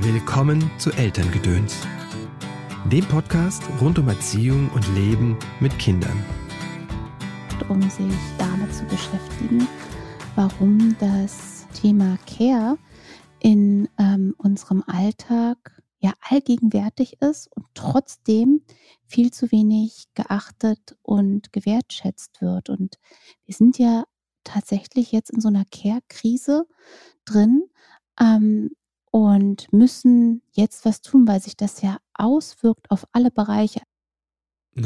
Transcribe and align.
Willkommen 0.00 0.70
zu 0.76 0.90
Elterngedöns, 0.90 1.86
dem 2.90 3.06
Podcast 3.06 3.62
rund 3.80 3.96
um 3.96 4.08
Erziehung 4.08 4.68
und 4.70 4.86
Leben 4.96 5.38
mit 5.60 5.78
Kindern. 5.78 6.24
Um 7.68 7.80
sich 7.82 8.12
damit 8.36 8.74
zu 8.74 8.84
beschäftigen, 8.86 9.68
warum 10.34 10.96
das 10.98 11.68
Thema 11.80 12.18
Care 12.26 12.76
in 13.38 13.88
ähm, 13.96 14.34
unserem 14.36 14.82
Alltag 14.88 15.80
ja 16.00 16.12
allgegenwärtig 16.28 17.22
ist 17.22 17.46
und 17.54 17.66
trotzdem 17.74 18.62
viel 19.06 19.30
zu 19.30 19.52
wenig 19.52 20.08
geachtet 20.14 20.96
und 21.02 21.52
gewertschätzt 21.52 22.42
wird. 22.42 22.68
Und 22.68 22.98
wir 23.46 23.54
sind 23.54 23.78
ja 23.78 24.04
tatsächlich 24.42 25.12
jetzt 25.12 25.30
in 25.30 25.40
so 25.40 25.48
einer 25.48 25.64
Care-Krise 25.64 26.66
drin. 27.24 27.62
Ähm, 28.20 28.72
und 29.14 29.72
müssen 29.72 30.42
jetzt 30.50 30.84
was 30.84 31.00
tun, 31.00 31.28
weil 31.28 31.40
sich 31.40 31.56
das 31.56 31.82
ja 31.82 31.98
auswirkt 32.14 32.90
auf 32.90 33.06
alle 33.12 33.30
Bereiche. 33.30 33.80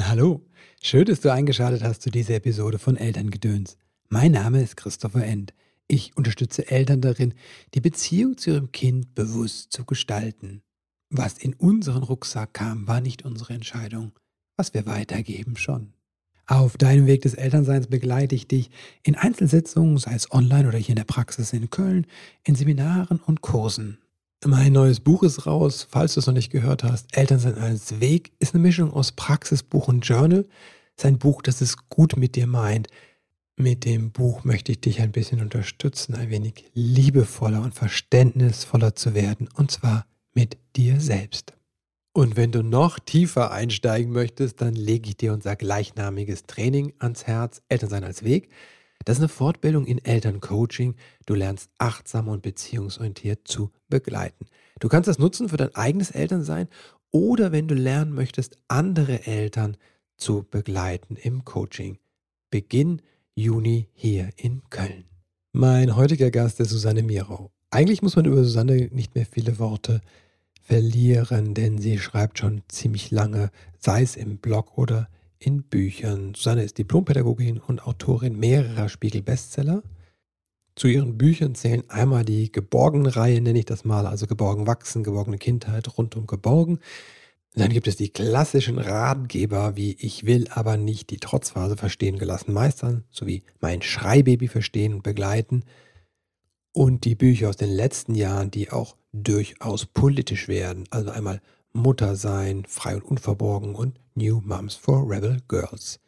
Hallo, 0.00 0.44
schön, 0.82 1.06
dass 1.06 1.22
du 1.22 1.32
eingeschaltet 1.32 1.82
hast 1.82 2.02
zu 2.02 2.10
dieser 2.10 2.34
Episode 2.34 2.78
von 2.78 2.98
Elterngedöns. 2.98 3.78
Mein 4.10 4.32
Name 4.32 4.60
ist 4.60 4.76
Christopher 4.76 5.24
End. 5.24 5.54
Ich 5.86 6.14
unterstütze 6.14 6.70
Eltern 6.70 7.00
darin, 7.00 7.32
die 7.72 7.80
Beziehung 7.80 8.36
zu 8.36 8.50
ihrem 8.50 8.70
Kind 8.70 9.14
bewusst 9.14 9.72
zu 9.72 9.86
gestalten. 9.86 10.60
Was 11.08 11.38
in 11.38 11.54
unseren 11.54 12.02
Rucksack 12.02 12.52
kam, 12.52 12.86
war 12.86 13.00
nicht 13.00 13.24
unsere 13.24 13.54
Entscheidung. 13.54 14.12
Was 14.58 14.74
wir 14.74 14.84
weitergeben, 14.84 15.56
schon. 15.56 15.94
Auf 16.46 16.76
deinem 16.76 17.06
Weg 17.06 17.22
des 17.22 17.32
Elternseins 17.32 17.86
begleite 17.86 18.34
ich 18.34 18.46
dich 18.46 18.68
in 19.02 19.14
Einzelsitzungen, 19.14 19.96
sei 19.96 20.12
es 20.12 20.30
online 20.30 20.68
oder 20.68 20.76
hier 20.76 20.90
in 20.90 20.96
der 20.96 21.04
Praxis 21.04 21.54
in 21.54 21.70
Köln, 21.70 22.06
in 22.44 22.56
Seminaren 22.56 23.20
und 23.20 23.40
Kursen. 23.40 23.96
Mein 24.44 24.72
neues 24.72 25.00
Buch 25.00 25.24
ist 25.24 25.46
raus, 25.46 25.84
falls 25.90 26.14
du 26.14 26.20
es 26.20 26.28
noch 26.28 26.34
nicht 26.34 26.52
gehört 26.52 26.84
hast. 26.84 27.16
Elternsein 27.16 27.58
als 27.58 27.98
Weg 27.98 28.30
ist 28.38 28.54
eine 28.54 28.62
Mischung 28.62 28.92
aus 28.92 29.10
Praxisbuch 29.10 29.88
und 29.88 30.06
Journal. 30.06 30.46
Es 30.96 31.02
ist 31.02 31.06
ein 31.06 31.18
Buch, 31.18 31.42
das 31.42 31.60
es 31.60 31.88
gut 31.88 32.16
mit 32.16 32.36
dir 32.36 32.46
meint. 32.46 32.86
Mit 33.56 33.84
dem 33.84 34.12
Buch 34.12 34.44
möchte 34.44 34.70
ich 34.70 34.80
dich 34.80 35.00
ein 35.00 35.10
bisschen 35.10 35.40
unterstützen, 35.40 36.14
ein 36.14 36.30
wenig 36.30 36.70
liebevoller 36.72 37.62
und 37.62 37.74
verständnisvoller 37.74 38.94
zu 38.94 39.12
werden, 39.12 39.48
und 39.54 39.72
zwar 39.72 40.06
mit 40.34 40.56
dir 40.76 41.00
selbst. 41.00 41.54
Und 42.12 42.36
wenn 42.36 42.52
du 42.52 42.62
noch 42.62 43.00
tiefer 43.00 43.50
einsteigen 43.50 44.12
möchtest, 44.12 44.60
dann 44.60 44.74
lege 44.74 45.08
ich 45.08 45.16
dir 45.16 45.32
unser 45.32 45.56
gleichnamiges 45.56 46.44
Training 46.44 46.92
ans 47.00 47.26
Herz, 47.26 47.60
Elternsein 47.68 48.04
als 48.04 48.22
Weg. 48.22 48.50
Das 49.04 49.16
ist 49.16 49.22
eine 49.22 49.28
Fortbildung 49.28 49.86
in 49.86 50.04
Elterncoaching. 50.04 50.94
Du 51.26 51.34
lernst 51.34 51.70
achtsam 51.78 52.28
und 52.28 52.42
beziehungsorientiert 52.42 53.46
zu 53.48 53.70
begleiten. 53.88 54.46
Du 54.80 54.88
kannst 54.88 55.08
das 55.08 55.18
nutzen 55.18 55.48
für 55.48 55.56
dein 55.56 55.74
eigenes 55.74 56.10
Elternsein 56.10 56.68
oder 57.10 57.52
wenn 57.52 57.68
du 57.68 57.74
lernen 57.74 58.12
möchtest, 58.12 58.56
andere 58.68 59.26
Eltern 59.26 59.76
zu 60.16 60.44
begleiten 60.50 61.16
im 61.16 61.44
Coaching. 61.44 61.98
Beginn 62.50 63.02
Juni 63.34 63.88
hier 63.94 64.30
in 64.36 64.62
Köln. 64.68 65.04
Mein 65.52 65.96
heutiger 65.96 66.30
Gast 66.30 66.60
ist 66.60 66.70
Susanne 66.70 67.02
Mirau. 67.02 67.50
Eigentlich 67.70 68.02
muss 68.02 68.16
man 68.16 68.24
über 68.24 68.42
Susanne 68.42 68.88
nicht 68.92 69.14
mehr 69.14 69.26
viele 69.26 69.58
Worte 69.58 70.00
verlieren, 70.60 71.54
denn 71.54 71.78
sie 71.78 71.98
schreibt 71.98 72.38
schon 72.38 72.62
ziemlich 72.68 73.10
lange, 73.10 73.50
sei 73.78 74.02
es 74.02 74.16
im 74.16 74.38
Blog 74.38 74.76
oder 74.76 75.08
in 75.38 75.62
Büchern. 75.62 76.34
Susanne 76.34 76.64
ist 76.64 76.78
Diplompädagogin 76.78 77.58
und 77.58 77.86
Autorin 77.86 78.38
mehrerer 78.38 78.88
Spiegel-Bestseller. 78.88 79.82
Zu 80.74 80.86
ihren 80.86 81.18
Büchern 81.18 81.54
zählen 81.54 81.82
einmal 81.88 82.24
die 82.24 82.52
Geborgen-Reihe, 82.52 83.40
nenne 83.40 83.58
ich 83.58 83.64
das 83.64 83.84
mal, 83.84 84.06
also 84.06 84.26
Geborgen 84.26 84.66
wachsen, 84.66 85.02
geborgene 85.02 85.38
Kindheit, 85.38 85.98
rund 85.98 86.16
um 86.16 86.26
Geborgen. 86.26 86.78
Dann 87.54 87.72
gibt 87.72 87.88
es 87.88 87.96
die 87.96 88.10
klassischen 88.10 88.78
Ratgeber 88.78 89.74
wie 89.74 89.96
Ich 89.98 90.26
will 90.26 90.46
aber 90.50 90.76
nicht 90.76 91.10
die 91.10 91.16
Trotzphase 91.16 91.76
verstehen 91.76 92.18
gelassen 92.18 92.52
meistern, 92.52 93.04
sowie 93.10 93.42
Mein 93.60 93.82
Schreibaby 93.82 94.46
verstehen 94.46 94.94
und 94.94 95.02
begleiten. 95.02 95.64
Und 96.72 97.04
die 97.04 97.16
Bücher 97.16 97.48
aus 97.48 97.56
den 97.56 97.70
letzten 97.70 98.14
Jahren, 98.14 98.52
die 98.52 98.70
auch 98.70 98.96
durchaus 99.12 99.86
politisch 99.86 100.46
werden, 100.46 100.84
also 100.90 101.10
einmal 101.10 101.40
Mutter 101.72 102.14
sein, 102.14 102.64
frei 102.68 102.94
und 102.94 103.02
unverborgen 103.02 103.74
und 103.74 103.98
New 104.18 104.40
Moms 104.44 104.74
for 104.74 105.08
Rebel 105.08 105.40
Girls. 105.46 106.00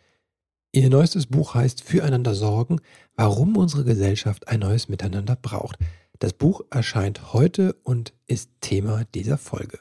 Ihr 0.72 0.90
neuestes 0.90 1.26
Buch 1.26 1.54
heißt 1.54 1.82
Füreinander 1.82 2.34
sorgen, 2.34 2.80
warum 3.14 3.56
unsere 3.56 3.84
Gesellschaft 3.84 4.48
ein 4.48 4.60
neues 4.60 4.88
Miteinander 4.88 5.36
braucht. 5.36 5.78
Das 6.18 6.32
Buch 6.32 6.62
erscheint 6.70 7.32
heute 7.32 7.74
und 7.84 8.12
ist 8.26 8.50
Thema 8.60 9.04
dieser 9.14 9.38
Folge. 9.38 9.78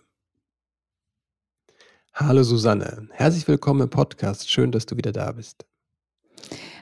Hallo 2.13 2.44
Susanne, 2.44 3.09
herzlich 3.13 3.47
willkommen 3.47 3.81
im 3.81 3.89
Podcast. 3.89 4.50
Schön, 4.50 4.72
dass 4.72 4.85
du 4.85 4.95
wieder 4.95 5.12
da 5.12 5.31
bist. 5.31 5.66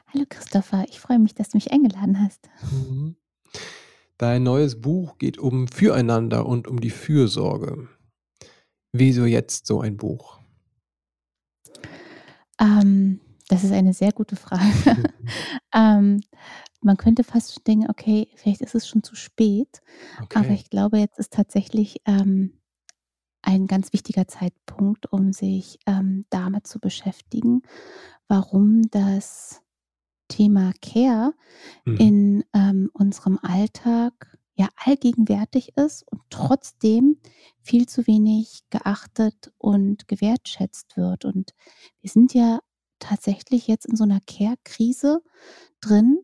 Hallo 0.07 0.25
Christopher, 0.28 0.86
ich 0.90 1.00
freue 1.00 1.19
mich, 1.19 1.34
dass 1.34 1.50
du 1.50 1.57
mich 1.57 1.72
eingeladen 1.72 2.19
hast. 2.22 2.50
Mhm. 2.72 3.16
Dein 4.18 4.44
neues 4.44 4.81
Buch 4.81 5.18
geht 5.18 5.38
um 5.38 5.69
Füreinander 5.69 6.46
und 6.46 6.68
um 6.68 6.81
die 6.81 6.90
Fürsorge. 6.90 7.88
Wieso 8.91 9.25
jetzt 9.25 9.66
so 9.66 9.80
ein 9.80 9.96
Buch? 9.96 10.37
Ähm, 12.59 13.19
das 13.50 13.63
ist 13.63 13.72
eine 13.72 13.94
sehr 13.94 14.12
gute 14.12 14.35
Frage. 14.35 14.63
ähm, 15.73 16.22
man 16.81 16.97
könnte 16.97 17.23
fast 17.23 17.53
schon 17.53 17.63
denken, 17.63 17.90
okay, 17.90 18.28
vielleicht 18.35 18.62
ist 18.62 18.75
es 18.75 18.88
schon 18.88 19.03
zu 19.03 19.16
spät. 19.16 19.81
Okay. 20.22 20.40
Aber 20.40 20.50
ich 20.50 20.69
glaube, 20.69 20.97
jetzt 21.00 21.19
ist 21.19 21.34
tatsächlich 21.34 22.01
ähm, 22.06 22.53
ein 23.41 23.68
ganz 23.68 23.94
wichtiger 23.94 24.28
Zeitpunkt, 24.28 25.12
um 25.12 25.31
sich 25.31 25.79
ähm, 25.85 26.25
damit 26.29 26.68
zu 26.68 26.79
beschäftigen, 26.79 27.62
warum 28.28 28.84
das 28.91 29.62
Thema 30.28 30.74
Care 30.81 31.34
mhm. 31.85 31.97
in 31.97 32.44
ähm, 32.53 32.89
unserem 32.94 33.39
Alltag 33.41 34.38
ja 34.57 34.69
allgegenwärtig 34.75 35.78
ist 35.78 36.03
und 36.12 36.22
trotzdem 36.29 37.18
viel 37.62 37.88
zu 37.88 38.07
wenig 38.07 38.63
geachtet 38.69 39.51
und 39.57 40.07
gewertschätzt 40.07 40.97
wird. 40.97 41.25
Und 41.25 41.53
wir 42.01 42.09
sind 42.09 42.34
ja 42.34 42.59
tatsächlich 43.00 43.68
jetzt 43.68 43.85
in 43.85 43.95
so 43.95 44.03
einer 44.03 44.19
Care-Krise 44.25 45.22
drin 45.79 46.19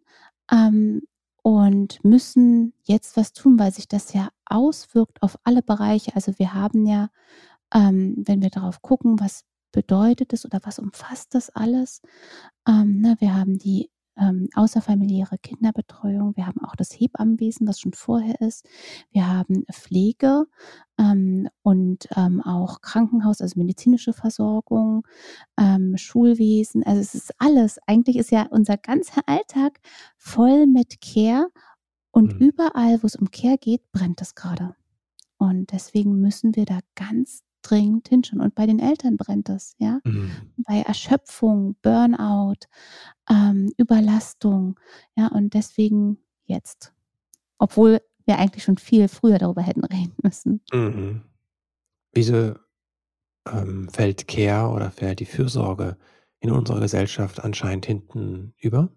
ähm, 0.52 1.04
und 1.44 2.04
müssen 2.04 2.74
jetzt 2.84 3.16
was 3.18 3.34
tun, 3.34 3.60
weil 3.60 3.72
sich 3.72 3.88
das 3.88 4.14
ja 4.14 4.30
auswirkt 4.46 5.22
auf 5.22 5.38
alle 5.44 5.62
Bereiche. 5.62 6.16
Also 6.16 6.38
wir 6.40 6.54
haben 6.54 6.86
ja, 6.86 7.10
ähm, 7.74 8.16
wenn 8.26 8.42
wir 8.42 8.50
darauf 8.50 8.82
gucken, 8.82 9.20
was 9.20 9.44
bedeutet 9.72 10.34
es 10.34 10.46
oder 10.46 10.60
was 10.64 10.80
umfasst 10.80 11.36
das 11.36 11.50
alles? 11.52 12.02
Ähm, 12.68 13.02
ne, 13.02 13.16
wir 13.20 13.36
haben 13.36 13.58
die 13.60 13.90
ähm, 14.18 14.50
außerfamiliäre 14.54 15.38
Kinderbetreuung. 15.38 16.36
Wir 16.36 16.48
haben 16.48 16.64
auch 16.64 16.76
das 16.76 16.92
Hebammenwesen, 16.92 17.68
was 17.68 17.80
schon 17.80 17.94
vorher 17.94 18.40
ist. 18.42 18.68
Wir 19.12 19.28
haben 19.28 19.66
Pflege 19.72 20.46
ähm, 20.98 21.50
und 21.62 22.08
ähm, 22.16 22.42
auch 22.42 22.82
Krankenhaus, 22.82 23.42
also 23.42 23.60
medizinische 23.60 24.14
Versorgung, 24.14 25.08
ähm, 25.60 25.98
Schulwesen. 25.98 26.84
Also 26.84 27.02
es 27.02 27.16
ist 27.16 27.34
alles. 27.40 27.80
Eigentlich 27.88 28.18
ist 28.18 28.32
ja 28.32 28.48
unser 28.50 28.78
ganzer 28.78 29.22
Alltag 29.26 29.80
voll 30.18 30.68
mit 30.68 31.02
Care 31.02 31.48
und 32.12 32.40
mhm. 32.40 32.48
überall, 32.48 33.02
wo 33.02 33.08
es 33.08 33.16
um 33.16 33.32
Care 33.32 33.58
geht, 33.58 33.92
brennt 33.92 34.22
es 34.22 34.36
gerade. 34.36 34.76
Und 35.38 35.72
deswegen 35.72 36.22
müssen 36.22 36.56
wir 36.56 36.66
da 36.66 36.80
ganz 36.96 37.44
dringend 37.64 38.08
hinschauen. 38.10 38.42
Und 38.42 38.56
bei 38.56 38.66
den 38.66 38.80
Eltern 38.80 39.18
brennt 39.18 39.50
das, 39.50 39.76
ja. 39.80 40.00
Mhm. 40.04 40.32
Bei 40.58 40.82
Erschöpfung, 40.82 41.76
Burnout, 41.82 42.68
ähm, 43.30 43.72
Überlastung, 43.78 44.80
ja, 45.16 45.28
und 45.28 45.54
deswegen 45.54 46.18
jetzt. 46.46 46.94
Obwohl 47.58 48.02
wir 48.26 48.38
eigentlich 48.38 48.64
schon 48.64 48.78
viel 48.78 49.08
früher 49.08 49.38
darüber 49.38 49.62
hätten 49.62 49.84
reden 49.84 50.16
müssen. 50.22 50.62
Mhm. 50.72 51.22
Wieso 52.14 52.56
ähm, 53.52 53.90
fällt 53.90 54.28
Care 54.28 54.70
oder 54.70 54.92
fällt 54.92 55.20
die 55.20 55.26
Fürsorge 55.26 55.98
in 56.40 56.52
unserer 56.52 56.80
Gesellschaft 56.80 57.44
anscheinend 57.44 57.86
hinten 57.86 58.54
über? 58.58 58.90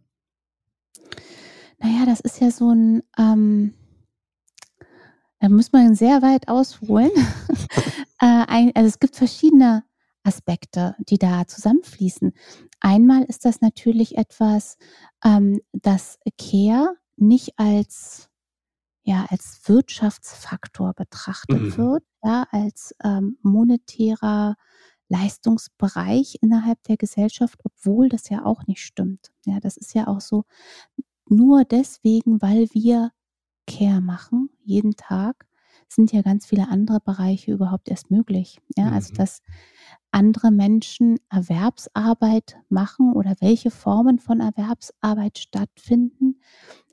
Naja, 1.79 2.07
das 2.07 2.21
ist 2.21 2.41
ja 2.41 2.51
so 2.51 2.71
ein, 2.71 3.03
ähm, 3.19 3.75
da 5.41 5.49
muss 5.49 5.73
man 5.73 5.95
sehr 5.95 6.23
weit 6.23 6.49
ausholen. 6.49 7.11
äh, 8.21 8.45
ein, 8.47 8.73
also 8.75 8.89
es 8.89 8.99
gibt 8.99 9.17
verschiedene 9.17 9.85
Aspekte, 10.23 10.97
die 10.99 11.19
da 11.19 11.47
zusammenfließen. 11.47 12.33
Einmal 12.81 13.23
ist 13.25 13.45
das 13.45 13.61
natürlich 13.61 14.17
etwas, 14.19 14.77
ähm, 15.25 15.61
das 15.73 16.19
Care 16.39 16.97
nicht 17.17 17.59
als 17.59 18.29
ja 19.03 19.25
als 19.31 19.61
Wirtschaftsfaktor 19.67 20.93
betrachtet 20.95 21.61
mhm. 21.61 21.77
wird, 21.77 22.05
ja 22.25 22.47
als 22.51 22.95
ähm, 23.05 23.39
monetärer 23.43 24.57
Leistungsbereich 25.09 26.39
innerhalb 26.43 26.83
der 26.85 26.97
Gesellschaft, 26.97 27.61
obwohl 27.65 28.09
das 28.09 28.29
ja 28.29 28.45
auch 28.45 28.67
nicht 28.67 28.81
stimmt. 28.83 29.31
Ja, 29.45 29.61
das 29.61 29.77
ist 29.77 29.95
ja 29.95 30.09
auch 30.09 30.21
so 30.21 30.45
nur 31.29 31.65
deswegen, 31.65 32.43
weil 32.43 32.69
wir 32.73 33.13
Care 33.67 34.01
machen 34.01 34.51
jeden 34.65 34.97
Tag, 34.97 35.47
sind 35.89 36.13
ja 36.13 36.23
ganz 36.23 36.47
viele 36.47 36.69
andere 36.69 37.01
Bereiche 37.01 37.53
überhaupt 37.53 37.89
erst 37.89 38.11
möglich. 38.11 38.61
Ja, 38.77 38.91
also 38.91 39.11
Mhm. 39.11 39.17
dass 39.17 39.41
andere 40.11 40.51
Menschen 40.51 41.19
Erwerbsarbeit 41.31 42.59
machen 42.69 43.13
oder 43.15 43.35
welche 43.41 43.71
Formen 43.71 44.19
von 44.19 44.41
Erwerbsarbeit 44.41 45.39
stattfinden, 45.39 46.41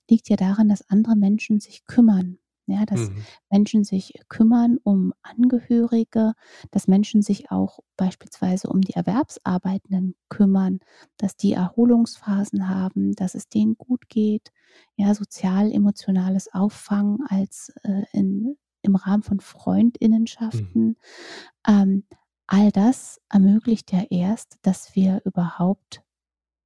liegt 0.09 0.29
ja 0.29 0.35
daran, 0.35 0.69
dass 0.69 0.89
andere 0.89 1.15
Menschen 1.15 1.59
sich 1.59 1.85
kümmern. 1.85 2.37
Ja, 2.65 2.85
dass 2.85 3.09
Mhm. 3.09 3.25
Menschen 3.51 3.83
sich 3.83 4.13
kümmern 4.29 4.77
um 4.83 5.13
Angehörige, 5.21 6.33
dass 6.71 6.87
Menschen 6.87 7.21
sich 7.21 7.51
auch 7.51 7.79
beispielsweise 7.97 8.69
um 8.69 8.79
die 8.81 8.93
Erwerbsarbeitenden 8.93 10.15
kümmern, 10.29 10.79
dass 11.17 11.35
die 11.35 11.51
Erholungsphasen 11.53 12.69
haben, 12.69 13.13
dass 13.15 13.35
es 13.35 13.49
denen 13.49 13.77
gut 13.77 14.07
geht, 14.07 14.51
ja, 14.95 15.13
sozial-emotionales 15.13 16.53
Auffangen 16.53 17.19
als, 17.27 17.73
äh, 17.83 18.03
in 18.13 18.55
im 18.83 18.95
Rahmen 18.95 19.23
von 19.23 19.37
Mhm. 19.37 19.41
Freundinnenschaften. 19.41 20.97
Ähm, 21.67 22.03
all 22.47 22.71
das 22.71 23.19
ermöglicht 23.29 23.91
ja 23.91 24.03
erst, 24.09 24.57
dass 24.61 24.95
wir 24.95 25.21
überhaupt, 25.25 26.01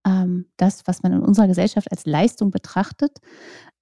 ähm, 0.06 0.48
das, 0.58 0.88
was 0.88 1.04
man 1.04 1.14
in 1.14 1.22
unserer 1.22 1.48
Gesellschaft 1.48 1.92
als 1.92 2.06
Leistung 2.06 2.52
betrachtet, 2.52 3.20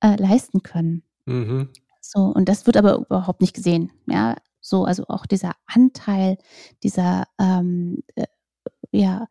äh, 0.01 0.15
leisten 0.17 0.63
können. 0.63 1.03
Mhm. 1.25 1.69
So, 2.01 2.19
und 2.21 2.47
das 2.49 2.65
wird 2.67 2.77
aber 2.77 2.97
überhaupt 2.97 3.41
nicht 3.41 3.55
gesehen, 3.55 3.91
ja? 4.07 4.35
So, 4.61 4.85
also 4.85 5.05
auch 5.07 5.25
dieser 5.25 5.53
Anteil 5.67 6.37
dieser, 6.83 7.27
ähm, 7.39 8.03
äh, 8.15 8.25
ja, 8.91 9.27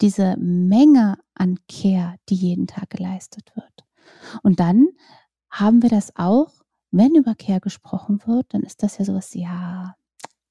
diese 0.00 0.36
Menge 0.38 1.18
an 1.34 1.58
Care, 1.68 2.16
die 2.28 2.34
jeden 2.34 2.66
Tag 2.66 2.90
geleistet 2.90 3.52
wird. 3.54 3.84
Und 4.42 4.60
dann 4.60 4.88
haben 5.50 5.82
wir 5.82 5.90
das 5.90 6.16
auch, 6.16 6.52
wenn 6.92 7.14
über 7.14 7.34
Care 7.34 7.60
gesprochen 7.60 8.20
wird, 8.26 8.46
dann 8.54 8.62
ist 8.62 8.82
das 8.82 8.98
ja 8.98 9.04
so 9.04 9.14
was, 9.14 9.34
ja, 9.34 9.94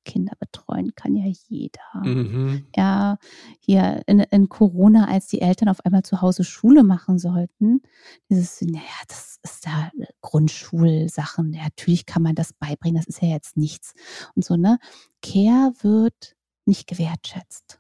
Kinder 0.06 0.34
betreuen 0.40 0.96
kann 0.96 1.16
ja 1.16 1.26
jeder. 1.50 1.82
Mhm. 2.04 2.66
Ja, 2.76 3.18
hier 3.60 4.02
in 4.08 4.20
in 4.22 4.50
Corona, 4.50 5.08
als 5.08 5.28
die 5.28 5.42
Eltern 5.42 5.70
auf 5.70 5.86
einmal 5.86 6.04
zu 6.04 6.22
Hause 6.22 6.44
Schule 6.44 6.84
machen 6.84 7.20
sollten, 7.20 7.82
dieses, 8.30 8.60
na 8.62 8.80
ja, 8.80 9.04
das 9.08 9.40
ist 9.44 9.66
ja 9.66 9.92
Grundschulsachen. 10.22 11.54
Ja, 11.54 11.64
natürlich 11.66 12.06
kann 12.08 12.24
man 12.24 12.36
das 12.36 12.54
beibringen, 12.54 12.98
das 12.98 13.08
ist 13.08 13.22
ja 13.22 13.30
jetzt 13.30 13.58
nichts 13.58 13.94
und 14.36 14.46
so, 14.46 14.56
ne? 14.58 14.80
Care 15.22 15.74
wird 15.82 16.36
nicht 16.66 16.88
gewertschätzt. 16.88 17.80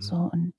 So 0.00 0.16
Mhm. 0.16 0.30
und, 0.32 0.54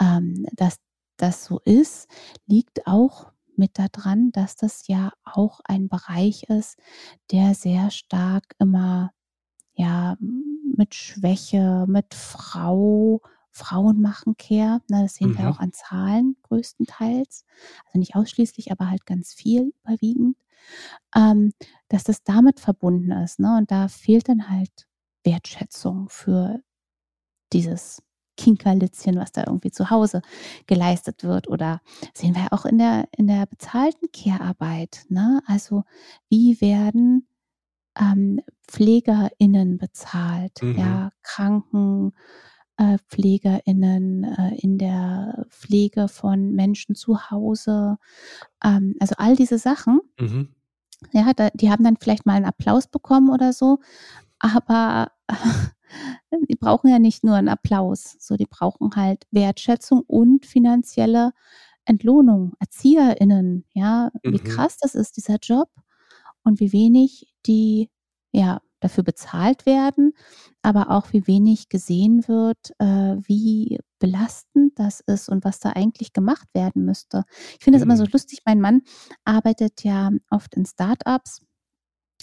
ähm, 0.00 0.46
dass 0.56 0.76
das 1.18 1.44
so 1.44 1.60
ist, 1.64 2.08
liegt 2.46 2.86
auch 2.86 3.32
mit 3.58 3.78
da 3.78 3.88
dran, 3.88 4.30
dass 4.32 4.56
das 4.56 4.86
ja 4.88 5.12
auch 5.24 5.60
ein 5.64 5.88
Bereich 5.88 6.44
ist, 6.44 6.78
der 7.32 7.54
sehr 7.54 7.90
stark 7.90 8.54
immer, 8.58 9.12
ja, 9.74 10.16
mit 10.76 10.94
Schwäche, 10.94 11.86
mit 11.88 12.14
Frau 12.14 13.20
Frauen 13.52 14.00
machen 14.02 14.36
Care, 14.38 14.80
ne? 14.88 15.02
Das 15.04 15.14
sehen 15.16 15.36
wir 15.36 15.48
auch 15.50 15.58
Mhm. 15.58 15.60
an 15.60 15.72
Zahlen 15.72 16.36
größtenteils. 16.44 17.44
Also, 17.86 17.98
nicht 17.98 18.14
ausschließlich, 18.16 18.70
aber 18.72 18.88
halt 18.90 19.06
ganz 19.06 19.34
viel 19.34 19.72
überwiegend, 19.84 20.36
ähm, 21.16 21.52
dass 21.88 22.04
das 22.04 22.22
damit 22.24 22.60
verbunden 22.60 23.12
ist, 23.12 23.40
ne? 23.40 23.56
Und 23.58 23.70
da 23.70 23.88
fehlt 23.88 24.28
dann 24.28 24.48
halt 24.50 24.88
Wertschätzung 25.24 26.08
für 26.10 26.60
dieses 27.52 28.02
Kinkerlitzchen, 28.38 29.18
was 29.18 29.32
da 29.32 29.44
irgendwie 29.46 29.72
zu 29.72 29.90
Hause 29.90 30.22
geleistet 30.68 31.24
wird. 31.24 31.48
Oder 31.50 31.82
sehen 32.14 32.34
wir 32.36 32.44
ja 32.44 32.48
auch 32.52 32.66
in 32.66 32.78
der 32.78 33.08
in 33.18 33.28
der 33.28 33.46
bezahlten 33.46 34.08
Care-Arbeit, 34.14 35.06
ne? 35.10 35.42
Also, 35.48 35.84
wie 36.30 36.60
werden, 36.62 37.28
ähm, 38.00 38.40
PflegerInnen 38.68 39.78
bezahlt, 39.78 40.62
Mhm. 40.62 40.74
ja, 40.78 41.10
Kranken 41.22 42.12
äh, 42.78 42.98
PflegerInnen, 43.08 44.24
äh, 44.24 44.56
in 44.58 44.78
der 44.78 45.46
Pflege 45.50 46.08
von 46.08 46.52
Menschen 46.54 46.94
zu 46.96 47.30
Hause. 47.30 47.98
Ähm, 48.64 48.96
also, 49.00 49.14
all 49.18 49.36
diese 49.36 49.58
Sachen 49.58 50.00
Mhm. 50.20 50.48
ja, 51.12 51.32
da 51.34 51.50
die 51.54 51.70
haben 51.70 51.84
dann 51.84 51.96
vielleicht 51.96 52.26
mal 52.26 52.36
'n 52.38 52.44
Applaus 52.44 52.86
bekommen 52.88 53.30
oder 53.30 53.52
so, 53.52 53.78
aber 54.40 55.12
die 56.48 56.56
brauchen 56.56 56.88
ja 56.90 56.98
nicht 56.98 57.24
nur 57.24 57.36
'n 57.36 57.48
Applaus, 57.48 58.16
so, 58.20 58.36
die 58.36 58.46
brauchen 58.46 58.96
halt 58.96 59.26
Wertschätzung 59.32 60.02
und 60.06 60.46
finanzielle 60.46 61.32
Entlohnung. 61.86 62.54
ErzieherInnen, 62.60 63.64
ja, 63.74 64.10
wie 64.30 64.40
Mhm. 64.40 64.40
krass 64.40 64.78
das 64.80 64.94
ist, 64.94 65.16
dieser 65.18 65.38
Job 65.42 65.70
und 66.44 66.60
wie 66.60 66.72
wenig 66.72 67.32
die, 67.46 67.90
ja, 68.32 68.60
dafür 68.80 69.04
bezahlt 69.04 69.66
werden, 69.66 70.12
aber 70.62 70.90
auch 70.90 71.12
wie 71.12 71.26
wenig 71.26 71.68
gesehen 71.70 72.28
wird, 72.28 72.72
äh, 72.78 73.16
wie 73.26 73.80
belastend 74.00 74.78
das 74.78 75.00
ist 75.00 75.28
und 75.30 75.44
was 75.44 75.60
da 75.60 75.70
eigentlich 75.70 76.12
gemacht 76.12 76.48
werden 76.54 76.84
müsste. 76.84 77.24
Ich 77.58 77.64
finde 77.64 77.78
das 77.78 77.84
immer 77.84 77.96
so 77.96 78.04
Mhm. 78.04 78.12
lustig, 78.12 78.40
mein 78.46 78.60
Mann 78.60 78.82
arbeitet 79.24 79.84
ja 79.84 80.10
oft 80.30 80.54
in 80.56 80.66
Start-ups 80.66 81.42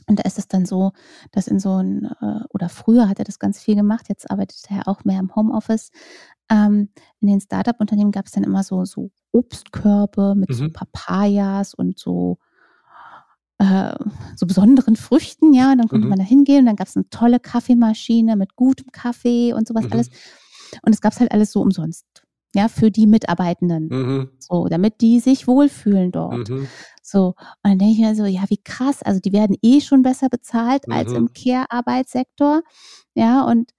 und 0.08 0.20
da 0.20 0.24
ist 0.24 0.38
es 0.40 0.48
dann 0.48 0.66
so, 0.66 0.92
dass 1.32 1.48
in 1.48 1.60
so 1.60 1.78
'n 1.80 2.06
äh, 2.22 2.42
oder 2.52 2.70
früher 2.70 3.10
hat 3.10 3.20
er 3.20 3.26
das 3.26 3.40
ganz 3.40 3.60
viel 3.62 3.76
gemacht, 3.76 4.08
jetzt 4.10 4.30
arbeitet 4.32 4.60
er 4.70 4.88
auch 4.88 5.04
mehr 5.06 5.20
im 5.20 5.36
Homeoffice. 5.36 5.92
Ähm, 6.52 6.90
in 7.22 7.28
den 7.30 7.42
Start-up-Unternehmen 7.42 8.12
gab's 8.12 8.32
dann 8.34 8.44
immer 8.46 8.64
so 8.64 8.86
so 8.86 9.12
Obstkörbe 9.34 10.36
mit 10.36 10.54
so 10.56 10.66
Mhm. 10.66 10.74
Papayas 10.74 11.74
und 11.76 12.00
so 12.00 12.38
äh, 13.60 13.96
so 14.36 14.46
besonderen 14.46 14.96
Früchten, 14.98 15.54
ja. 15.54 15.76
Dann 15.76 15.88
konnte 15.88 16.08
Mhm. 16.08 16.10
man 16.10 16.20
da 16.20 16.26
hingehen 16.26 16.60
und 16.62 16.66
dann 16.66 16.76
gab's 16.76 16.96
'ne 16.96 17.10
tolle 17.10 17.40
Kaffeemaschine 17.40 18.36
mit 18.36 18.56
gutem 18.56 18.92
Kaffee 18.92 19.54
und 19.54 19.68
so 19.68 19.74
was 19.76 19.86
alles. 19.92 20.08
Mhm. 20.08 20.80
Und 20.84 20.94
das 20.94 21.02
gab's 21.02 21.20
halt 21.20 21.32
alles 21.32 21.52
so 21.52 21.62
umsonst, 21.62 22.06
ja, 22.56 22.70
für 22.70 22.92
die 22.92 23.08
Mitarbeitenden, 23.08 23.90
Mhm. 23.90 24.30
so, 24.40 24.68
damit 24.70 25.02
die 25.02 25.20
sich 25.22 25.48
wohlfühlen 25.48 26.12
dort. 26.12 26.50
Mhm. 26.50 26.68
So, 27.04 27.30
und 27.30 27.36
dann 27.64 27.80
denke 27.80 27.94
ich 27.94 28.00
mir 28.00 28.16
so: 28.16 28.26
„Ja, 28.26 28.46
wie 28.50 28.58
krass.“ 28.64 29.04
Also, 29.04 29.20
die 29.22 29.34
werden 29.34 29.58
eh 29.64 29.82
schon 29.82 30.02
besser 30.04 30.30
bezahlt 30.30 30.86
als 30.92 31.12
Mhm. 31.12 31.18
im 31.18 31.34
Care-Arbeitssektor, 31.34 32.64
ja, 33.16 33.44
und 33.46 33.72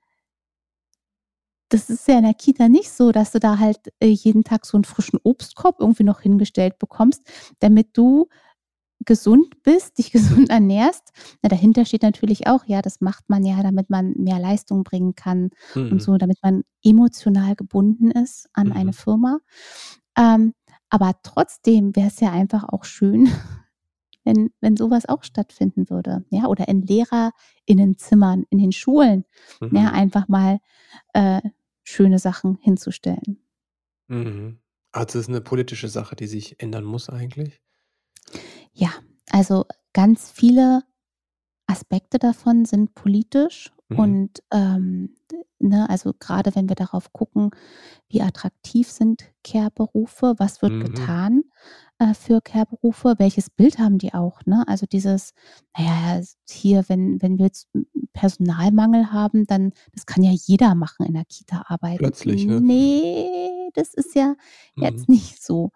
das 1.73 1.91
ist 1.91 2.07
ja 2.07 2.19
in 2.19 2.23
der 2.25 2.35
Kita 2.35 2.69
nicht 2.69 2.91
so, 2.93 3.11
dass 3.11 3.33
du 3.33 3.41
da 3.41 3.59
halt, 3.59 3.79
äh, 4.01 4.07
jeden 4.07 4.45
Tag 4.45 4.65
so 4.67 4.79
'n 4.79 4.85
frischen 4.85 5.19
Obstkorb 5.25 5.81
irgendwie 5.81 6.05
noch 6.05 6.21
hingestellt 6.21 6.79
bekommst, 6.79 7.23
damit 7.59 7.97
du 7.97 8.29
gesund 9.07 9.63
bist, 9.63 9.99
dich 9.99 10.13
gesund 10.13 10.51
ernährst. 10.51 11.13
Na, 11.43 11.49
dahinter 11.49 11.85
steht 11.87 12.03
natürlich 12.03 12.47
auch, 12.49 12.65
ja, 12.67 12.83
das 12.83 13.01
macht 13.01 13.29
man 13.29 13.45
ja, 13.45 13.63
damit 13.63 13.91
man 13.91 14.13
mehr 14.17 14.39
Leistung 14.41 14.85
bringen 14.85 15.15
kann 15.15 15.51
und 15.91 16.01
Mhm. 16.01 16.01
so, 16.03 16.17
damit 16.19 16.39
man 16.43 16.65
emotional 16.85 17.57
gebunden 17.57 18.11
ist 18.11 18.49
an 18.53 18.73
eine 18.73 18.93
Mhm. 18.93 18.93
Firma. 18.93 19.39
Ähm, 20.19 20.55
aber 20.91 21.13
trotzdem 21.23 21.95
wär's 21.97 22.21
ja 22.21 22.33
einfach 22.33 22.65
auch 22.69 22.85
schön, 22.85 23.25
wenn 24.25 24.51
wenn 24.61 24.77
so 24.77 24.91
was 24.91 25.07
auch 25.09 25.25
stattfinden 25.25 25.91
würde, 25.91 26.25
ja, 26.31 26.47
oder 26.47 26.69
in 26.69 26.83
LehrerInnenzimmern 26.83 28.45
in 28.51 28.59
den 28.59 28.73
Schulen, 28.73 29.25
ja, 29.71 29.89
Mhm. 29.89 29.93
einfach 29.93 30.29
mal, 30.29 30.59
äh, 31.15 31.43
schöne 31.85 32.19
Sachen 32.21 32.59
hinzustellen. 32.63 33.41
Mhm. 34.09 34.59
Also, 34.93 35.19
ist 35.21 35.29
'ne 35.29 35.41
politische 35.41 35.89
Sache, 35.89 36.17
die 36.17 36.27
sich 36.27 36.61
ändern 36.61 36.85
muss 36.85 37.09
eigentlich? 37.09 37.61
Ja, 38.79 38.91
also, 39.31 39.65
ganz 39.95 40.31
viele 40.31 40.83
Aspekte 41.67 42.19
davon 42.19 42.65
sind 42.67 42.95
politisch 42.95 43.73
Mhm. 43.91 44.17
und, 44.17 44.43
ähm, 44.53 45.17
ne, 45.61 45.89
also, 45.91 46.13
grade 46.19 46.55
wenn 46.57 46.69
wir 46.69 46.77
darauf 46.77 47.13
gucken, 47.13 47.51
wie 48.09 48.23
attraktiv 48.23 48.89
sind 48.91 49.25
Care-Berufe, 49.45 50.35
was 50.39 50.63
wird 50.63 50.81
Mhm. 50.81 50.81
getan, 50.81 51.45
äh, 51.99 52.15
für 52.15 52.41
Care-Berufe, 52.43 53.15
welches 53.19 53.51
Bild 53.51 53.79
haben 53.79 53.99
die 53.99 54.15
auch, 54.15 54.43
ne? 54.47 54.65
Also, 54.69 54.87
dieses, 54.87 55.35
na 55.79 55.85
ja, 55.85 56.19
s 56.21 56.39
hier, 56.51 56.85
wenn 56.89 57.23
wenn 57.23 57.39
wir 57.39 57.47
jetzt 57.47 57.69
Personalmangel 58.15 59.13
haben, 59.13 59.47
dann 59.47 59.73
das 59.95 60.07
kann 60.07 60.23
ja 60.25 60.33
jeder 60.33 60.75
machen 60.77 61.07
in 61.07 61.15
der 61.15 61.27
Kita 61.27 61.65
arbeiten. 61.69 61.99
Plötzlich, 61.99 62.47
ne? 62.47 62.63
Ne, 62.67 63.71
das 63.75 63.95
ist 63.95 64.15
ja 64.17 64.35
Mhm. 64.77 65.07
jetzt 65.07 65.09
nicht 65.09 65.43
so, 65.45 65.71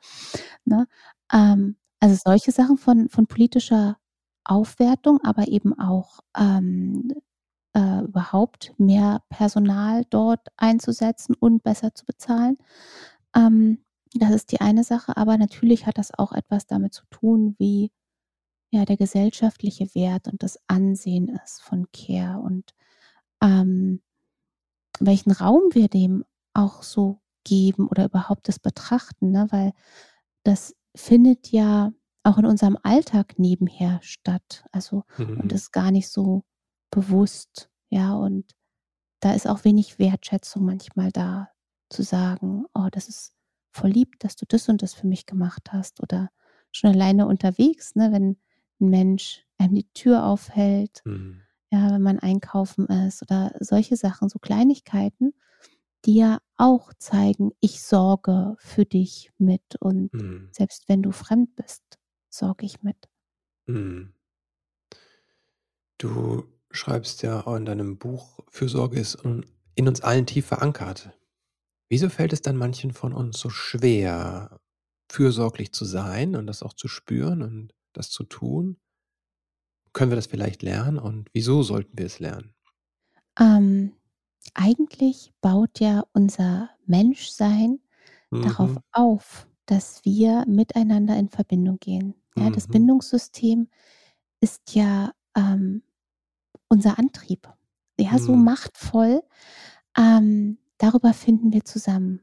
ne? 0.66 0.86
Ähm, 1.32 1.76
also, 2.00 2.16
solche 2.24 2.52
Sachen 2.52 2.78
von 2.78 3.08
von 3.10 3.26
politischer 3.26 3.98
Aufwertung, 4.44 5.20
aber 5.24 5.48
eben 5.48 5.78
auch, 5.78 6.20
ähm, 6.38 7.12
äh, 7.76 8.00
überhaupt 8.04 8.74
mehr 8.78 9.22
Personal 9.30 10.04
dort 10.10 10.48
einzusetzen 10.58 11.34
und 11.38 11.62
besser 11.64 11.94
zu 11.94 12.04
bezahlen. 12.06 12.58
Ähm, 13.36 13.78
das 14.14 14.30
ist 14.32 14.52
die 14.52 14.60
eine 14.62 14.84
Sache, 14.84 15.16
aber 15.18 15.38
natürlich 15.38 15.86
hat 15.86 15.98
das 15.98 16.12
auch 16.18 16.32
etwas 16.32 16.66
damit 16.66 16.94
zu 16.94 17.04
tun, 17.10 17.54
wie, 17.58 17.92
ja, 18.72 18.84
der 18.86 18.96
gesellschaftliche 18.98 19.94
Wert 19.96 20.28
und 20.28 20.42
das 20.44 20.58
Ansehen 20.68 21.28
ist 21.44 21.62
von 21.62 21.86
Care 21.92 22.40
und, 22.40 22.74
ähm, 23.42 24.02
welchen 25.00 25.32
Raum 25.32 25.62
wir 25.72 25.88
dem 25.88 26.24
auch 26.54 26.82
so 26.84 27.20
geben 27.44 27.88
oder 27.88 28.06
überhaupt 28.06 28.48
das 28.48 28.58
betrachten, 28.60 29.30
ne? 29.32 29.48
Weil 29.50 29.72
das 30.44 30.74
findet 30.96 31.48
ja 31.52 31.92
auch 32.24 32.38
in 32.38 32.46
unserem 32.46 32.78
Alltag 32.82 33.38
nebenher 33.38 34.00
statt. 34.02 34.64
Also, 34.72 35.04
und 35.36 35.52
Mhm. 35.52 35.52
ist 35.52 35.72
gar 35.72 35.90
nicht 35.90 36.08
so 36.10 36.44
bewusst, 36.90 37.70
ja, 37.90 38.14
und 38.14 38.52
da 39.20 39.34
ist 39.34 39.48
auch 39.48 39.64
wenig 39.64 39.98
Wertschätzung 39.98 40.64
manchmal 40.64 41.10
da, 41.12 41.50
zu 41.90 42.02
sagen: 42.04 42.64
„Oh, 42.74 42.88
das 42.92 43.08
ist 43.08 43.34
voll 43.72 43.90
lieb, 43.90 44.18
dass 44.20 44.36
du 44.36 44.46
das 44.48 44.68
und 44.68 44.82
das 44.82 44.94
für 44.94 45.06
mich 45.08 45.26
gemacht 45.26 45.72
hast.“ 45.72 46.02
Oder 46.02 46.30
schon 46.72 46.90
alleine 46.92 47.26
unterwegs, 47.28 47.96
ne, 47.96 48.12
wenn 48.12 48.38
'n 48.80 48.88
Mensch 48.90 49.46
einem 49.58 49.74
die 49.76 49.88
Tür 49.94 50.26
aufhält, 50.26 51.04
Mhm. 51.06 51.40
ja, 51.72 51.92
wenn 51.92 52.02
man 52.02 52.18
einkaufen 52.20 52.86
ist 52.88 53.22
oder 53.22 53.52
solche 53.60 53.96
Sachen, 53.96 54.28
so 54.30 54.38
Kleinigkeiten, 54.40 55.34
ja 56.06 56.38
auch 56.56 56.92
zeigen: 56.98 57.52
„Ich 57.60 57.82
sorge 57.82 58.56
für 58.58 58.84
dich 58.84 59.32
mit 59.38 59.76
und 59.80 60.12
Mhm. 60.12 60.50
selbst 60.52 60.88
wenn 60.88 61.02
du 61.02 61.12
fremd 61.12 61.54
bist, 61.56 61.82
sorge 62.30 62.66
ich 62.66 62.82
mit.“ 62.82 63.08
Mhm. 63.68 64.12
Du 65.98 66.44
schreibst 66.72 67.22
ja 67.22 67.46
auch 67.46 67.54
in 67.56 67.64
deinem 67.64 67.98
Buch: 67.98 68.40
„Fürsorge 68.48 68.98
ist 68.98 69.16
in 69.74 69.86
uns 69.88 70.00
allen 70.00 70.26
tief 70.26 70.46
verankert.“ 70.46 71.10
Wieso 71.90 72.08
fällt 72.10 72.32
es 72.32 72.42
dann 72.42 72.56
manchen 72.56 72.92
von 72.92 73.12
uns 73.14 73.40
so 73.40 73.50
schwer, 73.50 74.60
fürsorglich 75.10 75.72
zu 75.72 75.84
sein 75.84 76.36
und 76.36 76.46
das 76.48 76.62
auch 76.62 76.74
zu 76.74 76.88
spüren 76.88 77.42
und 77.42 77.74
das 77.94 78.10
zu 78.10 78.24
tun? 78.24 78.78
Können 79.92 80.10
wir 80.10 80.16
das 80.16 80.26
vielleicht 80.26 80.62
lernen 80.62 80.98
und 80.98 81.30
wieso 81.32 81.62
sollten 81.62 81.96
wir 81.98 82.06
es 82.06 82.18
lernen? 82.18 82.54
Ähm, 83.38 83.92
eigentlich 84.54 85.32
baut 85.40 85.80
ja 85.80 86.04
unser 86.12 86.70
Menschsein 86.86 87.80
darauf 88.40 88.76
Mhm. 88.76 88.82
auf, 88.92 89.48
dass 89.66 90.04
wir 90.04 90.44
miteinander 90.48 91.16
in 91.18 91.28
Verbindung 91.30 91.78
gehen. 91.80 92.14
Ja, 92.38 92.50
das 92.50 92.68
Mhm. 92.68 92.68
Bindungssystem 92.68 93.68
ist 94.40 94.74
ja, 94.74 95.12
ähm, 95.36 95.82
unser 96.68 96.98
Antrieb. 96.98 97.48
Ja, 98.00 98.18
so 98.18 98.32
Mhm. 98.32 98.36
machtvoll. 98.36 99.22
Ähm, 99.98 100.58
darüber 100.78 101.12
finden 101.14 101.52
wir 101.52 101.64
zusammen. 101.64 102.22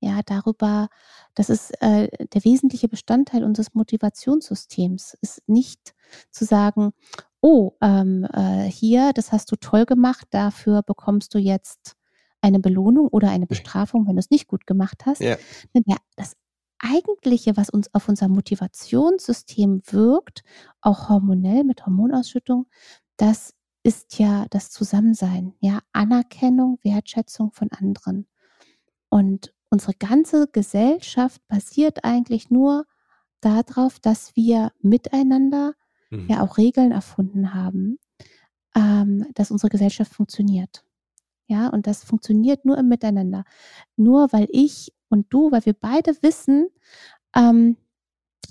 Ja, 0.00 0.22
darüber 0.26 0.88
das 1.34 1.50
ist, 1.50 1.72
äh, 1.82 2.08
der 2.34 2.44
wesentliche 2.44 2.88
Bestandteil 2.88 3.44
unseres 3.44 3.74
Motivationssystems, 3.74 5.16
ist 5.22 5.42
nicht 5.48 5.94
zu 6.30 6.44
sagen: 6.46 6.92
„Oh, 7.42 7.72
ähm, 7.80 8.24
äh, 8.32 8.64
hier, 8.64 9.12
das 9.14 9.30
hast 9.32 9.50
du 9.52 9.56
toll 9.56 9.86
gemacht, 9.86 10.26
dafür 10.30 10.82
bekommst 10.82 11.34
du 11.34 11.38
jetzt 11.38 11.94
eine 12.40 12.58
Belohnung 12.60 13.08
oder 13.08 13.28
eine 13.30 13.42
Ne. 13.42 13.46
Bestrafung, 13.46 14.06
wenn 14.08 14.16
du's 14.16 14.30
nicht 14.30 14.48
gut 14.48 14.66
gemacht 14.66 15.04
hast.“ 15.06 15.20
Ja. 15.20 15.36
Ja, 15.86 15.96
das 16.16 16.34
Eigentliche, 16.80 17.56
was 17.56 17.70
uns 17.70 17.92
auf 17.94 18.08
unser 18.08 18.28
Motivationssystem 18.28 19.82
wirkt, 19.86 20.42
auch 20.80 21.08
hormonell 21.08 21.64
mit 21.64 21.86
Hormonausschüttung, 21.86 22.66
das 23.16 23.54
ist 23.84 24.18
ja 24.18 24.46
das 24.50 24.70
Zusammensein, 24.70 25.54
ja, 25.60 25.80
Anerkennung, 25.92 26.78
Wertschätzung 26.82 27.52
von 27.52 27.68
anderen. 27.72 28.26
Und 29.10 29.54
unsere 29.70 29.94
ganze 29.94 30.48
Gesellschaft 30.52 31.40
basiert 31.48 32.04
eigentlich 32.04 32.50
nur 32.50 32.86
da 33.40 33.62
drauf, 33.64 34.00
dass 34.00 34.36
wir 34.36 34.72
miteinander 34.80 35.74
ja 36.28 36.42
Mhm. 36.42 36.42
auch 36.42 36.58
Regeln 36.58 36.92
erfunden 36.92 37.54
haben, 37.54 37.98
ähm, 38.76 39.26
dass 39.34 39.50
unsere 39.52 39.70
Gesellschaft 39.70 40.12
funktioniert. 40.14 40.84
Ja, 41.48 41.68
und 41.70 41.86
das 41.88 42.04
funktioniert 42.04 42.64
nur 42.66 42.78
im 42.78 42.88
Miteinander. 42.88 43.44
Nur 43.96 44.32
weil 44.32 44.48
ich 44.52 44.92
und 45.10 45.26
du 45.30 45.52
weil 45.52 45.66
wir 45.66 45.74
beide 45.74 46.14
wissen, 46.22 46.68
ähm, 47.36 47.76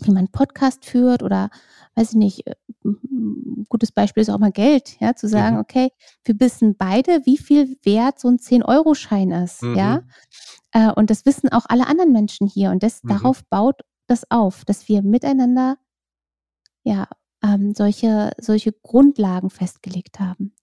wie 0.04 0.12
man 0.12 0.30
Podcast 0.30 0.86
führt 0.86 1.24
oder 1.24 1.50
weiß 1.96 2.12
ich 2.12 2.16
nicht, 2.18 2.48
äh, 2.48 2.56
hm, 2.84 3.66
gutes 3.70 3.92
Beispiel 3.94 4.22
ist 4.24 4.30
auch 4.32 4.40
mal 4.40 4.52
Geld, 4.54 4.98
ja, 5.02 5.16
zu 5.16 5.28
sagen: 5.30 5.58
Mhm. 5.58 5.60
„Okay, 5.60 5.92
wir 6.26 6.40
wissen 6.42 6.76
beide, 6.78 7.22
wie 7.26 7.38
viel 7.40 7.78
wert 7.84 8.20
so 8.20 8.30
'n 8.30 8.40
Zehn-Euro-Schein 8.40 9.32
ist“, 9.32 9.70
ja? 9.74 10.02
Mhm. 10.02 10.04
Äh, 10.74 10.92
und 10.94 11.10
das 11.12 11.26
wissen 11.28 11.50
auch 11.52 11.66
alle 11.70 11.88
anderen 11.88 12.12
Menschen 12.14 12.48
hier 12.48 12.72
und 12.72 12.84
das 12.84 13.04
Mhm. 13.04 13.08
darauf 13.08 13.44
baut 13.50 13.82
das 14.08 14.30
auf, 14.32 14.66
dass 14.66 14.88
wir 14.90 15.04
miteinander 15.04 15.78
ja, 16.86 17.08
ähm, 17.48 17.74
solche 17.76 18.32
solche 18.40 18.74
Grundlagen 18.74 19.50
festgelegt 19.50 20.20
haben. 20.20 20.54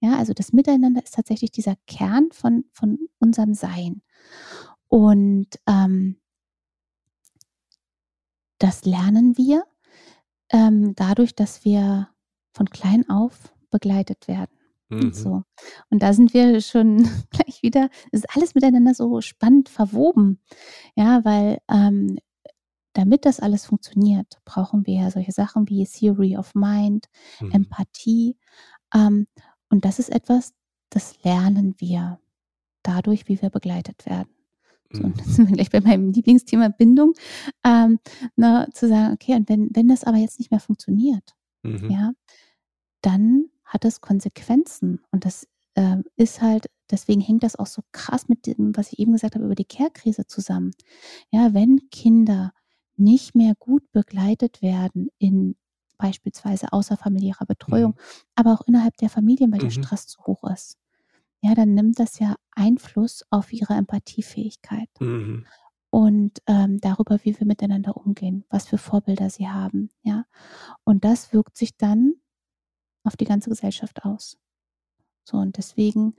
Ja, 0.00 0.16
also 0.18 0.34
das 0.34 0.52
Miteinander 0.52 1.02
ist 1.02 1.14
tatsächlich 1.14 1.50
dieser 1.52 1.76
Kern 1.86 2.28
von 2.32 2.64
von 2.72 2.98
unserem 3.20 3.54
Sein. 3.54 4.02
Und, 4.88 5.48
ähm 5.68 6.16
das 8.58 8.84
lernen 8.84 9.36
wir, 9.36 9.64
ähm, 10.50 10.94
dadurch, 10.96 11.34
dass 11.34 11.64
wir 11.64 12.08
von 12.52 12.70
klein 12.70 13.08
auf 13.08 13.52
begleitet 13.70 14.28
werden 14.28 14.56
und 14.90 15.06
Mhm. 15.06 15.12
so. 15.14 15.42
Und 15.90 16.02
da 16.02 16.12
sind 16.12 16.34
wir 16.34 16.60
schon 16.60 16.98
gleich 17.30 17.62
wieder 17.62 17.90
ist 18.12 18.26
alles 18.36 18.54
miteinander 18.54 18.94
so 18.94 19.20
spannend 19.20 19.68
verwoben. 19.68 20.40
Ja, 20.96 21.24
weil, 21.24 21.58
ähm, 21.70 22.18
damit 22.94 23.26
das 23.26 23.40
alles 23.40 23.66
funktioniert, 23.66 24.38
brauchen 24.46 24.86
wir 24.86 24.94
ja 25.02 25.10
solche 25.12 25.32
Sachen 25.32 25.68
wie 25.68 25.86
Theory 25.86 26.36
of 26.38 26.54
Mind, 26.54 27.06
Mhm. 27.40 27.52
Empathie, 27.54 28.38
ähm, 28.94 29.26
und 29.70 29.84
das 29.84 29.98
ist 29.98 30.10
etwas, 30.10 30.54
das 30.90 31.22
lernen 31.24 31.74
wir 31.78 32.20
dadurch, 32.82 33.28
wie 33.28 33.40
wir 33.42 33.50
begleitet 33.50 34.06
werden. 34.06 34.30
So, 34.92 35.04
und 35.04 35.16
Mhm. 35.16 35.18
jetzt 35.18 35.28
sind 35.36 35.48
wir 35.48 35.56
gleich 35.56 35.70
bei 35.70 35.80
meinem 35.80 36.12
Lieblingsthema 36.12 36.68
Bindung, 36.70 37.14
ähm, 37.64 38.00
ne, 38.36 38.68
zu 38.74 38.88
sagen: 38.88 39.14
„Okay, 39.14 39.34
und 39.36 39.48
wenn 39.48 39.70
wenn 39.74 39.88
das 39.88 40.04
aber 40.04 40.18
jetzt 40.18 40.38
nicht 40.40 40.50
mehr 40.50 40.60
funktioniert, 40.60 41.34
Mhm. 41.64 41.90
ja, 41.90 42.12
dann 43.02 43.46
hat 43.64 43.84
das 43.84 44.00
Konsequenzen.“ 44.00 45.00
Und 45.10 45.24
das, 45.24 45.46
ähm, 45.76 46.04
ist 46.16 46.42
halt 46.42 46.66
deswegen 46.90 47.20
hängt 47.20 47.42
das 47.42 47.56
auch 47.56 47.66
so 47.66 47.82
krass 47.92 48.28
mit 48.28 48.46
dem, 48.46 48.76
was 48.76 48.92
ich 48.92 48.98
eben 49.00 49.12
gesagt 49.12 49.34
habe, 49.34 49.44
über 49.46 49.54
die 49.56 49.64
Care-Krise 49.64 50.26
zusammen. 50.26 50.72
Ja, 51.30 51.54
wenn 51.54 51.90
Kinder 51.90 52.52
nicht 52.98 53.34
mehr 53.34 53.54
gut 53.58 53.90
begleitet 53.92 54.62
werden 54.62 55.08
in 55.18 55.56
beispielsweise 55.98 56.72
außerfamiliärer 56.72 57.46
Betreuung, 57.46 57.94
Mhm. 57.94 57.98
aber 58.36 58.54
auch 58.54 58.66
innerhalb 58.66 58.96
der 58.98 59.10
Familien, 59.10 59.52
weil 59.52 59.60
der 59.60 59.70
Mhm. 59.70 59.70
Stress 59.70 60.06
zu 60.06 60.22
hoch 60.26 60.44
ist, 60.50 60.78
ja, 61.42 61.54
dann 61.54 61.74
nimmt 61.74 61.98
das 62.00 62.18
ja 62.20 62.36
Einfluss 62.52 63.24
auf 63.30 63.52
ihre 63.52 63.74
Empathiefähigkeit 63.74 64.90
Mhm. 65.00 65.44
und, 65.90 66.42
ähm, 66.46 66.80
darüber, 66.80 67.18
wie 67.24 67.38
wir 67.38 67.46
miteinander 67.46 67.96
umgehen, 67.96 68.44
was 68.50 68.66
für 68.68 68.78
Vorbilder 68.78 69.30
sie 69.30 69.48
haben, 69.48 69.90
ja? 70.02 70.26
Und 70.84 71.04
das 71.04 71.32
wirkt 71.32 71.56
sich 71.56 71.76
dann 71.76 72.14
auf 73.04 73.16
die 73.16 73.26
ganze 73.26 73.50
Gesellschaft 73.50 74.04
aus. 74.04 74.38
So, 75.24 75.38
und 75.38 75.56
deswegen, 75.58 76.16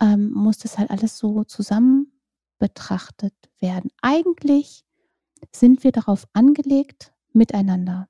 ähm, 0.00 0.32
muss 0.32 0.58
das 0.58 0.78
halt 0.78 0.90
alles 0.90 1.18
so 1.18 1.44
zusammen 1.44 2.12
betrachtet 2.58 3.34
werden. 3.60 3.90
Eigentlich 4.02 4.84
sind 5.52 5.84
wir 5.84 5.92
darauf 5.92 6.26
angelegt, 6.32 7.12
miteinander 7.32 8.08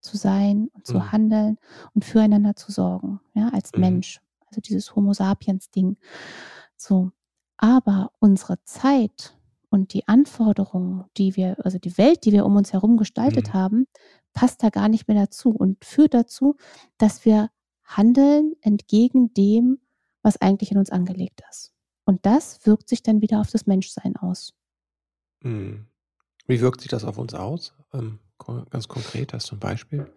zu 0.00 0.16
sein 0.16 0.68
und 0.74 0.86
zu 0.86 0.98
Mhm. 0.98 1.12
handeln 1.12 1.58
und 1.94 2.04
füreinander 2.04 2.56
zu 2.56 2.72
sorgen, 2.72 3.20
ja, 3.34 3.48
als 3.50 3.74
Mhm. 3.74 3.80
Mensch, 3.80 4.20
also 4.48 4.60
dieses 4.60 4.94
Homo-Sapiens-Ding. 4.96 5.96
So, 6.76 7.10
aber 7.56 8.12
unsere 8.20 8.62
Zeit 8.64 9.36
und 9.70 9.92
die 9.94 10.06
Anforderungen, 10.08 11.04
die 11.16 11.36
wir 11.36 11.56
also 11.64 11.78
die 11.78 11.96
Welt, 11.98 12.24
die 12.24 12.32
wir 12.32 12.46
um 12.46 12.56
uns 12.56 12.72
herum 12.72 12.96
gestaltet 12.96 13.48
Mhm. 13.48 13.52
haben, 13.54 13.86
passt 14.34 14.62
da 14.62 14.70
gar 14.70 14.88
nicht 14.88 15.08
mehr 15.08 15.16
dazu 15.26 15.50
und 15.50 15.84
führt 15.84 16.14
dazu, 16.14 16.56
dass 16.98 17.24
wir 17.24 17.50
handeln 17.84 18.54
entgegen 18.62 19.32
dem, 19.34 19.78
was 20.22 20.40
eigentlich 20.40 20.70
in 20.72 20.78
uns 20.78 20.90
angelegt 20.90 21.42
ist. 21.50 21.72
Und 22.06 22.26
das 22.26 22.66
wirkt 22.66 22.88
sich 22.88 23.02
dann 23.02 23.20
wieder 23.22 23.40
auf 23.40 23.50
das 23.50 23.66
Menschsein 23.66 24.16
aus. 24.16 24.52
Mhm. 25.44 25.86
Wie 26.46 26.60
wirkt 26.60 26.82
sich 26.82 26.90
das 26.90 27.04
auf 27.04 27.16
uns 27.18 27.32
aus? 27.34 27.72
Ähm, 27.94 28.18
ganz 28.70 28.86
konkret, 28.88 29.32
hast 29.32 29.50
du 29.50 29.56
'n 29.56 29.60
Beispiel? 29.60 30.14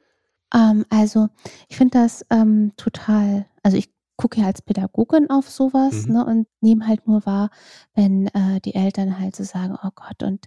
Ähm, 0.53 0.86
also, 0.89 1.27
ich 1.67 1.77
finde 1.77 2.00
das, 2.00 2.25
ähm, 2.29 2.72
total 2.77 3.46
also, 3.63 3.77
ich 3.77 3.91
gucke 4.15 4.39
ja 4.39 4.48
als 4.48 4.62
Pädagogin 4.62 5.29
auf 5.29 5.50
so 5.50 5.74
was, 5.74 6.07
Mhm. 6.07 6.13
ne, 6.13 6.25
und 6.25 6.48
nehme 6.62 6.88
halt 6.88 7.05
nur 7.07 7.25
wahr, 7.25 7.50
wenn, 7.96 8.27
äh, 8.27 8.60
die 8.62 8.74
Eltern 8.75 9.19
halt 9.19 9.36
so 9.36 9.43
sagen: 9.43 9.77
„Oh 9.84 9.89
Gott, 9.93 10.24
und 10.24 10.46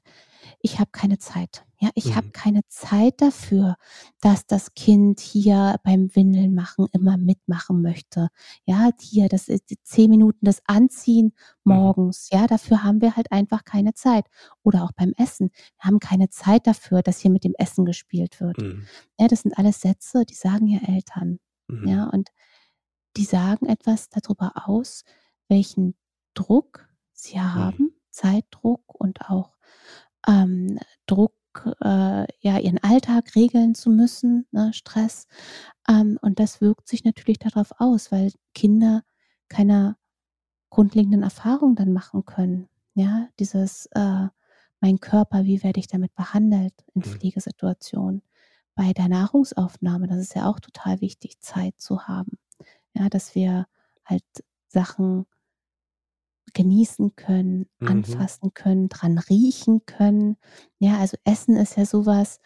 ich 0.61 0.81
habe 0.81 0.91
keine 0.93 1.19
Zeit.“ 1.19 1.65
Ja, 1.83 1.89
ich 1.95 2.15
habe 2.15 2.27
Mhm. 2.27 2.33
keine 2.33 2.61
Zeit 2.69 3.23
dafür, 3.23 3.77
dass 4.21 4.47
das 4.47 4.75
Kind 4.75 5.19
hier 5.21 5.77
beim 5.83 6.15
Windelnmachen 6.15 6.87
immer 6.93 7.17
mitmachen 7.17 7.81
möchte. 7.81 8.29
Ja, 8.67 8.91
hier, 9.01 9.29
das 9.31 9.49
ist 9.49 9.71
die 9.71 9.79
10 9.83 10.11
Minuten 10.11 10.45
das 10.45 10.61
Anziehen 10.67 11.33
Mhm. 11.65 11.75
morgens, 11.75 12.29
ja, 12.31 12.47
dafür 12.47 12.83
haben 12.85 13.01
wir 13.01 13.17
halt 13.17 13.33
einfach 13.33 13.65
keine 13.65 13.95
Zeit. 13.95 14.27
Oder 14.63 14.85
auch 14.85 14.93
beim 14.93 15.15
Essen. 15.17 15.51
Wir 15.79 15.85
haben 15.85 16.01
keine 16.01 16.29
Zeit 16.29 16.67
dafür, 16.67 17.01
dass 17.03 17.21
hier 17.21 17.31
mit 17.31 17.45
dem 17.45 17.55
Essen 17.57 17.87
gespielt 17.87 18.41
wird. 18.41 18.59
Mhm. 18.59 18.87
Ja, 19.19 19.29
das 19.29 19.41
sind 19.43 19.57
alles 19.57 19.81
Sätze, 19.81 20.25
die 20.27 20.35
sagen 20.35 20.67
ja 20.67 20.81
Eltern, 20.87 21.39
ja, 21.87 22.05
Mhm. 22.07 22.11
und 22.13 22.29
die 23.17 23.25
sagen 23.25 23.67
etwas 23.67 24.09
da 24.11 24.21
drüber 24.21 24.53
aus, 24.67 25.05
welchen 25.49 25.95
Druck 26.35 26.89
sie 27.13 27.37
Mhm. 27.39 27.43
haben, 27.55 27.95
Zeitdruck 28.11 28.83
und 28.95 29.23
auch, 29.31 29.57
ähm, 30.29 30.79
Druck 31.07 31.35
äh, 31.81 32.27
ja, 32.41 32.59
ihren 32.59 32.79
Alltag 32.79 33.35
regeln 33.35 33.75
zu 33.75 33.91
müssen, 33.91 34.47
ne, 34.53 34.73
Stress. 34.73 35.27
Ähm, 35.89 36.19
und 36.23 36.39
das 36.41 36.61
wirkt 36.61 36.89
sich 36.89 37.05
natürlich 37.05 37.39
darauf 37.39 37.73
aus, 37.79 38.13
weil 38.13 38.33
Kinder 38.55 39.03
keine 39.49 39.97
grundlegenden 40.71 41.23
Erfahrungen 41.23 41.77
dann 41.77 41.93
machen 41.93 42.25
können. 42.25 42.69
Ja, 42.95 43.29
dieses, 43.39 43.87
äh, 43.93 44.29
mein 44.81 45.01
Körper, 45.01 45.45
wie 45.45 45.63
werde 45.63 45.81
ich 45.81 45.89
damit 45.89 46.15
behandelt 46.15 46.75
in 46.95 47.03
Mhm. 47.03 47.05
Pflegesituationen? 47.07 48.23
Bei 48.75 48.93
der 48.93 49.09
Nahrungsaufnahme, 49.09 50.07
das 50.09 50.19
ist 50.19 50.35
ja 50.35 50.47
auch 50.49 50.61
total 50.61 51.01
wichtig, 51.01 51.41
Zeit 51.41 51.75
zu 51.81 52.03
haben. 52.09 52.39
Ja, 52.95 53.09
dass 53.09 53.35
wir 53.35 53.67
halt 54.05 54.25
Sachen 54.69 55.27
genießen 56.55 57.17
können, 57.17 57.67
Mhm. 57.81 57.91
anfassen 57.91 58.53
können, 58.55 58.89
dran 58.89 59.19
riechen 59.19 59.85
können. 59.87 60.37
Ja, 60.79 60.99
also 60.99 61.17
Essen 61.25 61.57
ist 61.57 61.77
ja 61.77 61.87
so 61.87 62.07
was 62.07 62.41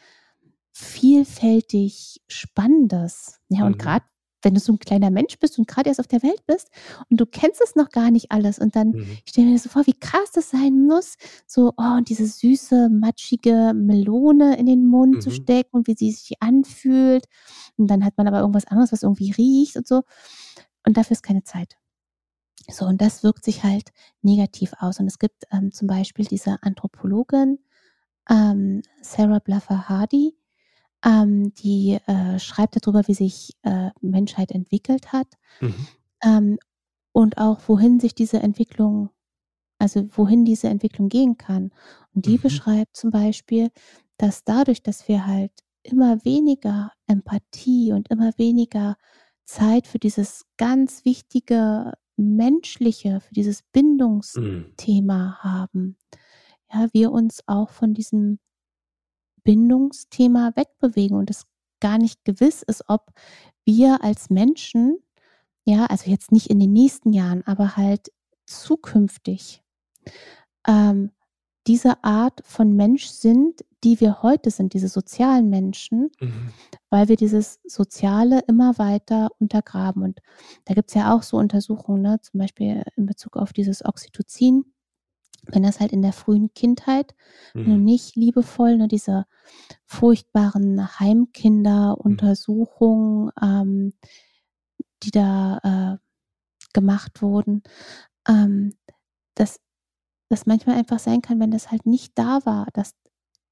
vielfältig 0.72 2.22
Spannendes. 2.28 3.40
Ja, 3.48 3.66
und 3.66 3.78
Mhm. 3.78 3.78
grad 3.78 4.02
wenn 4.42 4.54
du 4.54 4.60
so 4.60 4.72
'n 4.72 4.78
kleiner 4.78 5.10
Mensch 5.10 5.38
bist 5.38 5.58
und 5.58 5.66
grad 5.68 5.86
erst 5.86 6.00
auf 6.00 6.06
der 6.06 6.22
Welt 6.22 6.44
bist 6.46 6.68
und 7.10 7.18
du 7.20 7.24
kennst 7.26 7.62
es 7.62 7.76
noch 7.76 7.88
gar 7.90 8.10
nicht 8.10 8.30
alles 8.30 8.58
und 8.58 8.76
dann 8.76 8.88
Mhm. 8.92 9.20
ich 9.24 9.30
stelle 9.30 9.46
mir 9.48 9.54
das 9.54 9.62
so 9.64 9.70
vor, 9.70 9.86
wie 9.86 9.98
krass 9.98 10.32
das 10.34 10.50
sein 10.50 10.86
muss, 10.86 11.16
so, 11.46 11.72
oh, 11.78 12.00
diese 12.06 12.26
süße, 12.26 12.90
matschige 12.90 13.72
Melone 13.74 14.58
in 14.58 14.66
den 14.66 14.86
Mund 14.86 15.22
zu 15.22 15.30
Mhm. 15.30 15.32
stecken 15.32 15.70
und 15.78 15.86
wie 15.88 15.94
sie 15.96 16.12
sich 16.12 16.34
anfühlt. 16.42 17.24
Und 17.78 17.88
dann 17.88 18.04
hat 18.04 18.18
man 18.18 18.28
aber 18.28 18.40
irgendwas 18.40 18.66
anderes, 18.66 18.92
was 18.92 19.02
irgendwie 19.02 19.32
riecht 19.32 19.76
und 19.76 19.86
so. 19.88 20.02
Und 20.86 20.96
dafür 20.98 21.12
ist 21.14 21.22
keine 21.22 21.44
Zeit. 21.44 21.76
So, 22.70 22.86
und 22.86 23.00
das 23.00 23.22
wirkt 23.22 23.44
sich 23.44 23.62
halt 23.64 23.90
negativ 24.22 24.72
aus. 24.80 25.00
Und 25.00 25.06
es 25.06 25.18
gibt, 25.18 25.44
ähm, 25.52 25.72
zum 25.72 25.88
Beispiel 25.88 26.24
diese 26.26 26.62
Anthropologin, 26.62 27.58
ähm, 28.30 28.82
Sarah 29.02 29.40
Blaffer 29.40 29.88
Hardy, 29.88 30.36
ähm, 31.04 31.54
die, 31.54 31.98
äh, 32.06 32.38
schreibt 32.40 32.76
da 32.76 32.80
drüber, 32.80 33.02
wie 33.08 33.14
sich, 33.14 33.52
äh, 33.62 33.90
Menschheit 34.02 34.52
entwickelt 34.52 35.12
hat, 35.12 35.28
Mhm. 35.60 35.88
ähm, 36.22 36.58
und 37.12 37.38
auch 37.38 37.60
wohin 37.68 38.00
sich 38.00 38.14
diese 38.14 38.40
Entwicklung 38.40 39.10
also 39.80 40.06
wohin 40.16 40.44
diese 40.44 40.68
Entwicklung 40.68 41.08
gehen 41.08 41.38
kann. 41.38 41.70
Und 42.14 42.26
die 42.26 42.34
Mhm. 42.34 42.40
beschreibt 42.40 42.96
zum 42.96 43.10
Beispiel, 43.10 43.70
dass 44.18 44.44
dadurch, 44.44 44.82
dass 44.82 45.08
wir 45.08 45.26
halt 45.26 45.52
immer 45.82 46.24
weniger 46.24 46.92
Empathie 47.08 47.92
und 47.92 48.10
immer 48.10 48.32
weniger 48.38 48.96
Zeit 49.44 49.86
für 49.86 49.98
dieses 49.98 50.46
ganz 50.58 51.04
wichtige 51.04 51.92
Menschliche, 52.16 53.20
für 53.20 53.34
dieses 53.34 53.60
Mhm. 53.62 53.66
Bindungsthema 53.72 55.38
haben, 55.40 55.96
ja, 56.72 56.88
wir 56.92 57.12
uns 57.12 57.40
auch 57.46 57.70
von 57.70 57.94
diesem 57.94 58.38
Bindungsthema 59.44 60.52
wegbewegen 60.56 61.16
und 61.16 61.30
es 61.30 61.46
gar 61.80 61.98
nicht 61.98 62.24
gewiss 62.24 62.62
ist, 62.62 62.84
ob 62.88 63.12
wir 63.64 64.02
als 64.02 64.30
Menschen, 64.30 64.98
ja, 65.66 65.86
also 65.86 66.10
jetzt 66.10 66.32
nicht 66.32 66.48
in 66.48 66.58
den 66.60 66.72
nächsten 66.72 67.12
Jahren, 67.12 67.42
aber 67.46 67.76
halt 67.76 68.10
zukünftig, 68.46 69.62
ähm, 70.66 71.10
diese 71.66 72.02
Art 72.04 72.42
von 72.44 72.74
Mensch 72.74 73.06
sind, 73.06 73.64
die 73.82 74.00
wir 74.00 74.22
heute 74.22 74.50
sind, 74.50 74.74
diese 74.74 74.88
sozialen 74.88 75.48
Menschen, 75.50 76.10
Mhm. 76.20 76.52
Weil 76.94 77.08
wir 77.08 77.16
dieses 77.16 77.58
Soziale 77.66 78.38
immer 78.46 78.78
weiter 78.78 79.30
untergraben. 79.40 80.04
Und 80.04 80.20
da 80.64 80.74
gibt's 80.74 80.94
ja 80.94 81.12
auch 81.12 81.24
so 81.24 81.38
Untersuchungen, 81.38 82.02
ne, 82.02 82.20
zum 82.22 82.38
Beispiel 82.38 82.84
in 82.94 83.06
Bezug 83.06 83.36
auf 83.36 83.52
dieses 83.52 83.84
Oxytocin. 83.84 84.64
Wenn 85.48 85.64
das 85.64 85.80
halt 85.80 85.90
in 85.92 86.02
der 86.02 86.12
frühen 86.12 86.54
Kindheit, 86.54 87.16
Mhm. 87.52 87.82
nicht 87.82 88.14
liebevoll, 88.14 88.76
ne, 88.76 88.86
diese 88.86 89.26
furchtbaren 89.86 90.76
Mhm. 90.76 91.00
Heimkinderuntersuchungen, 91.00 93.32
ähm, 93.42 93.92
die 95.02 95.10
da, 95.10 95.58
äh, 95.64 95.96
gemacht 96.74 97.22
wurden, 97.22 97.64
ähm, 98.28 98.72
dass 99.34 99.58
das 100.30 100.46
manchmal 100.46 100.76
einfach 100.76 101.00
sein 101.00 101.22
kann, 101.22 101.40
wenn 101.40 101.50
das 101.50 101.72
halt 101.72 101.86
nicht 101.86 102.16
da 102.18 102.46
war, 102.46 102.68
dass 102.74 102.94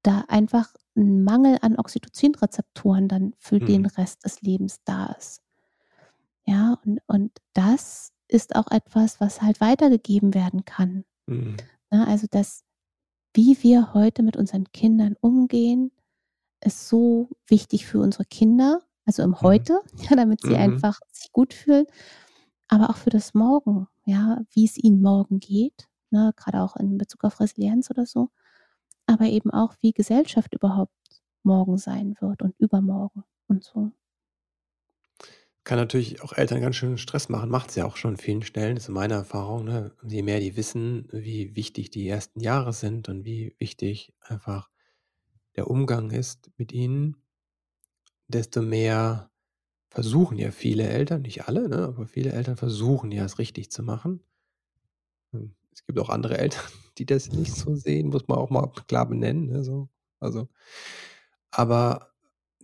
da 0.03 0.23
einfach 0.29 0.73
'n 0.95 1.23
Mangel 1.23 1.57
an 1.61 1.77
Oxytocin-Rezeptoren 1.77 3.07
dann 3.07 3.33
für 3.39 3.61
den 3.61 3.85
Mhm. 3.85 3.87
Rest 3.87 4.25
des 4.25 4.41
Lebens 4.41 4.79
da 4.85 5.07
ist. 5.17 5.39
Ja, 6.45 6.77
und 6.85 6.99
und 7.07 7.31
das 7.53 8.11
ist 8.27 8.55
auch 8.55 8.69
etwas, 8.71 9.19
was 9.21 9.41
halt 9.41 9.61
weitergegeben 9.61 10.33
werden 10.33 10.65
kann. 10.65 11.05
Mhm. 11.27 11.63
Ne, 11.91 12.07
also 12.07 12.27
das 12.29 12.63
wie 13.35 13.57
wir 13.63 13.93
heute 13.93 14.23
mit 14.23 14.37
unseren 14.37 14.71
Kindern 14.73 15.15
umgehen, 15.21 15.91
ist 16.63 16.89
so 16.89 17.29
wichtig 17.47 17.85
für 17.87 17.99
unsere 18.01 18.25
Kinder, 18.25 18.81
also 19.05 19.23
im 19.23 19.41
Mhm. 19.41 19.43
Heute, 19.43 19.81
ja, 20.11 20.15
damit 20.17 20.43
sie 20.43 20.57
Mhm. 20.57 20.57
einfach 20.57 20.99
sich 21.11 21.31
gut 21.33 21.53
fühlen, 21.53 21.85
aber 22.69 22.89
auch 22.91 22.97
für 22.97 23.11
das 23.11 23.33
Morgen, 23.35 23.87
ja, 24.05 24.41
wie's 24.53 24.77
ihnen 24.77 25.01
morgen 25.01 25.39
geht, 25.39 25.89
ne, 26.11 26.33
grade 26.37 26.61
auch 26.63 26.75
in 26.77 26.97
Bezug 26.99 27.23
auf 27.25 27.39
Resilienz 27.41 27.89
oder 27.91 28.05
so, 28.07 28.29
aber 29.13 29.25
eben 29.27 29.51
auch, 29.51 29.75
wie 29.81 29.93
Gesellschaft 29.93 30.53
überhaupt 30.55 30.93
morgen 31.43 31.77
sein 31.77 32.15
wird 32.21 32.41
und 32.41 32.55
übermorgen 32.59 33.23
und 33.47 33.63
so. 33.63 33.91
Kann 35.65 35.77
natürlich 35.77 36.21
auch 36.21 36.33
Eltern 36.33 36.59
ganz 36.61 36.75
schön 36.75 36.97
Stress 36.97 37.29
machen, 37.29 37.49
macht's 37.49 37.75
ja 37.75 37.85
auch 37.85 37.95
schon 37.95 38.11
in 38.11 38.17
vielen 38.17 38.41
Stellen, 38.43 38.75
ist 38.75 38.85
so 38.85 38.91
meine 38.91 39.13
Erfahrung, 39.13 39.63
ne? 39.63 39.93
Je 40.05 40.21
mehr 40.21 40.41
die 40.41 40.57
wissen, 40.57 41.07
wie 41.13 41.55
wichtig 41.55 41.89
die 41.89 42.07
ersten 42.07 42.41
Jahre 42.41 42.73
sind 42.73 43.07
und 43.07 43.23
wie 43.23 43.55
wichtig 43.59 44.13
einfach 44.21 44.69
der 45.57 45.69
Umgang 45.69 46.11
ist 46.11 46.51
mit 46.57 46.73
ihnen 46.73 47.17
desto 48.27 48.61
mehr 48.61 49.31
versuchen 49.89 50.37
ja 50.37 50.51
viele 50.51 50.87
Eltern, 50.89 51.21
nicht 51.23 51.47
alle, 51.47 51.69
ne, 51.69 51.77
aber 51.85 52.07
viele 52.07 52.31
Eltern 52.33 52.57
versuchen 52.57 53.11
ja, 53.11 53.25
es 53.25 53.39
richtig 53.39 53.71
zu 53.71 53.83
machen. 53.83 54.23
Es 55.73 55.85
gibt 55.85 55.99
auch 55.99 56.09
andere 56.09 56.37
Eltern, 56.37 56.63
die 56.97 57.05
das 57.05 57.31
nicht 57.31 57.53
so 57.55 57.75
sehen, 57.75 58.09
muss 58.09 58.27
man 58.27 58.37
auch 58.37 58.49
mal 58.49 58.71
klar 58.87 59.07
benennen, 59.07 59.47
ne, 59.47 59.63
so. 59.63 59.89
Also 60.19 60.47
aber 61.51 62.09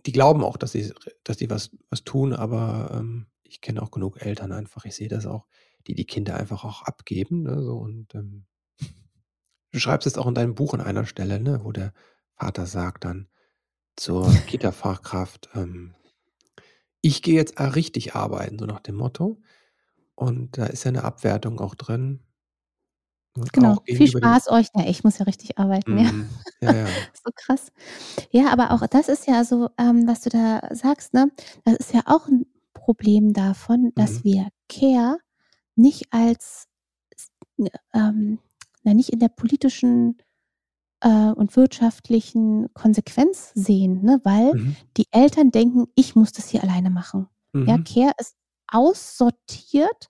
die 0.06 0.12
glauben 0.12 0.42
auch, 0.44 0.56
dass 0.56 0.72
sie 0.72 0.92
dass 1.24 1.36
die 1.36 1.50
was 1.50 1.70
was 1.90 2.04
tun, 2.04 2.32
aber, 2.32 2.90
ähm, 2.94 3.26
ich 3.44 3.60
kenne 3.60 3.82
auch 3.82 3.90
genug 3.90 4.20
Eltern 4.22 4.52
einfach, 4.52 4.84
ich 4.84 4.94
sehe 4.96 5.08
das 5.08 5.26
auch, 5.26 5.46
die 5.86 5.94
die 5.94 6.06
Kinder 6.06 6.36
einfach 6.36 6.64
auch 6.64 6.82
abgeben, 6.82 7.42
ne, 7.44 7.62
so 7.62 7.76
und, 7.78 8.14
ähm 8.14 8.46
du 9.72 9.78
schreibst 9.80 10.06
es 10.06 10.18
auch 10.18 10.26
in 10.26 10.34
deinem 10.34 10.54
Buch 10.54 10.74
an 10.74 10.80
einer 10.80 11.06
Stelle, 11.06 11.40
ne, 11.40 11.60
wo 11.64 11.72
der 11.72 11.92
Vater 12.36 12.66
sagt 12.66 13.04
dann 13.04 13.28
zur 13.96 14.40
Kita-Fachkraft, 14.46 15.50
ähm: 15.54 15.94
„Ich 17.02 17.22
gehe 17.22 17.34
jetzt, 17.34 17.58
äh, 17.58 17.62
richtig 17.64 18.14
arbeiten“, 18.14 18.58
so 18.58 18.66
nach 18.66 18.80
dem 18.80 18.96
Motto. 18.96 19.40
Und 20.16 20.58
da 20.58 20.66
ist 20.66 20.84
ja 20.84 20.92
'ne 20.92 21.04
Abwertung 21.04 21.60
auch 21.60 21.74
drin. 21.74 22.20
Genau, 23.54 23.82
viel 23.86 24.06
Spaß 24.06 24.48
euch. 24.50 24.68
Ja, 24.74 24.84
ich 24.86 25.02
muss 25.04 25.18
ja 25.18 25.24
richtig 25.24 25.58
arbeiten, 25.58 25.98
ja. 25.98 26.10
Mhm. 26.10 26.44
Ja, 26.60 26.72
ja. 26.74 27.10
So 27.24 27.30
krass. 27.34 27.72
Ja, 28.32 28.50
aber 28.52 28.72
auch 28.72 28.86
das 28.88 29.08
ist 29.08 29.26
ja 29.28 29.44
so, 29.44 29.70
ähm, 29.78 30.06
was 30.08 30.22
du 30.22 30.30
da 30.30 30.62
sagst, 30.72 31.14
ne? 31.14 31.30
Das 31.64 31.76
ist 31.76 31.94
ja 31.94 32.02
auch 32.06 32.28
'n 32.28 32.46
Problem 32.74 33.32
davon, 33.34 33.92
Mhm. 33.96 33.96
dass 33.96 34.24
wir 34.24 34.48
Care 34.68 35.18
nicht 35.76 36.12
als 36.12 36.66
ähm, 37.94 38.38
na, 38.84 38.94
nicht 38.94 39.10
in 39.10 39.20
der 39.20 39.28
politischen, 39.30 40.18
äh, 41.02 41.30
und 41.32 41.56
wirtschaftlichen 41.56 42.72
Konsequenz 42.74 43.52
sehen, 43.54 44.02
ne, 44.04 44.20
weil 44.24 44.54
Mhm. 44.54 44.80
die 44.98 45.06
Eltern 45.12 45.50
denken: 45.52 45.86
„Ich 45.96 46.16
muss 46.16 46.32
das 46.32 46.48
hier 46.50 46.62
alleine 46.64 46.90
machen.“ 46.90 47.28
Ja, 47.66 47.78
Mhm. 47.78 47.84
Care 47.84 48.12
ist 48.20 48.36
aussortiert 48.70 50.08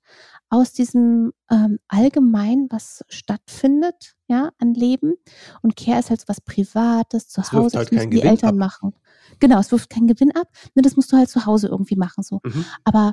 aus 0.48 0.72
diesem, 0.72 1.32
ähm, 1.50 1.78
Allgemeinen, 1.88 2.66
was 2.70 3.04
stattfindet, 3.08 4.14
ja, 4.26 4.50
an 4.58 4.74
Leben. 4.74 5.14
Und 5.62 5.76
Care 5.76 6.00
ist 6.00 6.10
halt 6.10 6.20
so 6.20 6.28
was 6.28 6.40
Privates, 6.40 7.28
zu 7.28 7.40
Es 7.40 7.52
Hause, 7.52 7.78
halt 7.78 7.88
das 7.88 7.92
müssen 7.92 8.10
die 8.10 8.16
Gewinn 8.18 8.30
Eltern 8.30 8.50
ab. 8.50 8.56
machen. 8.56 8.94
Genau, 9.38 9.58
es 9.60 9.70
wirft 9.70 9.90
keinen 9.90 10.08
Gewinn 10.08 10.34
ab, 10.34 10.48
ne, 10.74 10.82
das 10.82 10.96
musst 10.96 11.12
du 11.12 11.16
halt 11.16 11.28
zu 11.30 11.46
Hause 11.46 11.68
irgendwie 11.68 11.96
machen 11.96 12.22
so. 12.24 12.40
Mhm. 12.44 12.64
Aber 12.84 13.12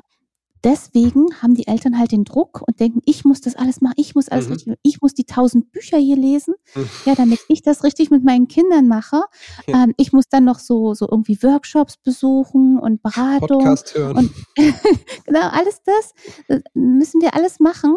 deswegen 0.64 1.26
haben 1.42 1.54
die 1.54 1.66
Eltern 1.66 1.98
halt 1.98 2.12
den 2.12 2.24
Druck 2.24 2.62
und 2.66 2.80
denken: 2.80 3.00
„Ich 3.04 3.24
muss 3.24 3.40
das 3.40 3.56
alles 3.56 3.80
machen, 3.80 3.94
ich 3.96 4.14
muss 4.14 4.28
alles 4.28 4.46
Mhm. 4.46 4.52
richtig 4.52 4.74
ich 4.82 5.00
muss 5.00 5.14
die 5.14 5.26
1000 5.26 5.70
Bücher 5.72 5.98
hier 5.98 6.16
lesen, 6.16 6.54
Hm. 6.74 6.88
ja, 7.06 7.14
damit 7.14 7.40
ich 7.48 7.62
das 7.62 7.84
richtig 7.84 8.10
mit 8.10 8.24
meinen 8.24 8.48
Kindern 8.48 8.86
mache. 8.88 9.22
Ja. 9.66 9.84
Ähm, 9.84 9.94
ich 9.96 10.12
muss 10.12 10.28
dann 10.28 10.44
noch 10.44 10.58
so 10.58 10.94
so 10.94 11.08
irgendwie 11.10 11.42
Workshops 11.42 11.96
besuchen 11.96 12.78
und 12.78 13.02
Beratung 13.02 13.58
Podcast 13.58 13.94
hören. 13.94 14.16
und“ 14.16 14.30
genau, 15.26 15.48
alles 15.50 15.82
das, 15.84 16.12
äh, 16.48 16.60
müssen 16.74 17.20
wir 17.20 17.34
alles 17.34 17.60
machen, 17.60 17.96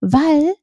weil 0.00 0.54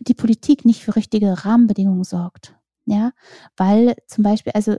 die 0.00 0.14
Politik 0.14 0.64
nicht 0.64 0.82
für 0.82 0.96
richtige 0.96 1.44
Rahmenbedingungen 1.44 2.04
sorgt, 2.04 2.56
ja? 2.86 3.12
Weil 3.56 3.94
zum 4.08 4.24
Beispiel 4.24 4.52
also, 4.54 4.76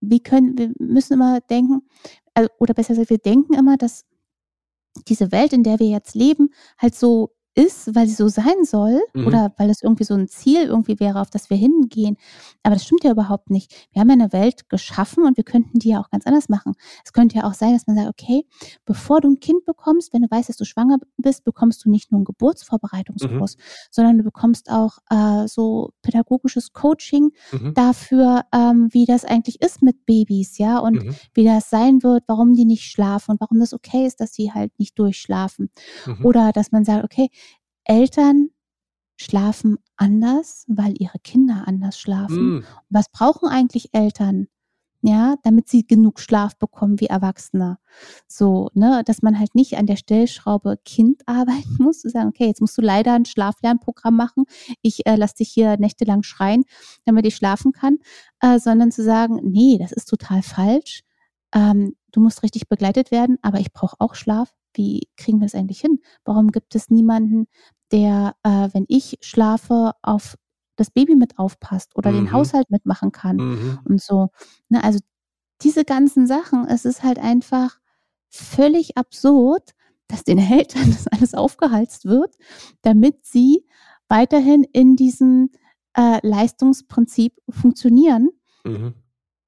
wie 0.00 0.22
können 0.22 0.56
wir 0.58 0.72
müssen 0.78 1.14
immer 1.14 1.40
denken, 1.40 1.82
also 2.34 2.48
oder 2.58 2.74
besser 2.74 2.90
gesagt, 2.94 3.10
wir 3.10 3.18
denken 3.18 3.54
immer, 3.54 3.76
dass 3.76 4.04
diese 5.08 5.32
Welt, 5.32 5.52
in 5.52 5.62
der 5.62 5.78
wir 5.78 5.88
jetzt 5.88 6.14
leben, 6.14 6.50
halt 6.78 6.94
so 6.94 7.34
ist, 7.54 7.94
weil 7.94 8.06
sie 8.06 8.14
so 8.14 8.28
sein 8.28 8.64
soll 8.64 9.00
mhm. 9.14 9.26
oder 9.26 9.52
weil 9.58 9.70
es 9.70 9.82
irgendwie 9.82 10.04
so 10.04 10.14
ein 10.14 10.28
Ziel 10.28 10.64
irgendwie 10.64 10.98
wäre, 10.98 11.20
auf 11.20 11.30
das 11.30 11.50
wir 11.50 11.56
hingehen. 11.56 12.16
Aber 12.62 12.74
das 12.74 12.84
stimmt 12.84 13.04
ja 13.04 13.12
überhaupt 13.12 13.50
nicht. 13.50 13.88
Wir 13.92 14.00
haben 14.00 14.08
ja 14.08 14.14
eine 14.14 14.32
Welt 14.32 14.68
geschaffen 14.68 15.24
und 15.24 15.36
wir 15.36 15.44
könnten 15.44 15.78
die 15.78 15.90
ja 15.90 16.00
auch 16.00 16.10
ganz 16.10 16.26
anders 16.26 16.48
machen. 16.48 16.72
Es 17.04 17.12
könnte 17.12 17.36
ja 17.36 17.44
auch 17.44 17.54
sein, 17.54 17.72
dass 17.72 17.86
man 17.86 17.96
sagt, 17.96 18.08
okay, 18.08 18.44
bevor 18.84 19.20
du 19.20 19.28
ein 19.28 19.40
Kind 19.40 19.64
bekommst, 19.64 20.12
wenn 20.12 20.22
du 20.22 20.30
weißt, 20.30 20.48
dass 20.48 20.56
du 20.56 20.64
schwanger 20.64 20.98
bist, 21.16 21.44
bekommst 21.44 21.84
du 21.84 21.90
nicht 21.90 22.10
nur 22.10 22.18
einen 22.18 22.24
Geburtsvorbereitungskurs, 22.24 23.56
mhm. 23.56 23.62
sondern 23.90 24.18
du 24.18 24.24
bekommst 24.24 24.70
auch 24.70 24.98
äh, 25.10 25.46
so 25.46 25.90
pädagogisches 26.02 26.72
Coaching 26.72 27.30
mhm. 27.52 27.74
dafür, 27.74 28.42
ähm, 28.52 28.88
wie 28.90 29.06
das 29.06 29.24
eigentlich 29.24 29.60
ist 29.60 29.82
mit 29.82 30.06
Babys, 30.06 30.58
ja, 30.58 30.78
und 30.78 31.04
mhm. 31.04 31.14
wie 31.34 31.44
das 31.44 31.70
sein 31.70 32.02
wird, 32.02 32.24
warum 32.26 32.54
die 32.54 32.64
nicht 32.64 32.90
schlafen 32.90 33.32
und 33.32 33.40
warum 33.40 33.60
das 33.60 33.72
okay 33.72 34.06
ist, 34.06 34.20
dass 34.20 34.34
sie 34.34 34.52
halt 34.52 34.78
nicht 34.78 34.98
durchschlafen. 34.98 35.70
Mhm. 36.06 36.24
Oder 36.24 36.52
dass 36.52 36.72
man 36.72 36.84
sagt, 36.84 37.04
okay, 37.04 37.30
Eltern 37.84 38.50
schlafen 39.16 39.78
anders, 39.96 40.64
weil 40.68 40.94
ihre 40.98 41.18
Kinder 41.18 41.64
anders 41.66 41.98
schlafen. 41.98 42.56
Mm. 42.56 42.64
Was 42.90 43.08
brauchen 43.10 43.48
eigentlich 43.48 43.90
Eltern? 43.92 44.48
Ja, 45.06 45.36
damit 45.42 45.68
sie 45.68 45.86
genug 45.86 46.18
Schlaf 46.18 46.56
bekommen 46.56 46.98
wie 46.98 47.06
Erwachsene. 47.06 47.76
So, 48.26 48.70
ne, 48.72 49.02
dass 49.04 49.20
man 49.20 49.38
halt 49.38 49.54
nicht 49.54 49.76
an 49.76 49.84
der 49.84 49.96
Stellschraube 49.96 50.78
Kind 50.82 51.22
arbeiten 51.26 51.76
muss, 51.78 52.00
zu 52.00 52.08
sagen, 52.08 52.28
okay, 52.28 52.46
jetzt 52.46 52.62
musst 52.62 52.78
du 52.78 52.82
leider 52.82 53.12
ein 53.12 53.26
Schlaflernprogramm 53.26 54.16
machen. 54.16 54.44
Ich 54.80 55.06
äh, 55.06 55.16
lass 55.16 55.34
dich 55.34 55.50
hier 55.50 55.76
nächtelang 55.76 56.22
schreien, 56.22 56.64
damit 57.04 57.26
ich 57.26 57.36
schlafen 57.36 57.72
kann, 57.72 57.98
äh, 58.40 58.58
sondern 58.58 58.92
zu 58.92 59.02
sagen, 59.04 59.40
nee, 59.42 59.76
das 59.78 59.92
ist 59.92 60.08
total 60.08 60.42
falsch. 60.42 61.02
Ähm, 61.54 61.96
du 62.10 62.20
musst 62.20 62.42
richtig 62.42 62.68
begleitet 62.70 63.10
werden, 63.10 63.36
aber 63.42 63.60
ich 63.60 63.72
brauche 63.74 63.96
auch 63.98 64.14
Schlaf 64.14 64.54
wie 64.74 65.08
kriegen 65.16 65.40
wir 65.40 65.46
das 65.46 65.54
eigentlich 65.54 65.80
hin? 65.80 66.00
Warum 66.24 66.52
gibt 66.52 66.74
es 66.74 66.90
niemanden, 66.90 67.46
der, 67.92 68.34
äh, 68.42 68.68
wenn 68.72 68.84
ich 68.88 69.18
schlafe, 69.20 69.92
auf 70.02 70.36
das 70.76 70.90
Baby 70.90 71.16
mit 71.16 71.38
aufpasst 71.38 71.94
oder 71.96 72.10
mhm. 72.10 72.16
den 72.16 72.32
Haushalt 72.32 72.70
mitmachen 72.70 73.12
kann 73.12 73.36
mhm. 73.36 73.78
und 73.84 74.00
so. 74.00 74.30
Ne, 74.68 74.82
also 74.82 74.98
diese 75.62 75.84
ganzen 75.84 76.26
Sachen, 76.26 76.66
es 76.66 76.84
ist 76.84 77.02
halt 77.02 77.18
einfach 77.18 77.78
völlig 78.28 78.96
absurd, 78.96 79.74
dass 80.08 80.24
den 80.24 80.38
Eltern 80.38 80.86
das 80.90 81.06
alles 81.06 81.34
aufgeheizt 81.34 82.04
wird, 82.04 82.36
damit 82.82 83.24
sie 83.24 83.64
weiterhin 84.08 84.64
in 84.64 84.96
diesem 84.96 85.50
äh, 85.96 86.18
Leistungsprinzip 86.26 87.40
funktionieren 87.48 88.30
mhm. 88.64 88.94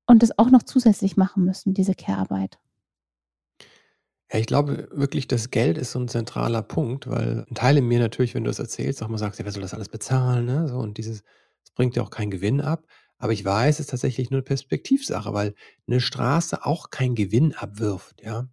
und 0.07 0.23
das 0.23 0.39
auch 0.39 0.51
noch 0.51 0.63
zusätzlich 0.63 1.17
machen 1.17 1.45
müssen, 1.45 1.75
diese 1.75 1.95
Care-Arbeit. 1.95 2.59
Ja, 4.33 4.41
ich 4.41 4.47
glaube 4.47 4.89
wirklich, 4.91 5.29
das 5.29 5.51
Geld 5.51 5.79
ist 5.79 5.93
so 5.93 6.01
ein 6.01 6.09
zentraler 6.09 6.63
Punkt, 6.63 7.07
weil 7.09 7.45
'n 7.49 7.55
Teil 7.55 7.77
in 7.77 7.87
mir 7.87 8.01
natürlich, 8.01 8.35
wenn 8.35 8.43
du 8.43 8.49
das 8.51 8.59
erzählst, 8.59 9.01
auch 9.03 9.09
mal 9.09 9.19
sagt: 9.19 9.39
„Ja, 9.39 9.45
wer 9.45 9.53
soll 9.53 9.63
das 9.63 9.73
alles 9.75 9.89
bezahlen“, 9.89 10.47
ne? 10.47 10.67
So 10.69 10.79
und 10.79 10.99
dieses 10.99 11.23
es 11.65 11.71
bringt 11.75 11.95
ja 11.97 12.03
auch 12.03 12.11
keinen 12.11 12.31
Gewinn 12.31 12.61
ab. 12.61 12.87
Aber 13.19 13.33
ich 13.33 13.45
weiß, 13.45 13.77
es 13.77 13.81
ist 13.81 13.91
tatsächlich 13.91 14.31
nur 14.31 14.39
'ne 14.41 14.43
Perspektivsache, 14.45 15.33
weil 15.33 15.55
eine 15.87 16.01
Straße 16.01 16.65
auch 16.67 16.91
keinen 16.91 17.15
Gewinn 17.15 17.55
abwirft, 17.55 18.21
ja? 18.23 18.49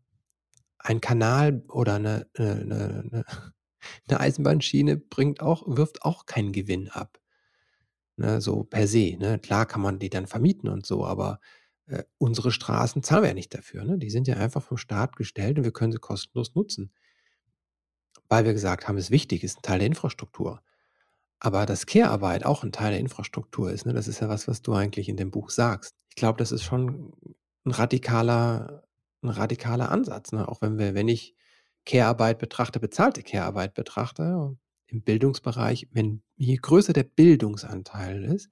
Ein 0.80 1.02
Kanal 1.02 1.64
oder 1.70 1.96
eine 1.96 2.28
'ne 2.38 2.66
'ne 2.66 3.04
'ne 3.12 3.26
'ne 4.10 4.20
Eisenbahnschiene 4.22 4.98
bringt 4.98 5.42
auch 5.42 5.64
wirft 5.68 6.04
auch 6.04 6.26
keinen 6.28 6.54
Gewinn 6.54 6.90
ab, 6.90 7.20
ne, 8.18 8.42
so 8.42 8.64
per 8.66 8.88
se, 8.88 9.18
ne? 9.20 9.40
Klar 9.40 9.66
kann 9.68 9.82
man 9.82 10.00
die 10.00 10.10
dann 10.12 10.28
vermieten 10.28 10.70
und 10.70 10.86
so, 10.86 11.06
aber 11.06 11.40
äh, 11.88 12.04
unsere 12.18 12.52
Straßen 12.52 13.04
zahlen 13.04 13.24
wir 13.24 13.30
ja 13.30 13.34
nicht 13.34 13.54
dafür. 13.54 13.84
Ne? 13.84 13.98
Die 13.98 14.10
sind 14.10 14.28
ja 14.28 14.36
einfach 14.38 14.64
vom 14.64 14.78
Staat 14.78 15.16
gestellt 15.16 15.58
und 15.58 15.64
wir 15.64 15.74
können 15.74 15.92
sie 15.92 16.00
kostenlos 16.00 16.56
nutzen. 16.56 16.92
Weil 18.30 18.46
wir 18.46 18.54
gesagt 18.54 18.88
haben, 18.88 18.98
es 18.98 19.06
ist 19.06 19.12
wichtig, 19.12 19.44
ist 19.44 19.60
ein 19.60 19.62
Teil 19.64 19.80
der 19.80 19.88
Infrastruktur. 19.88 20.62
Aber 21.40 21.66
dass 21.66 21.86
Care-Arbeit 21.86 22.46
auch 22.46 22.64
ein 22.64 22.72
Teil 22.72 22.92
der 22.92 23.00
Infrastruktur 23.00 23.72
ist, 23.72 23.86
ne, 23.86 23.94
das 23.94 24.08
ist 24.08 24.22
ja 24.22 24.30
was, 24.30 24.48
was 24.48 24.62
du 24.62 24.74
eigentlich 24.74 25.10
in 25.10 25.18
dem 25.18 25.30
Buch 25.30 25.50
sagst. 25.50 25.94
Ich 26.10 26.16
glaube, 26.16 26.38
das 26.38 26.52
ist 26.52 26.64
schon 26.64 27.12
ein 27.66 27.72
radikaler, 27.72 28.88
ein 29.22 29.30
radikaler 29.30 29.92
Ansatz. 29.92 30.32
Ne? 30.32 30.48
Auch 30.48 30.62
wenn 30.62 30.78
wir, 30.78 30.94
wenn 30.94 31.10
ich 31.10 31.36
Care-Arbeit 31.86 32.40
betrachte, 32.40 32.80
bezahlte 32.80 33.24
Care-Arbeit 33.24 33.74
betrachte, 33.74 34.56
im 34.88 35.02
Bildungsbereich, 35.02 35.88
wenn 35.92 36.22
je 36.36 36.56
größer 36.56 36.94
der 36.94 37.04
Bildungsanteil 37.04 38.24
ist, 38.24 38.50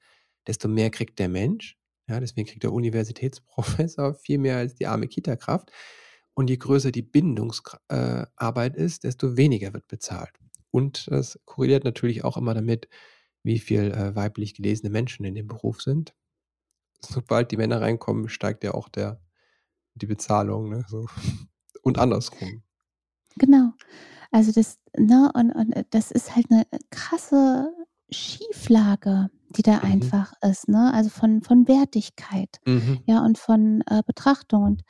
desto 0.47 0.67
mehr 0.67 0.89
kriegt 0.89 1.19
der 1.19 1.29
Mensch 1.29 1.77
ja, 2.07 2.19
deswegen 2.19 2.47
kriegt 2.47 2.63
der 2.63 2.73
Universitätsprofessor 2.73 4.13
viel 4.23 4.37
mehr 4.37 4.57
als 4.57 4.75
die 4.75 4.87
arme 4.87 5.07
Kita-Kraft. 5.07 5.71
Und 6.33 6.49
je 6.49 6.57
größer 6.57 6.91
die 6.91 7.01
Bindungsarbeit 7.01 8.77
äh, 8.77 8.83
ist, 8.83 9.03
desto 9.03 9.35
weniger 9.37 9.73
wird 9.73 9.87
bezahlt. 9.87 10.31
Und 10.71 11.07
das 11.11 11.39
korreliert 11.45 11.83
natürlich 11.83 12.23
auch 12.23 12.37
immer 12.37 12.53
damit, 12.53 12.87
wie 13.43 13.59
viel 13.59 13.91
äh, 13.91 14.15
weiblich 14.15 14.55
gelesene 14.55 14.89
Menschen 14.89 15.25
in 15.25 15.35
dem 15.35 15.47
Beruf 15.47 15.81
sind. 15.81 16.15
Sobald 17.01 17.51
die 17.51 17.57
Männer 17.57 17.81
reinkommen, 17.81 18.29
steigt 18.29 18.63
ja 18.63 18.73
auch 18.73 18.87
der, 18.87 19.19
die 19.95 20.05
Bezahlung. 20.05 20.69
Ne? 20.69 20.85
So. 20.87 21.07
Und 21.83 21.97
andersrum. 21.97 22.63
Genau. 23.37 23.73
Also 24.31 24.51
das, 24.51 24.79
ne, 24.97 25.29
und, 25.33 25.51
und 25.51 25.75
das 25.89 26.11
ist 26.11 26.35
halt 26.35 26.49
eine 26.49 26.65
krasse 26.89 27.73
Schieflage, 28.09 29.29
die 29.51 29.61
da 29.61 29.77
mhm. 29.77 29.91
einfach 29.91 30.33
ist, 30.41 30.67
ne? 30.67 30.93
Also 30.93 31.09
von, 31.09 31.41
von 31.41 31.67
Wertigkeit, 31.67 32.59
mhm. 32.65 33.01
ja, 33.05 33.23
und 33.23 33.37
von 33.37 33.83
äh, 33.87 34.01
Betrachtung. 34.05 34.63
Und 34.63 34.81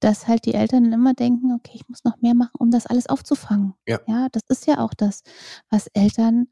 dass 0.00 0.26
halt 0.26 0.46
die 0.46 0.54
Eltern 0.54 0.92
immer 0.92 1.14
denken, 1.14 1.52
okay, 1.52 1.72
ich 1.74 1.88
muss 1.88 2.04
noch 2.04 2.20
mehr 2.20 2.34
machen, 2.34 2.56
um 2.58 2.70
das 2.70 2.86
alles 2.86 3.06
aufzufangen. 3.06 3.74
Ja. 3.86 4.00
ja, 4.06 4.28
das 4.30 4.42
ist 4.48 4.66
ja 4.66 4.78
auch 4.78 4.94
das, 4.94 5.22
was 5.70 5.86
Eltern 5.88 6.48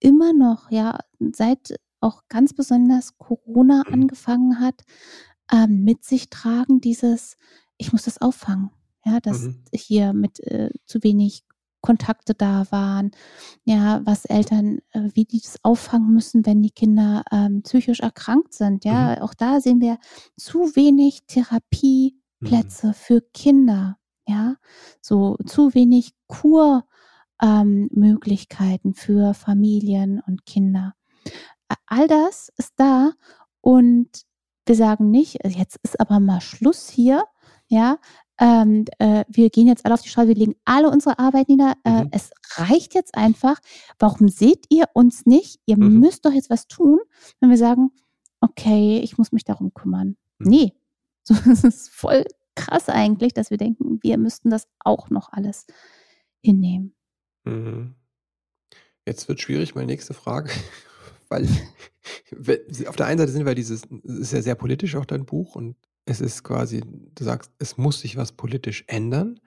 immer 0.00 0.32
noch, 0.32 0.70
ja, 0.70 1.00
seit 1.32 1.74
auch 2.00 2.22
ganz 2.28 2.54
besonders 2.54 3.18
Corona 3.18 3.82
mhm. 3.86 3.94
angefangen 3.94 4.60
hat, 4.60 4.82
ähm, 5.52 5.82
mit 5.82 6.04
sich 6.04 6.30
tragen, 6.30 6.80
dieses, 6.80 7.36
ich 7.78 7.92
muss 7.92 8.04
das 8.04 8.20
auffangen. 8.20 8.70
Ja, 9.04 9.20
dass 9.20 9.42
mhm. 9.42 9.64
hier 9.72 10.12
mit 10.12 10.40
äh, 10.40 10.70
zu 10.84 11.02
wenig 11.02 11.44
Kontakte 11.80 12.34
da 12.34 12.66
waren, 12.70 13.12
ja, 13.64 14.00
was 14.04 14.24
Eltern, 14.24 14.78
äh, 14.92 15.08
wie 15.14 15.24
die 15.24 15.40
das 15.40 15.58
auffangen 15.62 16.12
müssen, 16.12 16.44
wenn 16.44 16.62
die 16.62 16.70
Kinder 16.70 17.22
ähm, 17.30 17.62
psychisch 17.62 18.00
erkrankt 18.00 18.54
sind. 18.54 18.84
Ja, 18.84 19.16
mhm. 19.16 19.22
auch 19.22 19.34
da 19.34 19.60
sehen 19.60 19.80
wir 19.80 19.98
zu 20.36 20.74
wenig 20.76 21.20
Therapieplätze 21.26 22.88
mhm. 22.88 22.94
für 22.94 23.20
Kinder. 23.32 23.98
Ja, 24.26 24.56
so 25.00 25.36
zu 25.46 25.74
wenig 25.74 26.12
Kurmöglichkeiten 26.26 28.90
ähm, 28.90 28.94
für 28.94 29.32
Familien 29.32 30.20
und 30.26 30.44
Kinder. 30.44 30.94
All 31.86 32.08
das 32.08 32.50
ist 32.56 32.74
da 32.76 33.12
und 33.62 34.08
wir 34.66 34.76
sagen 34.76 35.10
nicht, 35.10 35.38
jetzt 35.46 35.78
ist 35.82 35.98
aber 35.98 36.20
mal 36.20 36.42
Schluss 36.42 36.90
hier, 36.90 37.24
ja, 37.68 37.98
ähm, 38.40 38.84
äh, 38.98 39.24
wir 39.28 39.50
gehen 39.50 39.66
jetzt 39.66 39.84
alle 39.84 39.94
auf 39.94 40.02
die 40.02 40.08
Straße, 40.08 40.28
wir 40.28 40.34
legen 40.34 40.54
alle 40.64 40.90
unsere 40.90 41.18
Arbeit 41.18 41.48
nieder. 41.48 41.74
Äh, 41.84 42.04
mhm. 42.04 42.08
Es 42.12 42.30
reicht 42.56 42.94
jetzt 42.94 43.14
einfach. 43.14 43.58
Warum 43.98 44.28
seht 44.28 44.66
ihr 44.70 44.86
uns 44.94 45.26
nicht? 45.26 45.60
Ihr 45.66 45.76
mhm. 45.76 46.00
müsst 46.00 46.24
doch 46.24 46.32
jetzt 46.32 46.50
was 46.50 46.68
tun, 46.68 47.00
wenn 47.40 47.50
wir 47.50 47.56
sagen, 47.56 47.90
okay, 48.40 49.00
ich 49.02 49.18
muss 49.18 49.32
mich 49.32 49.44
darum 49.44 49.74
kümmern. 49.74 50.16
Mhm. 50.38 50.48
Nee, 50.48 50.72
so, 51.24 51.34
es 51.50 51.64
ist 51.64 51.90
voll 51.90 52.24
krass 52.54 52.88
eigentlich, 52.88 53.34
dass 53.34 53.50
wir 53.50 53.58
denken, 53.58 53.98
wir 54.02 54.18
müssten 54.18 54.50
das 54.50 54.68
auch 54.78 55.10
noch 55.10 55.32
alles 55.32 55.66
hinnehmen. 56.40 56.94
Mhm. 57.44 57.94
Jetzt 59.06 59.28
wird 59.28 59.40
schwierig, 59.40 59.74
meine 59.74 59.86
nächste 59.86 60.14
Frage, 60.14 60.50
weil 61.28 61.48
auf 62.86 62.96
der 62.96 63.06
einen 63.06 63.18
Seite 63.18 63.32
sind 63.32 63.46
wir 63.46 63.54
dieses, 63.54 63.82
es 64.04 64.18
ist 64.18 64.32
ja 64.32 64.42
sehr 64.42 64.54
politisch 64.54 64.96
auch 64.96 65.06
dein 65.06 65.26
Buch 65.26 65.56
und 65.56 65.76
es 66.08 66.22
ist 66.22 66.42
quasi, 66.42 66.80
du 67.14 67.24
sagst, 67.24 67.52
es 67.58 67.76
muss 67.76 68.00
sich 68.00 68.16
was 68.16 68.32
politisch 68.32 68.84
ändern. 68.86 69.38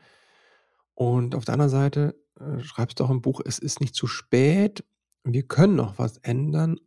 Und 0.93 1.34
auf 1.34 1.43
der 1.43 1.54
anderen 1.54 1.71
Seite 1.71 2.15
äh, 2.39 2.60
schreibst 2.60 3.00
du 3.00 3.04
auch 3.04 3.10
im 3.10 3.21
Buch, 3.21 3.41
es 3.43 3.58
ist 3.58 3.82
nicht 3.82 3.95
zu 3.95 4.06
spät, 4.06 4.86
wir 5.24 5.43
können 5.43 5.76
noch 5.76 5.97
was 5.97 6.17
ändern. 6.17 6.80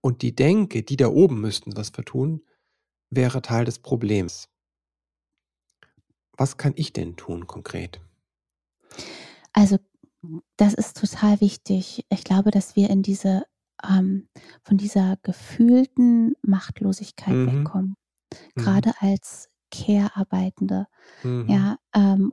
Und 0.00 0.22
die 0.22 0.36
Denke, 0.36 0.84
die 0.84 0.96
da 0.96 1.08
oben 1.08 1.40
müssten 1.40 1.76
was 1.76 1.90
vertun, 1.90 2.42
wäre 3.10 3.42
Teil 3.42 3.64
des 3.64 3.80
Problems. 3.80 4.48
Was 6.36 6.56
kann 6.56 6.72
ich 6.76 6.92
denn 6.92 7.16
tun 7.16 7.48
konkret? 7.48 8.00
Also, 9.52 9.78
das 10.56 10.74
ist 10.74 10.96
total 10.96 11.40
wichtig. 11.40 12.04
Ich 12.08 12.22
glaube, 12.22 12.52
dass 12.52 12.76
wir 12.76 12.88
in 12.90 13.02
diese, 13.02 13.42
ähm, 13.82 14.28
von 14.62 14.76
dieser 14.76 15.16
gefühlten 15.22 16.34
Machtlosigkeit 16.42 17.34
mhm. 17.34 17.46
wegkommen. 17.46 17.97
Mhm. 18.54 18.62
Gerade 18.62 18.92
als 19.00 19.48
Care-Arbeitende. 19.70 20.86
Mhm. 21.22 21.48
Ja, 21.48 21.78
ähm, 21.94 22.32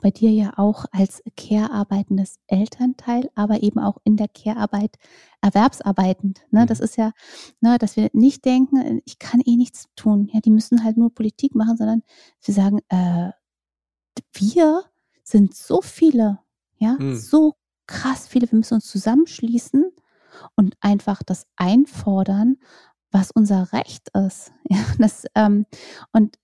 bei 0.00 0.10
dir 0.10 0.30
ja 0.30 0.52
auch 0.56 0.86
als 0.92 1.22
Care-arbeitendes 1.36 2.38
Elternteil, 2.46 3.30
aber 3.34 3.62
eben 3.62 3.80
auch 3.80 3.98
in 4.04 4.16
der 4.16 4.28
Care-Arbeit 4.28 4.96
erwerbsarbeitend. 5.40 6.42
Ne? 6.50 6.62
Mhm. 6.62 6.66
Das 6.66 6.80
ist 6.80 6.96
ja, 6.96 7.12
ne, 7.60 7.78
dass 7.78 7.96
wir 7.96 8.10
nicht 8.12 8.44
denken, 8.44 8.76
äh, 8.76 9.00
ich 9.04 9.18
kann 9.18 9.40
eh 9.40 9.56
nichts 9.56 9.88
tun. 9.96 10.28
Ja, 10.32 10.40
die 10.40 10.50
müssen 10.50 10.84
halt 10.84 10.96
nur 10.96 11.12
Politik 11.12 11.54
machen, 11.54 11.76
sondern 11.76 12.02
wir 12.44 12.54
sagen, 12.54 12.80
äh, 12.88 13.30
wir 14.32 14.84
sind 15.24 15.54
so 15.54 15.80
viele, 15.80 16.38
ja, 16.78 16.96
mhm. 16.98 17.16
so 17.16 17.54
krass 17.86 18.26
viele, 18.28 18.50
wir 18.50 18.58
müssen 18.58 18.74
uns 18.74 18.86
zusammenschließen 18.86 19.90
und 20.56 20.76
einfach 20.80 21.22
das 21.22 21.46
einfordern, 21.56 22.56
was 23.12 23.30
unser 23.30 23.72
Recht 23.72 24.08
ist. 24.26 24.52
Ja, 24.70 24.78
das, 24.98 25.26
ähm, 25.34 25.66
und 26.12 26.38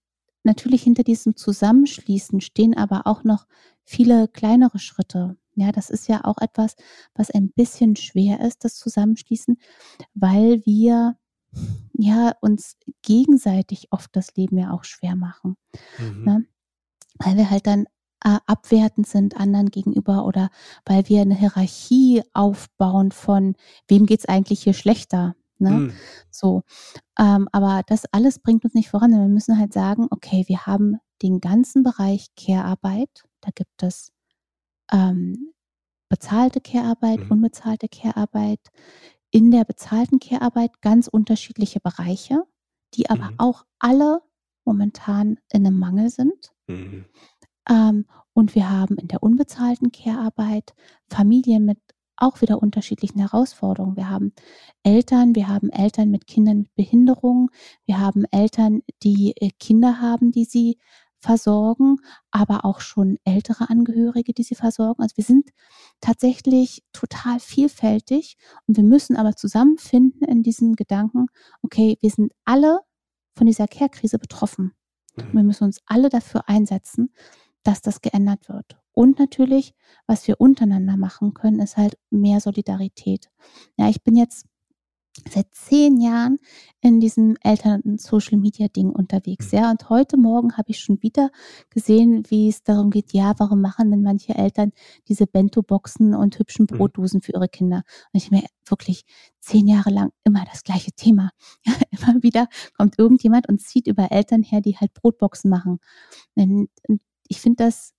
natürlich 0.44 0.82
hinter 0.82 1.02
diesem 1.02 1.34
Zusammenschließen 1.34 2.40
stehen 2.42 2.76
aber 2.76 3.06
auch 3.06 3.24
noch 3.24 3.46
viele 3.84 4.28
kleinere 4.28 4.78
Schritte. 4.78 5.36
Ja, 5.54 5.72
das 5.72 5.88
ist 5.88 6.08
ja 6.08 6.24
auch 6.24 6.38
etwas, 6.38 6.76
was 7.14 7.30
ein 7.30 7.50
bisschen 7.50 7.96
schwer 7.96 8.40
ist, 8.40 8.64
das 8.64 8.76
Zusammenschließen, 8.76 9.56
weil 10.14 10.64
wir 10.66 11.16
ja 11.94 12.32
uns 12.40 12.76
gegenseitig 13.02 13.88
oft 13.90 14.14
das 14.14 14.36
Leben 14.36 14.58
ja 14.58 14.72
auch 14.72 14.84
schwer 14.84 15.16
machen. 15.16 15.56
Mhm. 15.98 16.24
Ne? 16.24 16.46
Weil 17.18 17.36
wir 17.36 17.50
halt 17.50 17.66
dann 17.66 17.86
äh, 18.24 18.38
abwertend 18.46 19.06
sind 19.06 19.36
anderen 19.36 19.70
gegenüber 19.70 20.26
oder 20.26 20.50
weil 20.84 21.08
wir 21.08 21.22
eine 21.22 21.36
Hierarchie 21.36 22.22
aufbauen 22.34 23.12
von 23.12 23.54
wem 23.86 24.06
geht 24.06 24.20
es 24.20 24.26
eigentlich 24.26 24.62
hier 24.62 24.74
schlechter. 24.74 25.34
Ne? 25.58 25.70
Mhm. 25.70 25.92
So. 26.30 26.62
Ähm, 27.18 27.48
aber 27.52 27.82
das 27.86 28.04
alles 28.12 28.38
bringt 28.38 28.64
uns 28.64 28.74
nicht 28.74 28.90
voran. 28.90 29.10
Wir 29.10 29.18
müssen 29.28 29.58
halt 29.58 29.72
sagen, 29.72 30.06
okay, 30.10 30.44
wir 30.46 30.66
haben 30.66 30.98
den 31.22 31.40
ganzen 31.40 31.82
Bereich 31.82 32.28
Care-Arbeit. 32.36 33.24
Da 33.40 33.50
gibt 33.54 33.82
es 33.82 34.12
ähm, 34.92 35.52
bezahlte 36.08 36.60
Care-Arbeit, 36.60 37.20
mhm. 37.20 37.30
unbezahlte 37.30 37.88
Care-Arbeit. 37.88 38.60
In 39.30 39.50
der 39.50 39.64
bezahlten 39.64 40.20
Care-Arbeit 40.20 40.80
ganz 40.80 41.08
unterschiedliche 41.08 41.80
Bereiche, 41.80 42.44
die 42.94 43.10
aber 43.10 43.30
mhm. 43.30 43.34
auch 43.38 43.64
alle 43.78 44.22
momentan 44.64 45.38
in 45.52 45.66
einem 45.66 45.78
Mangel 45.78 46.10
sind. 46.10 46.52
Mhm. 46.66 47.04
Ähm, 47.68 48.06
und 48.32 48.54
wir 48.54 48.70
haben 48.70 48.96
in 48.96 49.08
der 49.08 49.22
unbezahlten 49.22 49.92
Care-Arbeit 49.92 50.74
Familien 51.08 51.64
mit 51.64 51.78
auch 52.18 52.40
wieder 52.40 52.62
unterschiedlichen 52.62 53.20
Herausforderungen. 53.20 53.96
Wir 53.96 54.10
haben 54.10 54.32
Eltern, 54.82 55.34
wir 55.34 55.48
haben 55.48 55.70
Eltern 55.70 56.10
mit 56.10 56.26
Kindern 56.26 56.58
mit 56.58 56.74
Behinderung, 56.74 57.50
wir 57.86 57.98
haben 57.98 58.24
Eltern, 58.30 58.82
die 59.02 59.34
äh, 59.36 59.50
Kinder 59.58 60.00
haben, 60.00 60.32
die 60.32 60.44
sie 60.44 60.78
versorgen, 61.20 61.96
aber 62.30 62.64
auch 62.64 62.80
schon 62.80 63.18
ältere 63.24 63.68
Angehörige, 63.70 64.32
die 64.32 64.42
sie 64.42 64.54
versorgen. 64.54 65.02
Also 65.02 65.16
wir 65.16 65.24
sind 65.24 65.50
tatsächlich 66.00 66.84
total 66.92 67.40
vielfältig 67.40 68.36
und 68.66 68.76
wir 68.76 68.84
müssen 68.84 69.16
aber 69.16 69.34
zusammenfinden 69.34 70.22
in 70.28 70.42
diesem 70.42 70.76
Gedanken, 70.76 71.26
okay, 71.62 71.98
wir 72.00 72.10
sind 72.10 72.32
alle 72.44 72.80
von 73.36 73.46
dieser 73.46 73.66
Care-Krise 73.66 74.18
betroffen. 74.18 74.74
Und 75.16 75.34
wir 75.34 75.42
müssen 75.42 75.64
uns 75.64 75.80
alle 75.86 76.08
dafür 76.08 76.48
einsetzen, 76.48 77.12
dass 77.68 77.82
das 77.82 78.00
geändert 78.00 78.48
wird. 78.48 78.78
Und 78.92 79.18
natürlich, 79.18 79.74
was 80.06 80.26
wir 80.26 80.40
untereinander 80.40 80.96
machen 80.96 81.34
können, 81.34 81.60
ist 81.60 81.76
halt 81.76 81.98
mehr 82.08 82.40
Solidarität. 82.40 83.28
Ja, 83.76 83.90
ich 83.90 84.02
bin 84.02 84.16
jetzt 84.16 84.46
seit 85.30 85.54
zehn 85.54 86.00
Jahren 86.00 86.38
in 86.80 86.98
diesem 86.98 87.36
Eltern-Social-Media-Ding 87.42 88.88
unterwegs. 88.88 89.50
Ja, 89.50 89.70
und 89.70 89.90
heute 89.90 90.16
Morgen 90.16 90.56
habe 90.56 90.70
ich 90.70 90.80
schon 90.80 91.02
wieder 91.02 91.30
gesehen, 91.68 92.22
wie 92.30 92.48
es 92.48 92.62
darum 92.62 92.88
geht, 92.88 93.12
ja, 93.12 93.34
warum 93.36 93.60
machen 93.60 93.90
denn 93.90 94.02
manche 94.02 94.34
Eltern 94.34 94.72
diese 95.06 95.26
Bento-Boxen 95.26 96.14
und 96.14 96.38
hübschen 96.38 96.66
mhm. 96.70 96.78
Brotdosen 96.78 97.20
für 97.20 97.32
ihre 97.32 97.48
Kinder? 97.48 97.82
Und 98.14 98.22
ich 98.22 98.30
mir 98.30 98.44
wirklich 98.66 99.04
zehn 99.40 99.66
Jahre 99.66 99.90
lang 99.90 100.10
immer 100.24 100.46
das 100.50 100.62
gleiche 100.62 100.92
Thema. 100.92 101.32
Ja, 101.66 101.74
immer 101.90 102.22
wieder 102.22 102.46
kommt 102.78 102.98
irgendjemand 102.98 103.46
und 103.46 103.60
zieht 103.60 103.88
über 103.88 104.10
Eltern 104.10 104.42
her, 104.42 104.62
die 104.62 104.78
halt 104.78 104.94
Brotboxen 104.94 105.50
machen. 105.50 105.80
Und 106.34 106.70
ich 107.28 107.40
finde 107.40 107.64
das, 107.64 107.94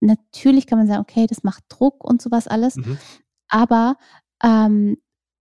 natürlich 0.00 0.66
kann 0.66 0.78
man 0.78 0.86
sagen, 0.86 1.00
okay, 1.00 1.26
das 1.26 1.42
macht 1.42 1.64
Druck 1.68 2.04
und 2.04 2.20
sowas 2.20 2.46
alles, 2.48 2.76
mhm. 2.76 2.98
aber 3.48 3.96
ähm, 4.42 4.96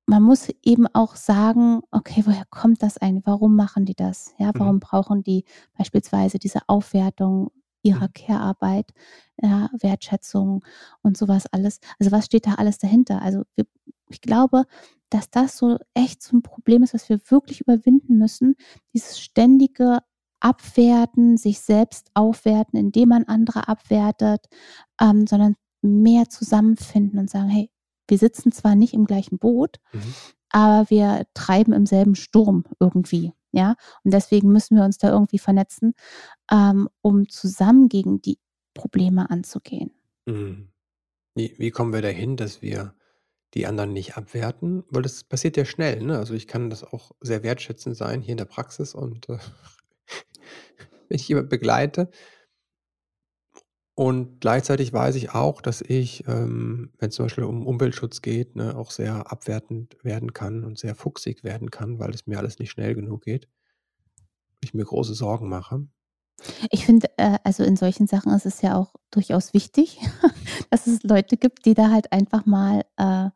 man 0.05 0.21
muss 0.21 0.49
eben 0.63 0.87
auch 0.87 1.15
sagen, 1.15 1.81
okay, 1.91 2.23
woher 2.25 2.45
kommt 2.49 2.83
das 2.83 2.97
eigentlich? 2.97 3.25
Warum 3.25 3.55
machen 3.55 3.85
die 3.85 3.95
das? 3.95 4.33
Ja, 4.37 4.51
warum 4.53 4.75
mhm. 4.75 4.81
brauchen 4.81 5.23
die 5.23 5.45
beispielsweise 5.77 6.39
diese 6.39 6.59
Aufwertung 6.67 7.51
ihrer 7.83 8.07
mhm. 8.07 8.13
Care-Arbeit, 8.13 8.91
ja, 9.41 9.69
Wertschätzung 9.79 10.63
und 11.01 11.17
sowas 11.17 11.47
alles? 11.47 11.79
Also 11.99 12.11
was 12.11 12.25
steht 12.25 12.47
da 12.47 12.55
alles 12.55 12.79
dahinter? 12.79 13.21
Also 13.21 13.43
wir, 13.55 13.65
ich 14.09 14.21
glaube, 14.21 14.65
dass 15.09 15.29
das 15.29 15.57
so 15.57 15.77
echt 15.93 16.21
so 16.21 16.35
ein 16.35 16.41
Problem 16.41 16.83
ist, 16.83 16.93
was 16.93 17.07
wir 17.07 17.19
wirklich 17.29 17.61
überwinden 17.61 18.17
müssen. 18.17 18.55
Dieses 18.93 19.19
ständige 19.19 19.99
abwerten, 20.43 21.37
sich 21.37 21.61
selbst 21.61 22.11
aufwerten, 22.13 22.77
indem 22.77 23.09
man 23.09 23.23
andere 23.23 23.67
abwertet, 23.67 24.45
ähm, 24.99 25.25
sondern 25.25 25.55
mehr 25.81 26.29
zusammenfinden 26.29 27.17
und 27.17 27.29
sagen, 27.29 27.49
hey, 27.49 27.69
wir 28.07 28.17
sitzen 28.17 28.51
zwar 28.51 28.75
nicht 28.75 28.93
im 28.93 29.05
gleichen 29.05 29.39
Boot, 29.39 29.77
mhm. 29.93 30.13
aber 30.49 30.89
wir 30.89 31.25
treiben 31.33 31.71
im 31.71 31.85
selben 31.85 32.15
Sturm 32.15 32.65
irgendwie. 32.79 33.33
Ja, 33.55 33.75
und 34.03 34.13
deswegen 34.13 34.51
müssen 34.51 34.75
wir 34.75 34.83
uns 34.83 34.97
da 34.97 35.11
irgendwie 35.11 35.37
vernetzen, 35.37 35.93
ähm, 36.51 36.89
um 37.01 37.29
zusammen 37.29 37.87
gegen 37.87 38.19
die 38.19 38.39
Probleme 38.73 39.29
anzugehen. 39.29 39.91
Mhm. 40.25 40.69
Wie, 41.35 41.53
wie 41.57 41.69
kommen 41.69 41.93
wir 41.93 42.01
dahin, 42.01 42.35
dass 42.35 42.61
wir 42.63 42.95
die 43.53 43.67
anderen 43.67 43.93
nicht 43.93 44.17
abwerten? 44.17 44.83
Weil 44.89 45.03
das 45.03 45.23
passiert 45.23 45.55
ja 45.55 45.65
schnell. 45.65 46.01
Ne? 46.01 46.17
Also 46.17 46.33
ich 46.33 46.47
kann 46.47 46.71
das 46.71 46.83
auch 46.83 47.11
sehr 47.21 47.43
wertschätzend 47.43 47.95
sein 47.95 48.21
hier 48.21 48.31
in 48.31 48.37
der 48.37 48.45
Praxis 48.45 48.95
und 48.95 49.29
äh, 49.29 49.37
wenn 51.09 51.15
ich 51.15 51.27
jemanden 51.27 51.49
begleite. 51.49 52.09
Und 53.95 54.41
gleichzeitig 54.41 54.91
weiß 54.91 55.15
ich 55.15 55.31
auch, 55.31 55.61
dass 55.61 55.81
ich, 55.81 56.27
ähm, 56.27 56.91
wenn 56.97 57.09
es 57.09 57.15
zum 57.15 57.25
Beispiel 57.25 57.43
um 57.43 57.67
Umweltschutz 57.67 58.23
geht, 58.23 58.55
ne, 58.55 58.75
auch 58.75 58.89
sehr 58.89 59.31
abwertend 59.31 59.97
werden 60.03 60.33
kann 60.33 60.63
und 60.63 60.79
sehr 60.79 60.95
fuchsig 60.95 61.43
werden 61.43 61.69
kann, 61.69 61.99
weil 61.99 62.09
es 62.09 62.25
mir 62.25 62.39
alles 62.39 62.57
nicht 62.57 62.71
schnell 62.71 62.95
genug 62.95 63.21
geht. 63.21 63.47
Ich 64.63 64.73
mir 64.73 64.83
große 64.83 65.13
Sorgen 65.13 65.47
mache. 65.47 65.87
Ich 66.71 66.85
finde, 66.85 67.07
äh, 67.17 67.37
also 67.43 67.63
in 67.63 67.75
solchen 67.75 68.07
Sachen 68.07 68.33
ist 68.33 68.47
es 68.47 68.61
ja 68.63 68.75
auch 68.75 68.95
durchaus 69.11 69.53
wichtig, 69.53 69.99
dass 70.71 70.87
es 70.87 71.03
Leute 71.03 71.37
gibt, 71.37 71.65
die 71.65 71.75
da 71.75 71.91
halt 71.91 72.11
einfach 72.11 72.47
mal 72.47 72.83
äh, 72.97 73.29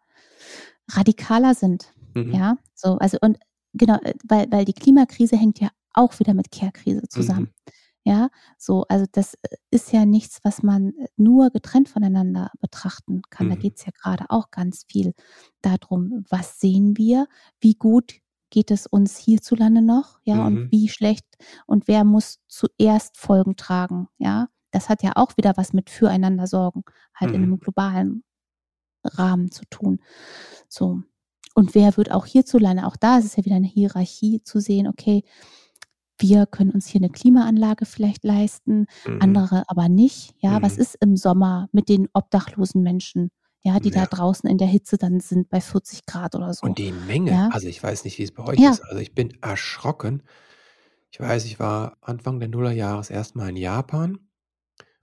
radikaler 0.90 1.54
sind. 1.54 1.94
Mhm. 2.16 2.34
Ja, 2.34 2.58
so, 2.74 2.98
also 2.98 3.20
und 3.22 3.38
genau, 3.74 4.00
äh, 4.02 4.16
weil, 4.28 4.52
weil 4.52 4.66
die 4.66 4.74
Klimakrise 4.74 5.38
hängt 5.38 5.60
ja 5.60 5.70
auch 5.98 6.20
wieder 6.20 6.34
mit 6.34 6.52
Care-Krise 6.52 7.08
zusammen. 7.10 7.52
Mhm. 7.66 7.74
Ja, 8.04 8.30
so, 8.58 8.86
also 8.88 9.06
das 9.12 9.34
äh, 9.42 9.58
ist 9.70 9.92
ja 9.92 10.06
nichts, 10.06 10.40
was 10.44 10.64
man 10.64 10.94
äh, 10.98 11.08
nur 11.18 11.50
getrennt 11.50 11.90
voneinander 11.90 12.52
betrachten 12.62 13.22
kann. 13.30 13.48
Mhm. 13.48 13.52
Da 13.52 13.56
geht 13.58 13.78
es 13.78 13.86
ja 13.86 13.92
gerade 13.92 14.26
auch 14.30 14.50
ganz 14.50 14.86
viel 14.90 15.14
darum, 15.62 16.24
was 16.30 16.58
sehen 16.62 16.96
wir, 16.96 17.28
wie 17.60 17.74
gut 17.74 18.22
geht 18.50 18.72
es 18.72 18.88
uns 18.88 19.18
hierzulande 19.18 19.82
noch, 19.82 20.20
ja, 20.24 20.36
mhm. 20.36 20.46
und 20.46 20.72
wie 20.72 20.88
schlecht 20.88 21.26
und 21.66 21.90
wer 21.90 22.06
muss 22.06 22.40
zuerst 22.48 23.18
Folgen 23.18 23.58
tragen, 23.58 24.08
ja. 24.18 24.48
Das 24.72 24.90
hat 24.90 25.02
ja 25.02 25.14
auch 25.16 25.38
wieder 25.38 25.54
was 25.56 25.74
mit 25.74 25.90
füreinander 25.90 26.46
sorgen, 26.46 26.84
halt 27.14 27.32
mhm. 27.32 27.36
in 27.36 27.44
einem 27.44 27.52
mhm. 27.52 27.60
globalen 27.60 28.24
Rahmen 29.04 29.52
zu 29.52 29.64
tun. 29.70 30.00
So. 30.70 31.02
Und 31.56 31.74
wer 31.74 31.98
wird 31.98 32.12
auch 32.12 32.26
hierzulande, 32.26 32.86
auch 32.86 32.96
da 32.98 33.18
ist 33.18 33.26
es 33.26 33.36
ja 33.36 33.46
wieder 33.46 33.56
eine 33.56 33.68
Hierarchie 33.68 34.44
zu 34.44 34.60
sehen, 34.60 34.88
okay, 34.88 35.24
wir 36.20 36.46
können 36.46 36.72
uns 36.72 36.88
hier 36.88 37.00
eine 37.00 37.10
Klimaanlage 37.10 37.86
vielleicht 37.86 38.24
leisten, 38.24 38.88
mhm. 39.06 39.22
andere 39.22 39.64
aber 39.68 39.90
nicht. 39.90 40.34
Ja, 40.40 40.60
mhm. 40.60 40.64
was 40.64 40.78
ist 40.78 40.96
im 41.00 41.16
Sommer 41.16 41.70
mit 41.72 41.90
den 41.90 42.08
obdachlosen 42.14 42.82
Menschen? 42.82 43.30
Ja, 43.64 43.80
die 43.80 43.90
ja. 43.90 44.02
da 44.02 44.06
draußen 44.06 44.50
in 44.50 44.58
der 44.58 44.68
Hitze 44.68 44.98
dann 44.98 45.20
sind 45.20 45.50
bei 45.50 45.60
40 45.60 46.06
Grad 46.06 46.36
oder 46.36 46.54
so. 46.54 46.66
Und 46.66 46.78
die 46.78 46.92
Menge, 46.92 47.32
ja? 47.32 47.50
also 47.52 47.68
ich 47.68 47.82
weiß 47.82 48.06
nicht, 48.06 48.18
wie 48.18 48.24
es 48.24 48.32
bei 48.32 48.44
euch 48.46 48.60
ja. 48.60 48.72
ist. 48.72 48.82
Also 48.82 49.00
ich 49.00 49.14
bin 49.14 49.38
erschrocken. 49.42 50.24
Ich 51.12 51.20
weiß, 51.20 51.46
ich 51.46 51.60
war 51.60 51.98
Anfang 52.02 52.40
der 52.40 52.50
Nullerjahres 52.50 53.10
erstmal 53.10 53.50
in 53.50 53.58
Japan 53.58 54.20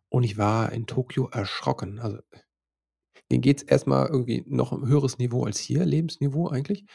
und 0.09 0.22
ich 0.22 0.38
war 0.38 0.72
in 0.72 0.87
Tokio 0.87 1.29
erschrocken. 1.29 1.98
Also 1.98 2.18
denen 3.31 3.42
geht 3.42 3.59
es 3.59 3.62
erstmal 3.64 4.07
irgendwie 4.07 4.44
noch 4.46 4.72
ein 4.72 4.87
höheres 4.87 5.18
Niveau 5.18 5.44
als 5.44 5.59
hier, 5.59 5.85
Lebensniveau 5.85 6.48
eigentlich. 6.48 6.87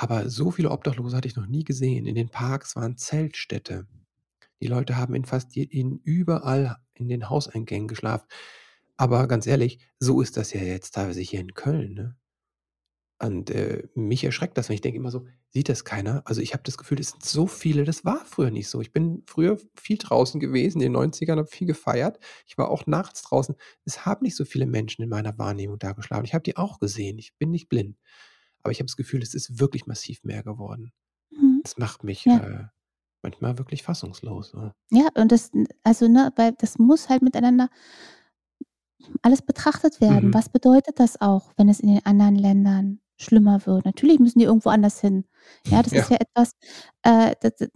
Aber 0.00 0.30
so 0.30 0.52
viele 0.52 0.70
Obdachlose 0.70 1.16
hatte 1.16 1.26
ich 1.26 1.34
noch 1.34 1.48
nie 1.48 1.64
gesehen. 1.64 2.06
In 2.06 2.14
den 2.14 2.30
Parks 2.30 2.76
waren 2.76 2.96
Zeltstädte. 2.96 3.88
Die 4.62 4.68
Leute 4.68 4.96
haben 4.96 5.14
in 5.14 5.24
fast 5.24 5.56
in 5.56 6.00
überall 6.04 6.76
in 6.94 7.08
den 7.08 7.28
Hauseingängen 7.28 7.88
geschlafen. 7.88 8.26
Aber 8.96 9.26
ganz 9.26 9.48
ehrlich, 9.48 9.80
so 9.98 10.20
ist 10.20 10.36
das 10.36 10.52
ja 10.52 10.60
jetzt 10.62 10.92
teilweise 10.94 11.20
hier 11.20 11.40
in 11.40 11.52
Köln. 11.52 11.94
Ne? 11.94 12.16
Und 13.20 13.50
äh, 13.50 13.88
mich 13.96 14.22
erschreckt 14.22 14.56
das, 14.56 14.68
wenn 14.68 14.74
ich 14.74 14.80
denke 14.80 14.98
immer 14.98 15.10
so, 15.10 15.26
sieht 15.50 15.68
das 15.68 15.84
keiner? 15.84 16.22
Also 16.26 16.40
ich 16.42 16.52
habe 16.52 16.62
das 16.62 16.78
Gefühl, 16.78 17.00
es 17.00 17.10
sind 17.10 17.24
so 17.24 17.48
viele, 17.48 17.82
das 17.82 18.04
war 18.04 18.24
früher 18.24 18.52
nicht 18.52 18.68
so. 18.68 18.80
Ich 18.80 18.92
bin 18.92 19.24
früher 19.26 19.58
viel 19.74 19.98
draußen 19.98 20.38
gewesen, 20.38 20.80
in 20.80 20.92
den 20.92 20.96
90ern 20.96 21.38
habe 21.38 21.48
viel 21.48 21.66
gefeiert. 21.66 22.20
Ich 22.46 22.56
war 22.56 22.70
auch 22.70 22.86
nachts 22.86 23.22
draußen. 23.22 23.56
Es 23.84 24.06
haben 24.06 24.22
nicht 24.22 24.36
so 24.36 24.44
viele 24.44 24.66
Menschen 24.66 25.02
in 25.02 25.08
meiner 25.08 25.36
Wahrnehmung 25.38 25.80
da 25.80 25.90
geschlafen. 25.92 26.24
Ich 26.24 26.34
habe 26.34 26.44
die 26.44 26.56
auch 26.56 26.78
gesehen. 26.78 27.18
Ich 27.18 27.36
bin 27.36 27.50
nicht 27.50 27.68
blind. 27.68 27.96
Aber 28.62 28.72
ich 28.72 28.78
habe 28.78 28.86
das 28.86 28.96
Gefühl, 28.96 29.22
es 29.22 29.34
ist 29.34 29.60
wirklich 29.60 29.86
massiv 29.86 30.24
mehr 30.24 30.42
geworden. 30.42 30.92
Mhm. 31.30 31.60
Das 31.62 31.76
macht 31.78 32.04
mich 32.04 32.24
ja. 32.24 32.38
äh, 32.38 32.64
manchmal 33.22 33.58
wirklich 33.58 33.82
fassungslos. 33.82 34.50
So. 34.50 34.72
Ja, 34.90 35.08
und 35.14 35.32
das, 35.32 35.50
also, 35.82 36.08
ne, 36.08 36.32
weil 36.36 36.52
das 36.52 36.78
muss 36.78 37.08
halt 37.08 37.22
miteinander 37.22 37.68
alles 39.22 39.42
betrachtet 39.42 40.00
werden. 40.00 40.28
Mhm. 40.28 40.34
Was 40.34 40.48
bedeutet 40.48 41.00
das 41.00 41.20
auch, 41.20 41.52
wenn 41.56 41.68
es 41.68 41.80
in 41.80 41.88
den 41.88 42.04
anderen 42.04 42.34
Ländern 42.34 43.00
schlimmer 43.16 43.64
wird? 43.66 43.84
Natürlich 43.84 44.18
müssen 44.18 44.38
die 44.38 44.44
irgendwo 44.44 44.70
anders 44.70 45.00
hin. 45.00 45.24
Ja, 45.66 45.82
das 45.82 45.92
ja. 45.92 46.02
ist 46.02 46.10
ja 46.10 46.16
etwas, 46.20 46.52
äh, 47.02 47.34
das, 47.40 47.68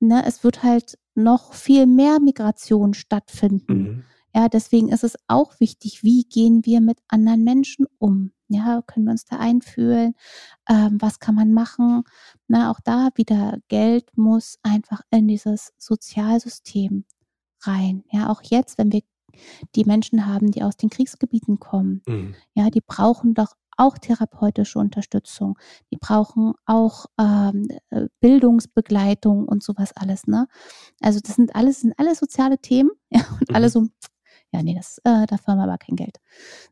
ne, 0.00 0.24
es 0.26 0.44
wird 0.44 0.62
halt 0.62 0.98
noch 1.14 1.54
viel 1.54 1.86
mehr 1.86 2.20
Migration 2.20 2.94
stattfinden. 2.94 3.78
Mhm. 3.78 4.04
Ja, 4.34 4.48
deswegen 4.48 4.90
ist 4.90 5.02
es 5.02 5.16
auch 5.28 5.60
wichtig, 5.60 6.02
wie 6.02 6.24
gehen 6.24 6.66
wir 6.66 6.82
mit 6.82 6.98
anderen 7.08 7.42
Menschen 7.42 7.86
um? 7.98 8.32
Ja, 8.48 8.82
können 8.86 9.06
wir 9.06 9.12
uns 9.12 9.24
da 9.24 9.38
einfühlen? 9.38 10.14
Ähm, 10.68 10.98
was 11.00 11.18
kann 11.18 11.34
man 11.34 11.52
machen? 11.52 12.04
Na, 12.48 12.70
auch 12.70 12.80
da 12.80 13.10
wieder 13.16 13.58
Geld 13.68 14.16
muss 14.16 14.58
einfach 14.62 15.00
in 15.10 15.26
dieses 15.26 15.72
Sozialsystem 15.78 17.04
rein. 17.62 18.04
Ja, 18.10 18.30
auch 18.30 18.42
jetzt, 18.42 18.78
wenn 18.78 18.92
wir 18.92 19.02
die 19.74 19.84
Menschen 19.84 20.26
haben, 20.26 20.50
die 20.50 20.62
aus 20.62 20.76
den 20.76 20.90
Kriegsgebieten 20.90 21.58
kommen, 21.58 22.02
mhm. 22.06 22.34
ja, 22.54 22.70
die 22.70 22.80
brauchen 22.80 23.34
doch 23.34 23.54
auch 23.76 23.98
therapeutische 23.98 24.78
Unterstützung. 24.78 25.58
Die 25.92 25.96
brauchen 25.96 26.54
auch 26.64 27.06
ähm, 27.20 27.68
äh, 27.90 28.06
Bildungsbegleitung 28.20 29.46
und 29.46 29.62
sowas 29.62 29.92
alles. 29.94 30.26
Ne? 30.26 30.48
Also 31.00 31.20
das 31.20 31.36
sind 31.36 31.54
alles, 31.54 31.80
sind 31.80 31.98
alles 31.98 32.18
soziale 32.18 32.58
Themen 32.58 32.90
ja, 33.10 33.20
und 33.40 33.50
mhm. 33.50 33.54
alle 33.54 33.68
so, 33.68 33.86
ja, 34.52 34.62
nee, 34.62 34.74
das, 34.74 34.98
äh, 35.04 35.26
dafür 35.26 35.48
haben 35.52 35.58
wir 35.58 35.64
aber 35.64 35.78
kein 35.78 35.96
Geld. 35.96 36.18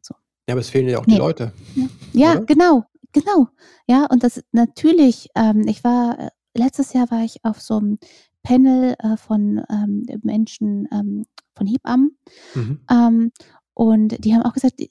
So. 0.01 0.15
Ja, 0.49 0.55
aber 0.55 0.61
es 0.61 0.71
fehlen 0.71 0.89
ja 0.89 0.99
auch 0.99 1.07
nee. 1.07 1.15
die 1.15 1.19
Leute. 1.19 1.53
Ja, 1.75 1.87
ja 2.13 2.35
genau, 2.41 2.85
genau. 3.13 3.49
Ja, 3.89 4.07
und 4.07 4.23
das 4.23 4.43
natürlich, 4.53 5.29
ähm, 5.35 5.67
ich 5.67 5.85
war, 5.85 6.19
äh, 6.19 6.31
letztes 6.55 6.93
Jahr 6.93 7.11
war 7.11 7.25
ich 7.25 7.45
auf 7.45 7.61
so 7.61 7.79
einem 7.79 7.99
Panel 8.43 8.95
äh, 8.99 9.17
von 9.17 9.63
ähm, 9.71 10.07
Menschen, 10.23 10.89
ähm, 10.93 11.25
von 11.55 11.67
Hebammen. 11.67 12.19
Mhm. 12.55 12.81
Ähm, 12.91 13.33
und 13.73 14.25
die 14.25 14.35
haben 14.35 14.43
auch 14.43 14.53
gesagt, 14.53 14.83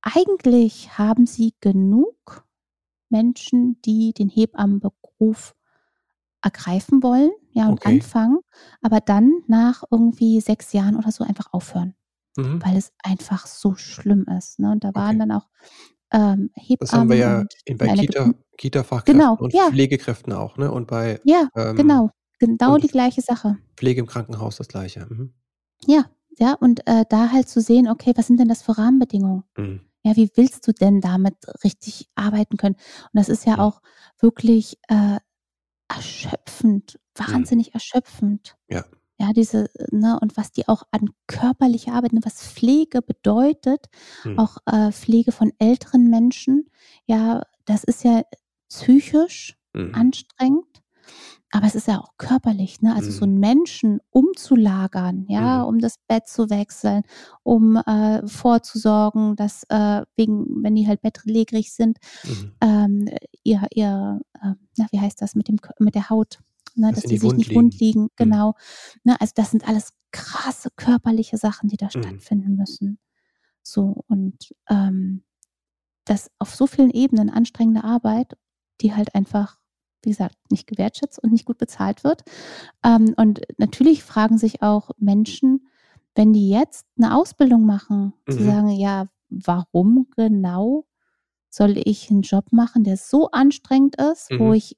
eigentlich 0.00 0.98
haben 0.98 1.26
sie 1.26 1.54
genug 1.60 2.46
Menschen, 3.08 3.80
die 3.82 4.12
den 4.12 4.28
Hebammenberuf 4.28 5.54
ergreifen 6.42 7.02
wollen, 7.02 7.30
ja, 7.52 7.68
und 7.68 7.74
okay. 7.74 7.96
anfangen, 7.96 8.38
aber 8.80 9.00
dann 9.00 9.42
nach 9.46 9.84
irgendwie 9.90 10.40
sechs 10.40 10.72
Jahren 10.72 10.96
oder 10.96 11.12
so 11.12 11.22
einfach 11.22 11.52
aufhören, 11.52 11.94
mhm. 12.36 12.62
weil 12.64 12.76
es 12.76 12.92
einfach 13.02 13.46
so 13.46 13.74
schlimm 13.76 14.26
ist. 14.38 14.58
Ne? 14.58 14.72
Und 14.72 14.84
da 14.84 14.94
waren 14.94 15.16
okay. 15.16 15.18
dann 15.18 15.32
auch 15.32 15.48
ähm, 16.12 16.50
Hebammen. 16.54 16.78
Das 16.80 16.92
haben 16.92 17.10
wir 17.10 17.16
ja 17.16 17.44
in, 17.64 17.78
bei 17.78 17.88
Kita, 17.94 18.32
Kita-Fachkräften 18.58 19.18
genau, 19.18 19.36
und 19.36 19.52
ja. 19.52 19.68
Pflegekräften 19.70 20.32
auch, 20.32 20.56
ne? 20.56 20.70
Und 20.70 20.86
bei 20.86 21.20
ja, 21.24 21.48
ähm, 21.56 21.76
genau, 21.76 22.10
genau 22.38 22.76
die 22.76 22.88
gleiche 22.88 23.22
Sache. 23.22 23.58
Pflege 23.76 24.00
im 24.00 24.06
Krankenhaus 24.06 24.56
das 24.56 24.68
gleiche. 24.68 25.06
Mhm. 25.08 25.32
Ja, 25.86 26.10
ja, 26.38 26.54
und 26.54 26.86
äh, 26.86 27.04
da 27.08 27.30
halt 27.30 27.48
zu 27.48 27.60
sehen, 27.60 27.88
okay, 27.88 28.12
was 28.14 28.26
sind 28.26 28.38
denn 28.38 28.48
das 28.48 28.62
für 28.62 28.76
Rahmenbedingungen? 28.76 29.44
Mhm. 29.56 29.80
Ja, 30.04 30.16
wie 30.16 30.30
willst 30.34 30.66
du 30.66 30.72
denn 30.72 31.00
damit 31.00 31.36
richtig 31.64 32.08
arbeiten 32.14 32.56
können? 32.56 32.74
Und 32.74 33.18
das 33.18 33.28
ist 33.28 33.46
ja 33.46 33.54
mhm. 33.54 33.60
auch 33.60 33.82
wirklich 34.18 34.78
äh, 34.88 35.18
erschöpfend, 35.88 36.98
mhm. 37.18 37.32
wahnsinnig 37.32 37.68
mhm. 37.68 37.74
erschöpfend. 37.74 38.56
Ja. 38.68 38.84
Ja, 39.22 39.32
diese, 39.32 39.70
ne, 39.92 40.18
und 40.20 40.36
was 40.36 40.50
die 40.50 40.66
auch 40.66 40.82
an 40.90 41.10
körperlicher 41.28 41.92
Arbeit, 41.94 42.12
ne, 42.12 42.20
was 42.24 42.42
Pflege 42.42 43.02
bedeutet, 43.02 43.86
mhm. 44.24 44.38
auch 44.38 44.56
äh, 44.66 44.90
Pflege 44.90 45.30
von 45.30 45.52
älteren 45.58 46.10
Menschen, 46.10 46.68
ja, 47.06 47.42
das 47.64 47.84
ist 47.84 48.02
ja 48.02 48.22
psychisch 48.68 49.56
mhm. 49.74 49.94
anstrengend 49.94 50.82
aber 51.54 51.66
es 51.66 51.74
ist 51.74 51.86
ja 51.86 52.00
auch 52.00 52.16
körperlich, 52.16 52.80
ne? 52.80 52.94
Also 52.94 53.10
mhm. 53.10 53.14
so 53.14 53.24
einen 53.26 53.38
Menschen 53.38 54.00
umzulagern, 54.10 55.26
ja, 55.28 55.58
mhm. 55.58 55.68
um 55.68 55.78
das 55.80 55.98
Bett 56.08 56.26
zu 56.26 56.48
wechseln, 56.48 57.02
um 57.42 57.76
äh, 57.76 58.26
vorzusorgen, 58.26 59.36
dass 59.36 59.64
äh, 59.68 60.02
wegen, 60.16 60.62
wenn 60.62 60.74
die 60.74 60.88
halt 60.88 61.02
bettlägerig 61.02 61.72
sind, 61.72 61.98
mhm. 62.24 62.52
ähm, 62.62 63.08
ihr, 63.44 63.60
ihr 63.74 64.20
äh, 64.42 64.54
na, 64.78 64.86
wie 64.90 65.00
heißt 65.00 65.20
das, 65.20 65.34
mit 65.34 65.48
dem 65.48 65.58
mit 65.78 65.94
der 65.94 66.08
Haut, 66.08 66.38
ne, 66.76 66.90
dass, 66.90 67.02
dass 67.02 67.10
die 67.10 67.18
sich 67.18 67.28
Wund 67.28 67.38
nicht 67.38 67.48
liegen. 67.48 67.60
wund 67.60 67.80
liegen, 67.80 68.02
mhm. 68.02 68.10
genau. 68.16 68.54
Ne, 69.04 69.20
also 69.20 69.32
das 69.34 69.50
sind 69.50 69.66
alles 69.68 69.92
krasse 70.10 70.70
körperliche 70.76 71.36
Sachen, 71.36 71.68
die 71.68 71.76
da 71.76 71.86
mhm. 71.86 72.02
stattfinden 72.02 72.56
müssen. 72.56 72.98
So, 73.62 74.04
und 74.08 74.52
ähm, 74.68 75.24
das 76.04 76.30
auf 76.38 76.54
so 76.54 76.66
vielen 76.66 76.90
Ebenen 76.90 77.30
anstrengende 77.30 77.84
Arbeit, 77.84 78.36
die 78.80 78.94
halt 78.94 79.14
einfach 79.14 79.58
wie 80.04 80.10
gesagt, 80.10 80.36
nicht 80.50 80.66
gewertschätzt 80.66 81.22
und 81.22 81.32
nicht 81.32 81.44
gut 81.44 81.58
bezahlt 81.58 82.04
wird. 82.04 82.22
Ähm, 82.84 83.14
und 83.16 83.42
natürlich 83.58 84.02
fragen 84.02 84.38
sich 84.38 84.62
auch 84.62 84.90
Menschen, 84.98 85.68
wenn 86.14 86.32
die 86.32 86.50
jetzt 86.50 86.86
eine 86.96 87.16
Ausbildung 87.16 87.64
machen, 87.64 88.12
mhm. 88.26 88.32
zu 88.32 88.42
sagen, 88.42 88.68
ja, 88.70 89.06
warum 89.30 90.08
genau 90.16 90.86
soll 91.48 91.76
ich 91.76 92.10
einen 92.10 92.22
Job 92.22 92.46
machen, 92.50 92.84
der 92.84 92.96
so 92.96 93.30
anstrengend 93.30 93.96
ist, 94.00 94.30
mhm. 94.30 94.38
wo 94.38 94.52
ich 94.52 94.76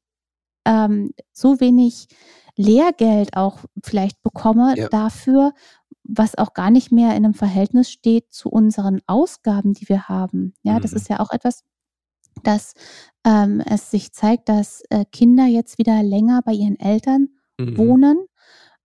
ähm, 0.64 1.12
so 1.32 1.60
wenig 1.60 2.08
Lehrgeld 2.56 3.36
auch 3.36 3.58
vielleicht 3.82 4.22
bekomme 4.22 4.74
ja. 4.76 4.88
dafür, 4.88 5.52
was 6.04 6.36
auch 6.36 6.52
gar 6.52 6.70
nicht 6.70 6.92
mehr 6.92 7.10
in 7.10 7.24
einem 7.24 7.34
Verhältnis 7.34 7.90
steht 7.90 8.32
zu 8.32 8.50
unseren 8.50 9.00
Ausgaben, 9.06 9.72
die 9.72 9.88
wir 9.88 10.08
haben. 10.08 10.54
Ja, 10.62 10.74
mhm. 10.74 10.82
das 10.82 10.92
ist 10.92 11.08
ja 11.08 11.20
auch 11.20 11.30
etwas, 11.30 11.64
dass 12.42 12.74
ähm, 13.24 13.60
es 13.60 13.90
sich 13.90 14.12
zeigt, 14.12 14.48
dass 14.48 14.82
äh, 14.90 15.04
Kinder 15.10 15.46
jetzt 15.46 15.78
wieder 15.78 16.02
länger 16.02 16.42
bei 16.42 16.52
ihren 16.52 16.78
Eltern 16.78 17.28
mhm. 17.58 17.78
wohnen, 17.78 18.26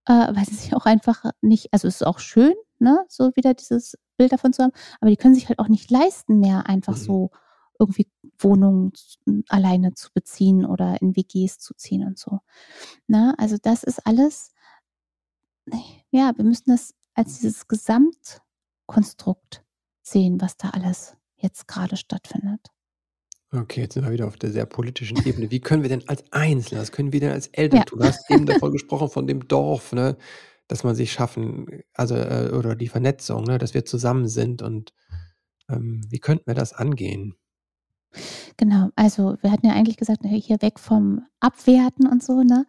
äh, 0.06 0.14
weil 0.14 0.46
sie 0.46 0.56
sich 0.56 0.76
auch 0.76 0.86
einfach 0.86 1.26
nicht, 1.42 1.74
also 1.74 1.88
es 1.88 1.96
ist 1.96 2.08
auch 2.08 2.20
schön, 2.20 2.54
ne, 2.80 3.04
so 3.10 3.32
wieder 3.36 3.54
dieses 3.54 3.98
Bild 4.18 4.32
davon 4.32 4.54
zu 4.54 4.64
haben, 4.64 4.74
aber 5.02 5.10
die 5.10 5.18
können 5.18 5.36
sich 5.36 5.50
halt 5.50 5.60
auch 5.60 5.68
nicht 5.68 5.92
leisten 5.92 6.40
mehr, 6.40 6.68
einfach 6.68 6.96
mhm. 6.96 7.02
so 7.02 7.32
irgendwie 7.80 8.08
Wohnungen 8.38 8.92
alleine 9.48 9.94
zu 9.94 10.12
beziehen 10.14 10.66
oder 10.66 11.02
in 11.02 11.16
WGs 11.16 11.60
zu 11.60 11.74
ziehen 11.74 12.06
und 12.06 12.20
so. 12.20 12.40
Na, 13.08 13.28
ne? 13.28 13.40
also 13.40 13.58
das 13.62 13.84
ist 13.84 14.06
alles, 14.06 14.52
ja, 16.12 16.34
wir 16.36 16.46
müssen 16.46 16.72
das 16.72 16.94
als 17.14 17.40
dieses 17.40 17.68
Gesamtkonstrukt 17.68 19.64
sehen, 20.02 20.42
was 20.42 20.58
da 20.58 20.70
alles 20.70 21.16
jetzt 21.38 21.68
gerade 21.68 21.98
stattfindet. 21.98 22.68
Okay, 23.52 23.82
jetzt 23.82 23.96
sind 23.96 24.06
wir 24.06 24.12
wieder 24.12 24.28
auf 24.28 24.38
der 24.38 24.52
sehr 24.52 24.68
politischen 24.68 25.26
Ebene. 25.26 25.50
Wie 25.50 25.60
können 25.60 25.82
wir 25.82 25.90
denn 25.90 26.08
als 26.08 26.24
Einzelne, 26.32 26.82
was 26.82 26.92
können 26.92 27.12
wir 27.12 27.20
denn 27.20 27.32
als 27.32 27.48
Eltern 27.48 27.80
Ja. 27.80 27.86
tun? 27.86 28.00
Du 28.00 28.06
hast 28.06 28.30
eben 28.30 28.46
davon 28.46 28.72
gesprochen, 28.72 29.10
von 29.10 29.26
dem 29.26 29.48
Dorf, 29.48 29.92
ne, 29.92 30.18
dass 30.68 30.84
man 30.84 30.96
sich 30.96 31.12
schaffen, 31.12 31.66
also, 31.94 32.16
äh, 32.16 32.52
oder 32.54 32.76
die 32.76 32.88
Vernetzung, 32.88 33.44
ne, 33.46 33.58
dass 33.58 33.74
wir 33.74 33.86
zusammen 33.86 34.28
sind 34.28 34.62
und, 34.62 34.94
ähm, 35.68 36.02
wie 36.10 36.20
könnten 36.20 36.46
wir 36.46 36.54
das 36.54 36.74
angehen? 36.74 37.36
Genau, 38.58 38.90
also 38.96 39.38
wir 39.42 39.52
hatten 39.52 39.68
ja 39.68 39.74
eigentlich 39.74 39.98
gesagt, 39.98 40.22
hier 40.26 40.62
weg 40.62 40.80
vom 40.80 41.26
Abwerten 41.40 42.08
und 42.08 42.24
so, 42.24 42.44
ne? 42.44 42.66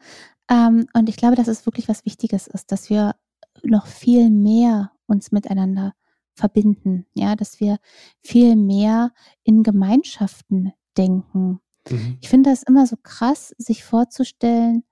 Ähm, 0.50 0.86
und 0.92 1.08
ich 1.08 1.16
glaube, 1.16 1.36
dass 1.36 1.48
es 1.48 1.66
wirklich 1.66 1.88
was 1.88 2.04
Wichtiges 2.04 2.46
ist, 2.46 2.72
dass 2.72 2.90
wir 2.90 3.14
noch 3.62 3.86
viel 3.86 4.30
mehr 4.30 4.92
uns 5.06 5.32
miteinander 5.32 5.94
verbinden, 6.34 7.06
ja, 7.14 7.36
dass 7.36 7.60
wir 7.60 7.78
viel 8.22 8.56
mehr 8.56 9.12
in 9.42 9.62
Gemeinschaften 9.62 10.72
denken. 10.96 11.60
Mhm. 11.88 12.18
Ich 12.20 12.28
finde 12.28 12.50
das 12.50 12.62
immer 12.62 12.86
so 12.86 12.96
krass, 13.02 13.54
sich 13.58 13.84
vorzustellen, 13.84 14.84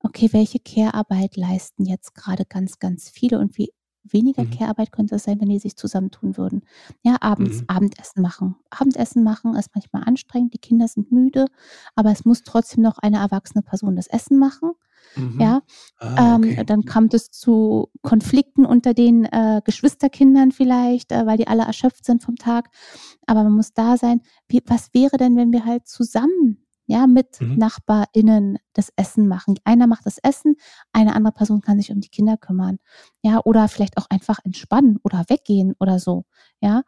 okay, 0.00 0.28
welche 0.32 0.58
Care-Arbeit 0.60 1.36
leisten 1.36 1.84
jetzt 1.84 2.14
gerade 2.14 2.44
ganz, 2.44 2.78
ganz 2.78 3.08
viele 3.08 3.38
und 3.38 3.56
wie 3.58 3.72
weniger 4.04 4.44
mhm. 4.44 4.50
Care-Arbeit 4.50 4.92
könnte 4.92 5.16
es 5.16 5.24
sein, 5.24 5.40
wenn 5.40 5.48
die 5.48 5.58
sich 5.58 5.76
zusammentun 5.76 6.36
würden. 6.36 6.62
Ja, 7.02 7.16
abends 7.20 7.62
mhm. 7.62 7.64
Abendessen 7.68 8.22
machen. 8.22 8.56
Abendessen 8.70 9.22
machen 9.22 9.54
ist 9.56 9.70
manchmal 9.74 10.04
anstrengend, 10.04 10.54
die 10.54 10.58
Kinder 10.58 10.88
sind 10.88 11.10
müde, 11.12 11.46
aber 11.94 12.10
es 12.12 12.24
muss 12.24 12.42
trotzdem 12.42 12.82
noch 12.82 12.98
eine 12.98 13.18
erwachsene 13.18 13.62
Person 13.62 13.96
das 13.96 14.06
Essen 14.06 14.38
machen. 14.38 14.72
Mhm. 15.16 15.40
Ja, 15.40 15.62
ah, 15.98 16.36
ähm, 16.36 16.42
okay. 16.42 16.56
ähm, 16.58 16.66
dann 16.66 16.84
kommt 16.84 17.14
es 17.14 17.30
zu 17.30 17.90
Konflikten 18.02 18.64
unter 18.64 18.94
den 18.94 19.26
äh, 19.26 19.60
Geschwisterkindern 19.64 20.50
vielleicht, 20.50 21.12
äh, 21.12 21.26
weil 21.26 21.36
die 21.36 21.46
alle 21.46 21.64
erschöpft 21.64 22.04
sind 22.04 22.22
vom 22.22 22.36
Tag. 22.36 22.70
Aber 23.26 23.44
man 23.44 23.52
muss 23.52 23.74
da 23.74 23.96
sein. 23.96 24.22
Wie, 24.48 24.62
was 24.66 24.92
wäre 24.92 25.16
denn, 25.16 25.36
wenn 25.36 25.52
wir 25.52 25.64
halt 25.64 25.86
zusammen 25.86 26.63
ja, 26.86 27.06
mit 27.06 27.40
mhm. 27.40 27.56
NachbarInnen 27.56 28.58
das 28.72 28.92
Essen 28.96 29.26
machen. 29.26 29.56
Einer 29.64 29.86
macht 29.86 30.06
das 30.06 30.18
Essen, 30.18 30.56
eine 30.92 31.14
andere 31.14 31.32
Person 31.32 31.60
kann 31.60 31.78
sich 31.78 31.90
um 31.90 32.00
die 32.00 32.08
Kinder 32.08 32.36
kümmern. 32.36 32.78
Ja, 33.22 33.40
oder 33.44 33.68
vielleicht 33.68 33.96
auch 33.96 34.06
einfach 34.10 34.38
entspannen 34.44 34.98
oder 35.02 35.24
weggehen 35.28 35.74
oder 35.78 35.98
so. 35.98 36.24
Ja, 36.60 36.82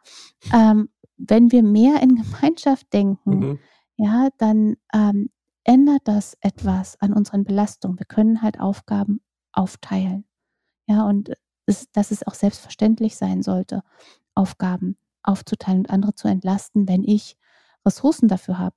ähm, 0.53 0.89
wenn 1.17 1.51
wir 1.51 1.63
mehr 1.63 2.01
in 2.01 2.15
Gemeinschaft 2.23 2.93
denken, 2.93 3.39
mhm. 3.39 3.59
ja, 3.97 4.29
dann 4.37 4.75
ähm, 4.93 5.29
ändert 5.63 6.01
das 6.05 6.37
etwas 6.41 6.99
an 7.01 7.13
unseren 7.13 7.43
Belastungen. 7.43 7.99
Wir 7.99 8.05
können 8.05 8.41
halt 8.41 8.59
Aufgaben 8.59 9.21
aufteilen. 9.51 10.25
Ja, 10.87 11.05
und 11.05 11.33
es, 11.65 11.91
dass 11.91 12.11
es 12.11 12.25
auch 12.25 12.35
selbstverständlich 12.35 13.17
sein 13.17 13.41
sollte, 13.43 13.83
Aufgaben 14.35 14.97
aufzuteilen 15.23 15.79
und 15.79 15.89
andere 15.89 16.15
zu 16.15 16.27
entlasten, 16.27 16.87
wenn 16.87 17.03
ich 17.03 17.37
Ressourcen 17.85 18.27
dafür 18.27 18.57
habe. 18.59 18.75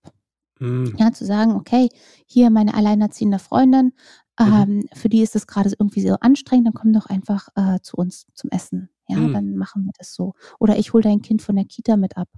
Mhm. 0.60 0.94
Ja, 0.98 1.10
zu 1.12 1.24
sagen, 1.24 1.52
okay, 1.52 1.88
hier 2.26 2.50
meine 2.50 2.74
alleinerziehende 2.74 3.38
Freundin, 3.38 3.92
mhm. 4.38 4.46
ähm, 4.46 4.88
für 4.92 5.08
die 5.08 5.22
ist 5.22 5.34
es 5.34 5.46
gerade 5.46 5.70
irgendwie 5.78 6.06
so 6.06 6.14
anstrengend, 6.20 6.68
dann 6.68 6.74
komm 6.74 6.92
doch 6.92 7.06
einfach 7.06 7.48
äh, 7.56 7.80
zu 7.82 7.96
uns 7.96 8.26
zum 8.34 8.50
Essen. 8.50 8.90
Ja, 9.08 9.16
mhm. 9.16 9.32
dann 9.32 9.56
machen 9.56 9.84
wir 9.84 9.92
das 9.98 10.14
so. 10.14 10.34
Oder 10.60 10.78
ich 10.78 10.92
hole 10.92 11.02
dein 11.02 11.22
Kind 11.22 11.42
von 11.42 11.56
der 11.56 11.64
Kita 11.64 11.96
mit 11.96 12.16
ab 12.16 12.28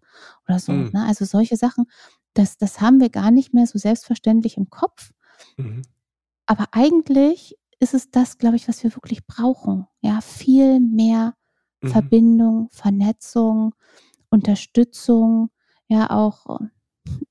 oder 0.48 0.58
so. 0.58 0.72
Mhm. 0.72 0.90
Ne? 0.94 1.04
Also 1.04 1.26
solche 1.26 1.56
Sachen, 1.56 1.84
das, 2.32 2.56
das 2.56 2.80
haben 2.80 3.00
wir 3.00 3.10
gar 3.10 3.30
nicht 3.30 3.52
mehr 3.52 3.66
so 3.66 3.78
selbstverständlich 3.78 4.56
im 4.56 4.70
Kopf. 4.70 5.12
Mhm. 5.58 5.82
Aber 6.46 6.68
eigentlich 6.72 7.58
ist 7.78 7.94
es 7.94 8.10
das, 8.10 8.38
glaube 8.38 8.56
ich, 8.56 8.68
was 8.68 8.82
wir 8.82 8.94
wirklich 8.94 9.26
brauchen. 9.26 9.86
Ja, 10.00 10.20
viel 10.20 10.80
mehr 10.80 11.34
mhm. 11.82 11.88
Verbindung, 11.88 12.68
Vernetzung, 12.70 13.74
Unterstützung, 14.30 15.50
ja, 15.88 16.08
auch 16.08 16.60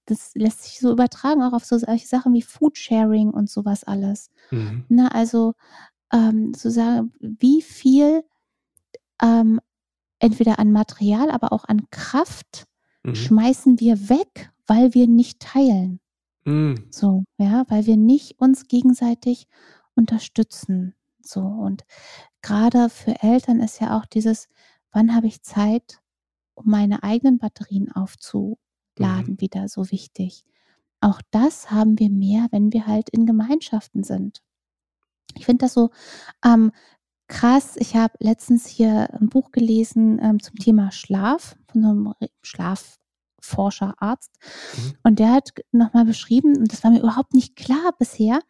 das 0.05 0.32
lässt 0.36 0.63
sich 0.63 0.80
so 0.80 0.91
übertragen, 0.91 1.41
auch 1.41 1.53
auf 1.53 1.65
so 1.65 1.78
solche 1.78 2.07
Sachen 2.07 2.34
wie 2.34 2.41
Foodsharing 2.41 3.30
und 3.30 3.49
sowas 3.49 3.84
alles. 3.84 4.30
Mhm. 4.49 4.86
Na, 4.89 5.03
ne, 5.03 5.15
also 5.15 5.53
ähm, 6.11 6.53
zu 6.53 6.69
sagen, 6.69 7.13
wie 7.19 7.61
viel 7.61 8.24
ähm, 9.22 9.59
entweder 10.19 10.59
an 10.59 10.72
Material, 10.72 11.32
aber 11.32 11.53
auch 11.53 11.65
an 11.65 11.89
Kraft 11.89 12.67
mhm. 13.03 13.15
schmeißen 13.15 13.80
wir 13.80 14.09
weg, 14.09 14.51
weil 14.67 14.93
wir 14.93 15.07
nicht 15.07 15.39
teilen. 15.39 15.99
Mhm. 16.45 16.88
So, 16.89 17.24
ja, 17.38 17.65
weil 17.69 17.86
wir 17.86 17.97
nicht 17.97 18.39
uns 18.39 18.67
gegenseitig 18.67 19.47
unterstützen. 19.95 20.95
So, 21.22 21.41
und 21.41 21.84
gerade 22.41 22.89
für 22.89 23.22
Eltern 23.22 23.59
ist 23.59 23.80
ja 23.80 23.97
auch 23.97 24.05
dieses, 24.05 24.47
wann 24.91 25.15
habe 25.15 25.28
ich 25.28 25.43
Zeit, 25.43 25.99
um 26.55 26.69
meine 26.69 27.03
eigenen 27.03 27.38
Batterien 27.38 27.91
aufzuladen, 28.92 29.34
mhm. 29.34 29.42
wieder 29.42 29.68
so 29.68 29.92
wichtig. 29.92 30.44
Auch 31.00 31.22
das 31.32 31.72
haben 31.72 31.98
wir 32.00 32.10
mehr, 32.10 32.48
wenn 32.52 32.74
wir 32.74 32.86
halt 32.88 33.10
in 33.10 33.26
Gemeinschaften 33.26 34.04
sind. 34.04 34.42
Ich 35.36 35.46
finde 35.46 35.66
das 35.66 35.74
so 35.74 35.89
ähm, 36.46 36.72
krass. 37.28 37.76
Ich 37.78 37.96
habe 37.96 38.14
letztens 38.20 38.68
hier 38.68 39.10
ein 39.14 39.30
Buch 39.30 39.52
gelesen 39.52 40.20
ähm, 40.22 40.42
zum 40.42 40.56
Thema 40.58 40.92
Schlaf 40.92 41.58
von 41.72 41.82
so 41.82 41.89
einem 41.89 42.14
Schlafforscher, 42.44 43.96
Arzt. 43.98 44.32
Mhm. 44.76 44.94
Und 45.04 45.20
der 45.20 45.32
hat 45.32 45.50
nochmal 45.72 46.06
beschrieben, 46.06 46.58
und 46.58 46.72
das 46.72 46.84
war 46.84 46.92
mir 46.92 47.00
überhaupt 47.00 47.34
nicht 47.34 47.56
klar 47.56 47.94
bisher, 47.98 48.42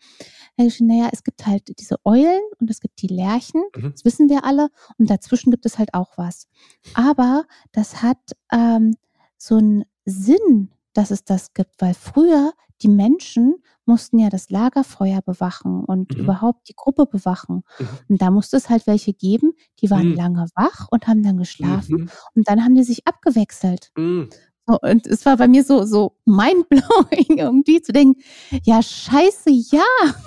er 0.58 0.66
hat 0.66 0.72
geschrieben, 0.72 0.98
naja, 0.98 1.10
es 1.14 1.24
gibt 1.24 1.46
halt 1.48 1.80
diese 1.80 1.96
Eulen 2.04 2.42
und 2.60 2.70
es 2.70 2.82
gibt 2.82 3.02
die 3.02 3.08
Lerchen, 3.08 3.64
mhm. 3.76 3.92
das 3.92 4.04
wissen 4.04 4.28
wir 4.28 4.44
alle, 4.44 4.70
und 4.98 5.10
dazwischen 5.10 5.52
gibt 5.52 5.66
es 5.66 5.78
halt 5.78 5.94
auch 5.94 6.18
was. 6.18 6.50
Aber 6.96 7.46
das 7.72 8.02
hat 8.02 8.20
ähm, 8.52 8.96
so 9.38 9.56
einen 9.56 9.86
Sinn, 10.06 10.72
dass 10.94 11.12
es 11.12 11.24
das 11.24 11.54
gibt, 11.54 11.76
weil 11.80 11.94
früher 11.94 12.54
die 12.82 12.90
Menschen 12.90 13.56
mussten 13.86 14.20
ja 14.20 14.30
das 14.30 14.50
Lagerfeuer 14.50 15.22
bewachen 15.22 15.84
und 15.84 16.16
mhm. 16.16 16.24
überhaupt 16.24 16.68
die 16.70 16.76
Gruppe 16.76 17.06
bewachen. 17.06 17.64
Mhm. 17.80 17.88
Und 18.10 18.22
da 18.22 18.32
musste 18.32 18.58
es 18.58 18.70
halt 18.70 18.88
welche 18.88 19.14
geben, 19.14 19.54
die 19.82 19.90
waren 19.90 20.10
mhm. 20.10 20.16
lange 20.16 20.48
wach 20.56 20.88
und 20.92 21.08
haben 21.08 21.24
dann 21.24 21.38
geschlafen 21.38 22.02
mhm. 22.02 22.10
und 22.36 22.48
dann 22.48 22.64
haben 22.64 22.76
die 22.76 22.84
sich 22.84 23.08
abgewechselt. 23.08 23.92
Mhm. 23.96 24.30
So, 24.68 24.78
und 24.80 25.08
es 25.08 25.26
war 25.26 25.38
bei 25.38 25.48
mir 25.48 25.64
so, 25.64 25.86
so 25.86 26.18
mindblowing, 26.26 27.38
irgendwie 27.38 27.82
zu 27.82 27.92
denken, 27.92 28.22
ja, 28.64 28.82
scheiße, 28.82 29.50
ja, 29.50 29.84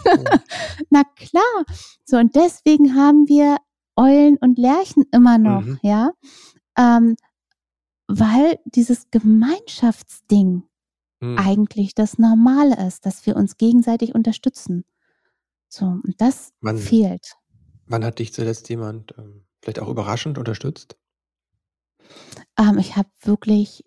oh. 0.07 0.25
na 0.91 1.05
klar. 1.17 1.65
So, 2.05 2.19
und 2.19 2.35
deswegen 2.35 2.95
haben 2.95 3.29
wir 3.29 3.59
Eulen 3.97 4.37
und 4.39 4.59
Lerchen 4.59 5.05
immer 5.13 5.39
noch, 5.39 5.63
mhm. 5.63 5.79
ja, 5.83 6.11
ähm, 6.77 7.17
weil 8.19 8.59
dieses 8.65 9.11
Gemeinschaftsding, 9.11 10.63
hm. 11.21 11.39
eigentlich 11.39 11.95
das 11.95 12.19
Normale 12.19 12.87
ist, 12.87 13.07
dass 13.07 13.27
wir 13.27 13.37
uns 13.37 13.57
gegenseitig 13.57 14.15
unterstützen. 14.15 14.85
So, 15.69 15.87
und 15.87 16.15
das 16.19 16.53
wann, 16.61 16.79
fehlt. 16.79 17.35
Wann 17.87 18.05
hat 18.05 18.19
dich 18.21 18.33
zuletzt 18.33 18.69
jemand 18.69 19.15
ähm, 19.19 19.45
vielleicht 19.61 19.81
auch 19.81 19.89
überraschend 19.89 20.39
unterstützt? 20.39 20.97
Ähm, 22.57 22.79
ich 22.79 22.97
habe 22.97 23.09
wirklich, 23.23 23.85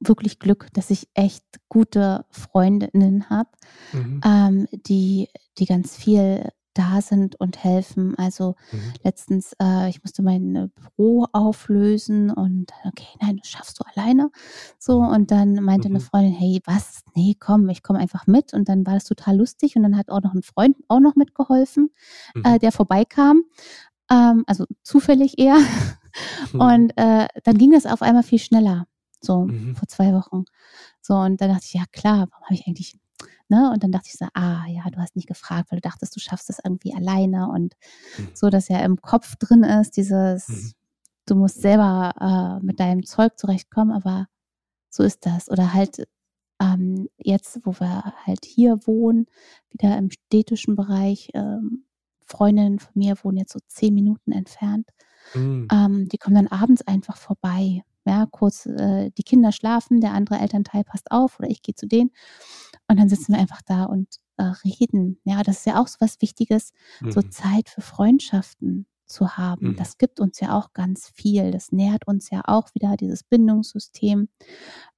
wirklich 0.00 0.40
Glück, 0.40 0.68
dass 0.72 0.90
ich 0.90 1.08
echt 1.14 1.44
gute 1.68 2.26
Freundinnen 2.30 3.30
habe, 3.30 3.50
mhm. 3.92 4.20
ähm, 4.24 4.68
die, 4.72 5.28
die 5.58 5.66
ganz 5.66 5.96
viel 5.96 6.48
da 6.74 7.00
sind 7.00 7.40
und 7.40 7.62
helfen. 7.62 8.14
Also 8.18 8.54
mhm. 8.72 8.92
letztens, 9.02 9.54
äh, 9.62 9.88
ich 9.88 10.02
musste 10.02 10.22
mein 10.22 10.54
äh, 10.56 10.68
Büro 10.96 11.26
auflösen 11.32 12.30
und 12.30 12.72
okay, 12.84 13.06
nein, 13.20 13.38
das 13.38 13.48
schaffst 13.48 13.80
du 13.80 13.84
alleine. 13.94 14.30
So, 14.78 14.98
und 14.98 15.30
dann 15.30 15.54
meinte 15.62 15.88
mhm. 15.88 15.96
eine 15.96 16.04
Freundin, 16.04 16.32
hey, 16.32 16.60
was? 16.66 17.02
Nee, 17.14 17.36
komm, 17.38 17.68
ich 17.68 17.82
komme 17.82 17.98
einfach 17.98 18.26
mit. 18.26 18.52
Und 18.52 18.68
dann 18.68 18.86
war 18.86 18.94
das 18.94 19.04
total 19.04 19.36
lustig. 19.36 19.76
Und 19.76 19.82
dann 19.84 19.96
hat 19.96 20.10
auch 20.10 20.22
noch 20.22 20.34
ein 20.34 20.42
Freund 20.42 20.76
auch 20.88 21.00
noch 21.00 21.14
mitgeholfen, 21.16 21.90
äh, 22.34 22.38
mhm. 22.38 22.44
äh, 22.44 22.58
der 22.58 22.72
vorbeikam. 22.72 23.44
Ähm, 24.10 24.44
also 24.46 24.66
zufällig 24.82 25.38
eher. 25.38 25.58
Mhm. 26.52 26.60
Und 26.60 26.90
äh, 26.96 27.26
dann 27.42 27.58
ging 27.58 27.72
das 27.72 27.86
auf 27.86 28.00
einmal 28.00 28.22
viel 28.22 28.38
schneller. 28.38 28.86
So, 29.20 29.46
mhm. 29.46 29.74
vor 29.74 29.88
zwei 29.88 30.12
Wochen. 30.12 30.44
So, 31.00 31.14
und 31.14 31.40
dann 31.40 31.48
dachte 31.48 31.64
ich, 31.66 31.74
ja 31.74 31.82
klar, 31.90 32.28
warum 32.30 32.44
habe 32.44 32.54
ich 32.54 32.68
eigentlich 32.68 33.00
Ne? 33.48 33.70
Und 33.72 33.82
dann 33.82 33.92
dachte 33.92 34.08
ich 34.08 34.14
so, 34.14 34.26
ah 34.34 34.64
ja, 34.68 34.88
du 34.90 34.98
hast 34.98 35.16
nicht 35.16 35.28
gefragt, 35.28 35.70
weil 35.70 35.80
du 35.80 35.88
dachtest, 35.88 36.16
du 36.16 36.20
schaffst 36.20 36.50
es 36.50 36.60
irgendwie 36.64 36.94
alleine 36.94 37.48
und 37.48 37.74
mhm. 38.18 38.28
so, 38.34 38.50
dass 38.50 38.68
ja 38.68 38.80
im 38.80 39.00
Kopf 39.00 39.36
drin 39.36 39.64
ist, 39.64 39.96
dieses, 39.96 40.48
mhm. 40.48 40.72
du 41.26 41.34
musst 41.36 41.60
selber 41.60 42.60
äh, 42.60 42.64
mit 42.64 42.80
deinem 42.80 43.04
Zeug 43.04 43.38
zurechtkommen, 43.38 43.92
aber 43.92 44.26
so 44.88 45.02
ist 45.02 45.26
das. 45.26 45.50
Oder 45.50 45.74
halt 45.74 46.06
ähm, 46.60 47.08
jetzt, 47.18 47.60
wo 47.64 47.72
wir 47.80 48.14
halt 48.24 48.44
hier 48.44 48.86
wohnen, 48.86 49.26
wieder 49.70 49.96
im 49.98 50.10
städtischen 50.10 50.76
Bereich, 50.76 51.30
ähm, 51.34 51.84
Freundinnen 52.26 52.78
von 52.78 52.92
mir 52.94 53.16
wohnen 53.22 53.38
jetzt 53.38 53.52
so 53.52 53.60
zehn 53.66 53.94
Minuten 53.94 54.32
entfernt. 54.32 54.88
Mhm. 55.34 55.68
Ähm, 55.70 56.08
die 56.08 56.18
kommen 56.18 56.36
dann 56.36 56.48
abends 56.48 56.82
einfach 56.82 57.16
vorbei. 57.16 57.82
Ja, 58.06 58.26
kurz 58.30 58.66
äh, 58.66 59.10
die 59.16 59.22
Kinder 59.22 59.50
schlafen, 59.50 60.00
der 60.00 60.12
andere 60.12 60.38
Elternteil 60.38 60.84
passt 60.84 61.10
auf 61.10 61.38
oder 61.38 61.48
ich 61.48 61.62
gehe 61.62 61.74
zu 61.74 61.86
denen. 61.86 62.10
Und 62.88 62.98
dann 62.98 63.08
sitzen 63.08 63.32
wir 63.32 63.40
einfach 63.40 63.62
da 63.62 63.84
und 63.84 64.08
äh, 64.36 64.42
reden. 64.64 65.18
Ja, 65.24 65.42
das 65.42 65.58
ist 65.58 65.66
ja 65.66 65.80
auch 65.80 65.88
so 65.88 65.96
was 66.00 66.20
Wichtiges, 66.20 66.72
mhm. 67.00 67.12
so 67.12 67.22
Zeit 67.22 67.68
für 67.68 67.80
Freundschaften 67.80 68.86
zu 69.06 69.36
haben. 69.36 69.68
Mhm. 69.70 69.76
Das 69.76 69.98
gibt 69.98 70.20
uns 70.20 70.40
ja 70.40 70.56
auch 70.58 70.72
ganz 70.72 71.08
viel. 71.08 71.50
Das 71.50 71.72
nährt 71.72 72.06
uns 72.06 72.30
ja 72.30 72.42
auch 72.44 72.74
wieder 72.74 72.96
dieses 72.96 73.22
Bindungssystem, 73.22 74.28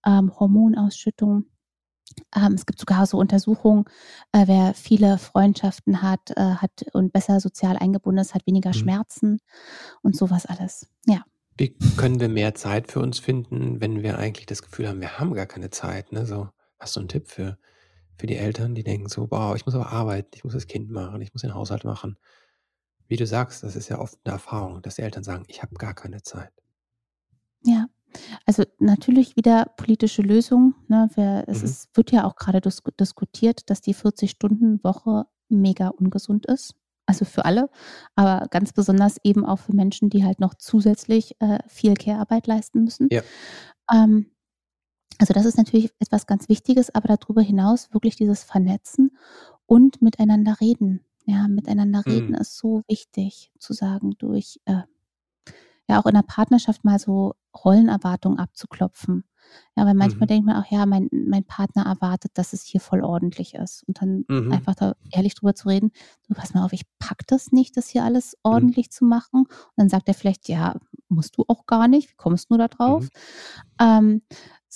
ähm, 0.04 0.32
Hormonausschüttung. 0.38 1.46
Ähm, 2.34 2.54
es 2.54 2.66
gibt 2.66 2.78
sogar 2.78 3.06
so 3.06 3.18
Untersuchungen, 3.18 3.84
äh, 4.32 4.46
wer 4.46 4.74
viele 4.74 5.18
Freundschaften 5.18 6.02
hat, 6.02 6.30
äh, 6.36 6.56
hat 6.56 6.84
und 6.92 7.12
besser 7.12 7.40
sozial 7.40 7.76
eingebunden 7.76 8.20
ist, 8.20 8.34
hat 8.34 8.46
weniger 8.46 8.70
mhm. 8.70 8.74
Schmerzen 8.74 9.38
und 10.02 10.16
sowas 10.16 10.46
alles. 10.46 10.88
Ja. 11.06 11.24
Wie 11.58 11.76
können 11.96 12.20
wir 12.20 12.28
mehr 12.28 12.54
Zeit 12.54 12.90
für 12.90 13.00
uns 13.00 13.18
finden, 13.18 13.80
wenn 13.80 14.02
wir 14.02 14.18
eigentlich 14.18 14.46
das 14.46 14.62
Gefühl 14.62 14.88
haben, 14.88 15.00
wir 15.00 15.18
haben 15.18 15.34
gar 15.34 15.46
keine 15.46 15.70
Zeit? 15.70 16.12
Ne? 16.12 16.26
So, 16.26 16.48
hast 16.78 16.96
du 16.96 17.00
einen 17.00 17.08
Tipp 17.08 17.28
für, 17.28 17.58
für 18.16 18.26
die 18.26 18.36
Eltern, 18.36 18.74
die 18.74 18.84
denken 18.84 19.08
so, 19.08 19.26
boah, 19.26 19.54
ich 19.56 19.66
muss 19.66 19.74
aber 19.74 19.92
arbeiten, 19.92 20.30
ich 20.34 20.44
muss 20.44 20.54
das 20.54 20.66
Kind 20.66 20.90
machen, 20.90 21.20
ich 21.20 21.32
muss 21.32 21.42
den 21.42 21.54
Haushalt 21.54 21.84
machen. 21.84 22.16
Wie 23.08 23.16
du 23.16 23.26
sagst, 23.26 23.62
das 23.62 23.76
ist 23.76 23.88
ja 23.88 23.98
oft 23.98 24.18
eine 24.24 24.34
Erfahrung, 24.34 24.82
dass 24.82 24.96
die 24.96 25.02
Eltern 25.02 25.22
sagen, 25.22 25.44
ich 25.48 25.62
habe 25.62 25.74
gar 25.76 25.94
keine 25.94 26.22
Zeit. 26.22 26.52
Ja, 27.62 27.86
also 28.46 28.64
natürlich 28.78 29.36
wieder 29.36 29.66
politische 29.76 30.22
Lösung. 30.22 30.74
Ne? 30.88 31.08
Wir, 31.14 31.44
es 31.46 31.60
mhm. 31.60 31.64
ist, 31.64 31.96
wird 31.96 32.12
ja 32.12 32.24
auch 32.24 32.36
gerade 32.36 32.60
dis 32.60 32.82
diskutiert, 32.98 33.68
dass 33.70 33.80
die 33.80 33.94
40-Stunden-Woche 33.94 35.26
mega 35.48 35.88
ungesund 35.88 36.46
ist. 36.46 36.74
Also 37.08 37.24
für 37.24 37.44
alle, 37.44 37.70
aber 38.16 38.48
ganz 38.48 38.72
besonders 38.72 39.18
eben 39.22 39.46
auch 39.46 39.60
für 39.60 39.72
Menschen, 39.72 40.10
die 40.10 40.24
halt 40.24 40.40
noch 40.40 40.54
zusätzlich 40.54 41.40
äh, 41.40 41.60
viel 41.68 41.94
Care-Arbeit 41.94 42.48
leisten 42.48 42.82
müssen. 42.82 43.08
Ja. 43.12 43.22
Ähm, 43.92 44.26
also 45.18 45.34
das 45.34 45.46
ist 45.46 45.56
natürlich 45.56 45.92
etwas 45.98 46.26
ganz 46.26 46.48
Wichtiges, 46.48 46.94
aber 46.94 47.16
darüber 47.16 47.42
hinaus 47.42 47.92
wirklich 47.92 48.16
dieses 48.16 48.44
Vernetzen 48.44 49.16
und 49.66 50.02
miteinander 50.02 50.56
reden. 50.60 51.00
Ja, 51.24 51.48
miteinander 51.48 52.06
reden 52.06 52.28
mhm. 52.28 52.34
ist 52.36 52.56
so 52.56 52.82
wichtig 52.88 53.50
zu 53.58 53.72
sagen, 53.72 54.12
durch 54.18 54.60
äh, 54.64 54.82
ja 55.88 56.00
auch 56.00 56.06
in 56.06 56.14
der 56.14 56.22
Partnerschaft 56.22 56.84
mal 56.84 56.98
so 56.98 57.34
Rollenerwartungen 57.64 58.38
abzuklopfen. 58.38 59.24
Ja, 59.76 59.86
weil 59.86 59.94
manchmal 59.94 60.24
mhm. 60.26 60.28
denkt 60.28 60.46
man 60.46 60.56
auch, 60.56 60.70
ja, 60.70 60.86
mein, 60.86 61.08
mein 61.12 61.44
Partner 61.44 61.84
erwartet, 61.84 62.32
dass 62.34 62.52
es 62.52 62.64
hier 62.64 62.80
voll 62.80 63.02
ordentlich 63.02 63.54
ist. 63.54 63.84
Und 63.86 64.00
dann 64.00 64.24
mhm. 64.28 64.52
einfach 64.52 64.74
da 64.74 64.96
ehrlich 65.12 65.34
drüber 65.34 65.54
zu 65.54 65.68
reden, 65.68 65.92
du 66.26 66.34
pass 66.34 66.54
mal 66.54 66.64
auf, 66.64 66.72
ich 66.72 66.82
pack 66.98 67.26
das 67.26 67.52
nicht, 67.52 67.76
das 67.76 67.88
hier 67.88 68.04
alles 68.04 68.32
mhm. 68.32 68.50
ordentlich 68.50 68.86
mhm. 68.86 68.90
zu 68.90 69.04
machen. 69.04 69.40
Und 69.42 69.76
dann 69.76 69.88
sagt 69.88 70.08
er 70.08 70.14
vielleicht, 70.14 70.48
ja, 70.48 70.74
musst 71.08 71.36
du 71.36 71.44
auch 71.46 71.66
gar 71.66 71.88
nicht, 71.88 72.10
wie 72.10 72.16
kommst 72.16 72.50
du 72.50 72.56
da 72.56 72.68
drauf? 72.68 73.04
Mhm. 73.04 73.08
Ähm, 73.80 74.22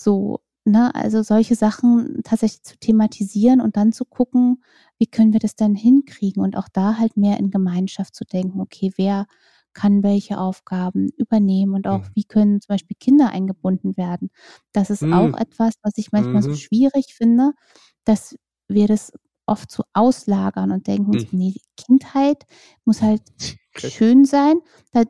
so, 0.02 0.40
ne, 0.64 0.94
also 0.94 1.22
solche 1.22 1.54
Sachen 1.54 2.20
tatsächlich 2.24 2.62
zu 2.62 2.78
thematisieren 2.78 3.60
und 3.60 3.76
dann 3.76 3.92
zu 3.92 4.04
gucken, 4.04 4.62
wie 4.98 5.06
können 5.06 5.32
wir 5.32 5.40
das 5.40 5.56
dann 5.56 5.74
hinkriegen 5.74 6.42
und 6.42 6.56
auch 6.56 6.68
da 6.72 6.98
halt 6.98 7.16
mehr 7.16 7.38
in 7.38 7.50
Gemeinschaft 7.50 8.14
zu 8.14 8.24
denken, 8.24 8.60
okay, 8.60 8.92
wer 8.96 9.26
kann 9.72 10.02
welche 10.02 10.38
Aufgaben 10.38 11.10
übernehmen 11.16 11.74
und 11.74 11.86
auch, 11.86 12.00
mhm. 12.00 12.10
wie 12.14 12.24
können 12.24 12.60
zum 12.60 12.74
Beispiel 12.74 12.96
Kinder 12.98 13.30
eingebunden 13.30 13.96
werden. 13.96 14.30
Das 14.72 14.90
ist 14.90 15.02
mhm. 15.02 15.12
auch 15.12 15.38
etwas, 15.38 15.74
was 15.82 15.92
ich 15.96 16.12
manchmal 16.12 16.42
mhm. 16.42 16.42
so 16.42 16.54
schwierig 16.54 17.14
finde, 17.14 17.52
dass 18.04 18.36
wir 18.68 18.88
das 18.88 19.12
oft 19.46 19.70
so 19.70 19.84
auslagern 19.92 20.72
und 20.72 20.86
denken, 20.86 21.12
mhm. 21.12 21.26
nee, 21.32 21.54
Kindheit 21.76 22.46
muss 22.84 23.02
halt 23.02 23.22
schön 23.76 24.24
sein. 24.24 24.56
Da 24.92 25.04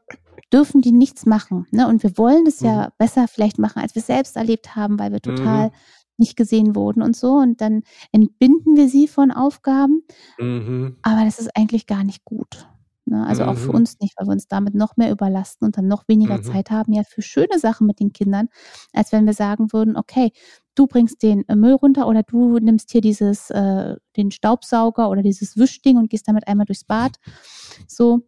dürfen 0.53 0.81
die 0.81 0.93
nichts 0.93 1.27
machen. 1.27 1.67
Ne? 1.71 1.87
Und 1.89 2.03
wir 2.03 2.17
wollen 2.19 2.47
es 2.47 2.61
Mhm. 2.61 2.67
ja 2.67 2.93
besser 2.99 3.29
vielleicht 3.29 3.59
machen, 3.59 3.81
als 3.83 3.95
wir 3.95 4.03
selbst 4.03 4.37
erlebt 4.37 4.77
haben, 4.77 4.99
weil 4.99 5.13
wir 5.13 5.21
total 5.21 5.67
Mhm. 5.69 5.73
nicht 6.19 6.37
gesehen 6.37 6.75
wurden 6.77 7.03
und 7.03 7.17
so. 7.17 7.33
Und 7.35 7.61
dann 7.61 7.83
entbinden 8.13 8.77
wir 8.77 8.89
sie 8.89 9.09
von 9.09 9.31
Aufgaben. 9.31 10.03
Mhm. 10.39 10.97
Aber 11.03 11.25
das 11.25 11.39
ist 11.39 11.57
eigentlich 11.57 11.87
gar 11.87 12.05
nicht 12.05 12.25
gut. 12.25 12.67
Ne? 13.07 13.27
Also 13.27 13.45
auch 13.45 13.57
für 13.57 13.71
Mhm. 13.71 13.77
uns 13.77 13.99
nicht, 14.01 14.15
weil 14.19 14.27
wir 14.27 14.33
uns 14.33 14.47
damit 14.47 14.75
noch 14.75 14.97
mehr 14.97 15.11
überlasten 15.11 15.65
und 15.67 15.77
dann 15.79 15.89
noch 15.89 16.07
weniger 16.09 16.37
Mhm. 16.39 16.43
Zeit 16.45 16.71
haben, 16.71 16.93
ja, 16.93 17.03
für 17.05 17.23
schöne 17.23 17.59
Sachen 17.59 17.87
mit 17.87 17.99
den 17.99 18.13
Kindern, 18.13 18.49
als 18.93 19.11
wenn 19.13 19.25
wir 19.27 19.33
sagen 19.33 19.73
würden, 19.73 19.97
okay, 19.97 20.31
du 20.75 20.87
bringst 20.87 21.23
den 21.23 21.49
äh, 21.49 21.57
Müll 21.57 21.73
runter 21.75 22.07
oder 22.07 22.23
du 22.23 22.59
nimmst 22.59 22.91
hier 22.93 23.01
dieses, 23.01 23.51
äh, 23.51 23.97
den 24.17 24.31
Staubsauger 24.31 25.09
oder 25.11 25.23
dieses 25.23 25.57
Wischding 25.57 25.97
und 25.97 26.11
gehst 26.11 26.29
damit 26.29 26.47
einmal 26.47 26.67
durchs 26.67 26.85
Bad. 26.85 27.17
So. 27.89 28.21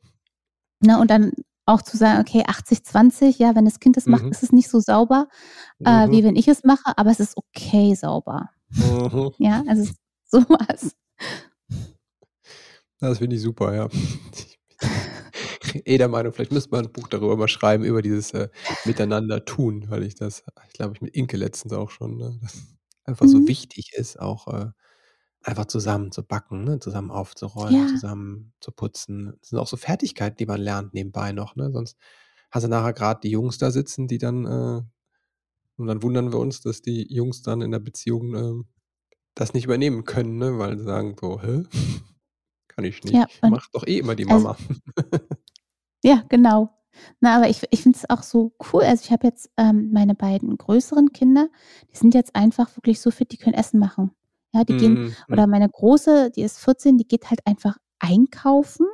Ne? 0.80 0.98
Und 0.98 1.10
dann 1.10 1.32
auch 1.66 1.82
zu 1.82 1.96
sagen, 1.96 2.20
okay, 2.20 2.44
80, 2.46 2.84
20, 2.84 3.38
ja, 3.38 3.54
wenn 3.54 3.64
das 3.64 3.80
Kind 3.80 3.96
das 3.96 4.08
macht, 4.08 4.24
Mhm. 4.24 4.30
ist 4.30 4.42
es 4.42 4.52
nicht 4.52 4.68
so 4.70 4.80
sauber, 4.80 5.28
äh, 5.84 6.10
wie 6.10 6.22
Mhm. 6.22 6.26
wenn 6.28 6.36
ich 6.36 6.48
es 6.48 6.64
mache, 6.64 6.96
aber 6.98 7.10
es 7.10 7.20
ist 7.20 7.36
okay 7.36 7.94
sauber. 7.94 8.50
Mhm. 8.70 9.32
Ja, 9.38 9.62
also 9.68 9.90
sowas. 10.30 10.94
Das 13.00 13.18
finde 13.18 13.36
ich 13.36 13.42
super, 13.42 13.74
ja. 13.74 13.88
Ich 15.64 15.72
bin 15.74 15.82
eh 15.86 15.96
der 15.98 16.08
Meinung, 16.08 16.32
vielleicht 16.32 16.52
müsste 16.52 16.70
man 16.70 16.86
ein 16.86 16.92
Buch 16.92 17.08
darüber 17.08 17.36
mal 17.36 17.48
schreiben, 17.48 17.84
über 17.84 18.02
dieses 18.02 18.32
äh, 18.32 18.48
Miteinander 18.84 19.44
tun, 19.44 19.86
weil 19.88 20.02
ich 20.02 20.14
das, 20.16 20.42
ich 20.66 20.72
glaube, 20.74 20.94
ich 20.94 21.00
mit 21.00 21.14
Inke 21.14 21.36
letztens 21.36 21.72
auch 21.72 21.90
schon, 21.90 22.16
ne, 22.16 22.38
dass 22.42 22.62
einfach 23.04 23.26
so 23.28 23.38
Mhm. 23.38 23.48
wichtig 23.48 23.92
ist, 23.94 24.18
auch 24.20 24.48
äh, 24.48 24.66
einfach 25.44 25.66
zusammen 25.66 26.12
zu 26.12 26.22
backen, 26.22 26.64
ne, 26.64 26.78
zusammen 26.78 27.10
aufzuräumen, 27.10 27.74
Ja. 27.74 27.86
zusammen 27.88 28.52
zu 28.60 28.70
putzen. 28.72 29.34
Das 29.40 29.50
sind 29.50 29.58
auch 29.58 29.66
so 29.66 29.76
Fertigkeiten, 29.76 30.36
die 30.36 30.46
man 30.46 30.60
lernt 30.60 30.94
nebenbei 30.94 31.32
noch, 31.32 31.56
ne? 31.56 31.70
Sonst 31.72 31.96
hast 32.50 32.64
du 32.64 32.68
nachher 32.68 32.92
gerade 32.92 33.20
die 33.22 33.30
Jungs 33.30 33.58
da 33.58 33.70
sitzen, 33.70 34.08
die 34.08 34.18
dann, 34.18 34.44
äh, 34.46 34.82
und 35.76 35.86
dann 35.86 36.02
wundern 36.02 36.32
wir 36.32 36.38
uns, 36.38 36.60
dass 36.60 36.82
die 36.82 37.12
Jungs 37.12 37.42
dann 37.42 37.60
in 37.62 37.70
der 37.72 37.78
Beziehung 37.80 38.34
ähm, 38.36 38.66
das 39.34 39.54
nicht 39.54 39.64
übernehmen 39.64 40.04
können, 40.04 40.38
ne? 40.38 40.58
Weil 40.58 40.78
sie 40.78 40.84
sagen 40.84 41.16
so, 41.20 41.40
hä? 41.42 41.64
Kann 42.68 42.84
ich 42.84 43.02
nicht. 43.04 43.14
Ja, 43.14 43.26
Macht 43.50 43.70
doch 43.74 43.86
eh 43.86 43.98
immer 43.98 44.14
die 44.14 44.26
also 44.28 44.48
Mama. 44.48 44.56
Ja, 46.04 46.24
genau. 46.28 46.70
Na, 47.20 47.36
aber 47.36 47.48
ich 47.48 47.62
ich 47.70 47.82
finde 47.82 47.98
es 47.98 48.10
auch 48.10 48.22
so 48.22 48.54
cool. 48.72 48.82
Also, 48.82 49.04
ich 49.04 49.12
habe 49.12 49.26
jetzt, 49.26 49.50
ähm, 49.56 49.90
meine 49.92 50.14
beiden 50.14 50.56
größeren 50.56 51.12
Kinder, 51.12 51.48
die 51.92 51.96
sind 51.96 52.12
jetzt 52.14 52.34
einfach 52.34 52.76
wirklich 52.76 53.00
so 53.00 53.10
fit, 53.10 53.32
die 53.32 53.36
können 53.38 53.54
Essen 53.54 53.78
machen. 53.78 54.10
Ja, 54.52 54.64
die 54.64 54.76
gehen 54.76 54.98
Mhm, 54.98 55.16
oder 55.30 55.46
mhm, 55.46 55.48
meine 55.48 55.68
Große, 55.68 56.30
die 56.30 56.42
ist 56.42 56.58
14, 56.58 56.98
die 56.98 57.06
geht 57.08 57.30
halt 57.30 57.46
einfach 57.46 57.76
einkaufen, 58.00 58.86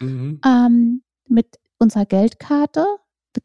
mhm, 0.00 0.40
ähm, 0.44 1.02
mit 1.28 1.58
unserer 1.78 2.06
Geldkarte, 2.06 2.86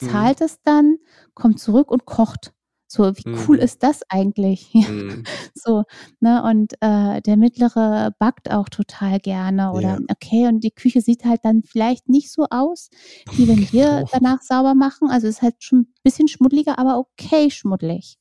mhm, 0.01 0.31
bezahlt 0.31 0.41
es 0.41 0.61
dann, 0.63 0.97
kommt 1.33 1.59
zurück 1.59 1.91
und 1.91 2.05
kocht. 2.05 2.53
So, 2.87 3.17
wie 3.17 3.25
cool 3.47 3.57
mhm, 3.57 3.59
ist 3.59 3.83
das 3.83 4.01
eigentlich? 4.09 4.73
Ja, 4.73 4.83
mhm. 4.91 5.27
so, 5.55 5.83
ne? 6.19 6.43
Und, 6.43 6.73
äh, 6.81 7.21
der 7.21 7.37
Mittlere 7.37 8.13
backt 8.19 8.51
auch 8.51 8.67
total 8.69 9.19
gerne 9.19 9.71
oder 9.73 9.97
Ja, 9.97 10.01
okay, 10.09 10.47
und 10.47 10.61
die 10.63 10.71
Küche 10.71 11.01
sieht 11.01 11.23
halt 11.25 11.41
dann 11.45 11.63
vielleicht 11.63 12.09
nicht 12.09 12.31
so 12.31 12.47
aus, 12.49 12.89
wie 13.35 13.47
wenn 13.47 13.71
wir 13.71 14.03
genau. 14.11 14.11
danach 14.11 14.41
sauber 14.41 14.75
machen. 14.75 15.09
Also, 15.09 15.27
ist 15.27 15.41
halt 15.41 15.63
schon 15.63 15.79
'n 15.81 15.93
bisschen 16.03 16.27
schmuddeliger, 16.27 16.77
aber 16.79 16.97
okay 16.99 17.49
schmuddelig. 17.51 18.17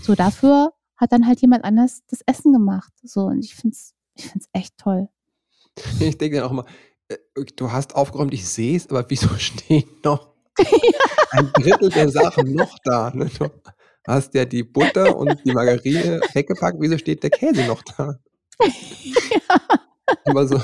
So, 0.00 0.14
dafür 0.14 0.72
hat 1.02 1.12
dann 1.12 1.26
halt 1.26 1.40
jemand 1.40 1.64
anders 1.64 2.02
das 2.06 2.20
Essen 2.26 2.52
gemacht. 2.52 2.92
So, 3.02 3.22
und 3.22 3.44
ich 3.44 3.54
finde 3.56 3.74
es 3.74 3.94
ich 4.14 4.24
finde 4.24 4.38
es 4.40 4.48
echt 4.52 4.78
toll. 4.78 5.08
Ich 6.00 6.16
denke 6.16 6.36
dann 6.36 6.46
auch 6.46 6.50
immer, 6.52 6.66
äh, 7.08 7.16
du 7.56 7.72
hast 7.72 7.94
aufgeräumt, 7.96 8.32
ich 8.32 8.48
sehe 8.48 8.76
es, 8.76 8.88
aber 8.88 9.04
wieso 9.08 9.28
stehen 9.38 9.84
noch 10.04 10.32
ein 11.30 11.50
Drittel 11.54 11.88
der 11.88 12.08
Sachen 12.08 12.54
noch 12.54 12.76
da, 12.84 13.10
ne? 13.14 13.30
Du 13.38 13.50
hast 14.06 14.34
ja 14.34 14.44
die 14.44 14.62
Butter 14.62 15.16
und 15.16 15.44
die 15.44 15.52
Margarine 15.52 16.20
weggepackt, 16.34 16.76
wieso 16.80 16.98
steht 16.98 17.22
der 17.22 17.30
Käse 17.30 17.66
noch 17.66 17.82
da? 17.82 18.18
Ja. 19.48 19.58
Immer 20.26 20.46
so 20.46 20.60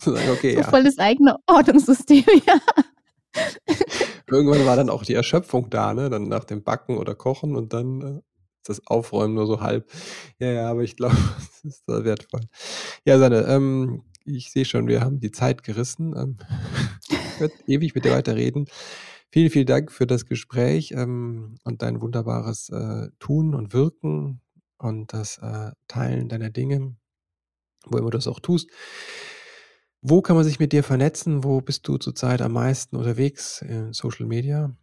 zu 0.00 0.14
sagen, 0.14 0.30
okay, 0.30 0.54
So 0.54 0.60
ja. 0.60 0.68
voll 0.68 0.82
das 0.84 0.98
eigene 0.98 1.36
Ordnungssystem, 1.46 2.24
ja. 2.46 2.58
Irgendwann 4.26 4.64
war 4.64 4.74
dann 4.76 4.88
auch 4.88 5.04
die 5.04 5.14
Erschöpfung 5.14 5.68
da, 5.68 5.92
ne? 5.92 6.08
Dann 6.08 6.28
nach 6.28 6.44
dem 6.44 6.64
Backen 6.64 6.96
oder 6.96 7.14
Kochen 7.14 7.54
und 7.54 7.72
dann, 7.72 8.00
äh, 8.00 8.20
das 8.64 8.86
Aufräumen 8.86 9.34
nur 9.34 9.46
so 9.46 9.60
halb. 9.60 9.90
Ja, 10.38 10.50
ja, 10.50 10.70
aber 10.70 10.82
ich 10.82 10.96
glaube, 10.96 11.16
das 11.38 11.64
ist 11.64 11.86
sehr 11.86 12.04
wertvoll. 12.04 12.42
Ja, 13.04 13.18
Sanne, 13.18 13.46
ähm, 13.46 14.02
ich 14.24 14.50
sehe 14.50 14.64
schon, 14.64 14.86
wir 14.88 15.00
haben 15.00 15.20
die 15.20 15.30
Zeit 15.30 15.62
gerissen. 15.62 16.14
Ähm, 16.16 16.36
ich 17.08 17.40
würde 17.40 17.54
ewig 17.66 17.94
mit 17.94 18.04
dir 18.04 18.12
weiterreden. 18.12 18.66
Vielen, 19.32 19.50
vielen 19.50 19.66
Dank 19.66 19.92
für 19.92 20.06
das 20.06 20.26
Gespräch, 20.26 20.92
ähm, 20.92 21.54
und 21.64 21.82
dein 21.82 22.00
wunderbares, 22.00 22.68
äh, 22.70 23.08
Tun 23.20 23.54
und 23.54 23.72
Wirken 23.72 24.40
und 24.78 25.12
das, 25.12 25.38
äh, 25.38 25.70
Teilen 25.86 26.28
deiner 26.28 26.50
Dinge, 26.50 26.96
wo 27.86 27.98
immer 27.98 28.10
du 28.10 28.18
es 28.18 28.26
auch 28.26 28.40
tust. 28.40 28.70
Wo 30.02 30.22
kann 30.22 30.34
man 30.34 30.44
sich 30.44 30.58
mit 30.58 30.72
dir 30.72 30.82
vernetzen? 30.82 31.44
Wo 31.44 31.60
bist 31.60 31.86
du 31.86 31.98
zurzeit 31.98 32.40
am 32.40 32.52
meisten 32.52 32.96
unterwegs 32.96 33.62
in 33.62 33.92
Social 33.92 34.26
Media? 34.26 34.74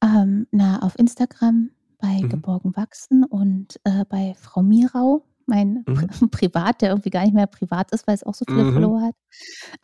Ähm, 0.00 0.46
na, 0.50 0.80
auf 0.82 0.98
Instagram 0.98 1.70
bei 2.02 2.22
Mhm. 2.22 2.30
Geborgen 2.30 2.76
Wachsen 2.76 3.24
und, 3.24 3.80
äh, 3.84 4.04
bei 4.10 4.34
Frau 4.36 4.62
Mirau, 4.62 5.24
mein 5.46 5.84
Mhm. 5.86 5.86
Privat, 6.32 6.82
der 6.82 6.90
irgendwie 6.90 7.10
gar 7.10 7.22
nicht 7.24 7.34
mehr 7.34 7.46
privat 7.48 7.92
ist, 7.92 8.06
weil 8.08 8.16
es 8.16 8.24
auch 8.24 8.34
so 8.34 8.44
viele 8.46 8.64
Mhm. 8.64 8.74
Follower 8.74 9.02
hat. 9.02 9.16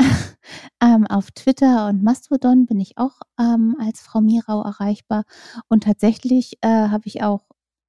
Ähm, 0.82 1.06
auf 1.08 1.30
Twitter 1.32 1.88
und 1.88 2.02
Mastodon 2.04 2.66
bin 2.66 2.80
ich 2.80 2.98
auch, 2.98 3.20
ähm, 3.40 3.76
als 3.80 4.00
Frau 4.02 4.20
Mirau 4.20 4.62
erreichbar. 4.62 5.24
Und 5.68 5.84
tatsächlich, 5.84 6.58
äh, 6.62 6.68
habe 6.88 7.02
ich 7.06 7.22
auch, 7.22 7.46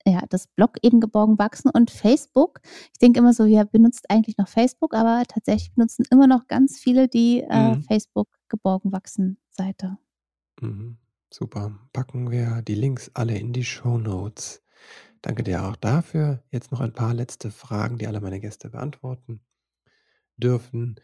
ja, 0.08 0.22
das 0.30 0.48
Blog 0.48 0.78
eben 0.84 1.00
Geborgen 1.02 1.38
Wachsen 1.40 1.70
und 1.72 1.92
Facebook. 1.92 2.62
Ich 2.94 3.00
denke 3.00 3.20
immer 3.20 3.34
so, 3.34 3.46
wer 3.46 3.66
benutzt 3.66 4.10
eigentlich 4.10 4.38
noch 4.38 4.48
Facebook? 4.50 4.96
Aber 4.96 5.24
tatsächlich 5.28 5.74
benutzen 5.76 6.06
immer 6.12 6.28
noch 6.28 6.48
ganz 6.48 6.80
viele 6.80 7.08
die, 7.10 7.42
äh, 7.42 7.76
Mhm. 7.76 7.84
Facebook 7.84 8.28
Geborgen 8.50 8.92
Wachsen 8.92 9.38
Seite. 9.52 9.98
Mhm. 10.62 10.98
Super. 11.32 11.80
Packen 11.94 12.32
wir 12.32 12.62
die 12.62 12.76
Links 12.76 13.12
alle 13.14 13.38
in 13.38 13.54
die 13.54 13.64
Shownotes. 13.64 14.64
Danke 15.22 15.44
dir 15.44 15.66
auch 15.66 15.76
dafür. 15.76 16.44
Jetzt 16.52 16.72
noch 16.72 16.80
ein 16.82 16.94
paar 16.94 17.14
letzte 17.14 17.52
Fragen, 17.52 17.98
die 17.98 18.08
alle 18.08 18.22
meine 18.22 18.40
Gäste 18.40 18.70
beantworten 18.70 19.42
dürfen. 20.38 20.96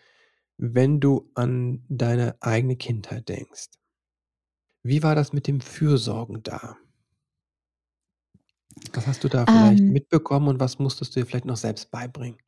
Wenn 0.57 0.99
du 0.99 1.31
an 1.35 1.85
deine 1.89 2.37
eigene 2.41 2.75
Kindheit 2.77 3.29
denkst, 3.29 3.71
wie 4.83 5.03
war 5.03 5.15
das 5.15 5.33
mit 5.33 5.47
dem 5.47 5.59
Fürsorgen 5.59 6.41
da? 6.43 6.77
Was 8.93 9.05
hast 9.05 9.23
du 9.23 9.27
da 9.29 9.45
vielleicht 9.45 9.83
Ähm 9.83 9.91
mitbekommen 9.91 10.47
und 10.47 10.59
was 10.59 10.79
musstest 10.79 11.15
du 11.15 11.19
dir 11.19 11.25
vielleicht 11.27 11.45
noch 11.45 11.57
selbst 11.57 11.91
beibringen? 11.91 12.39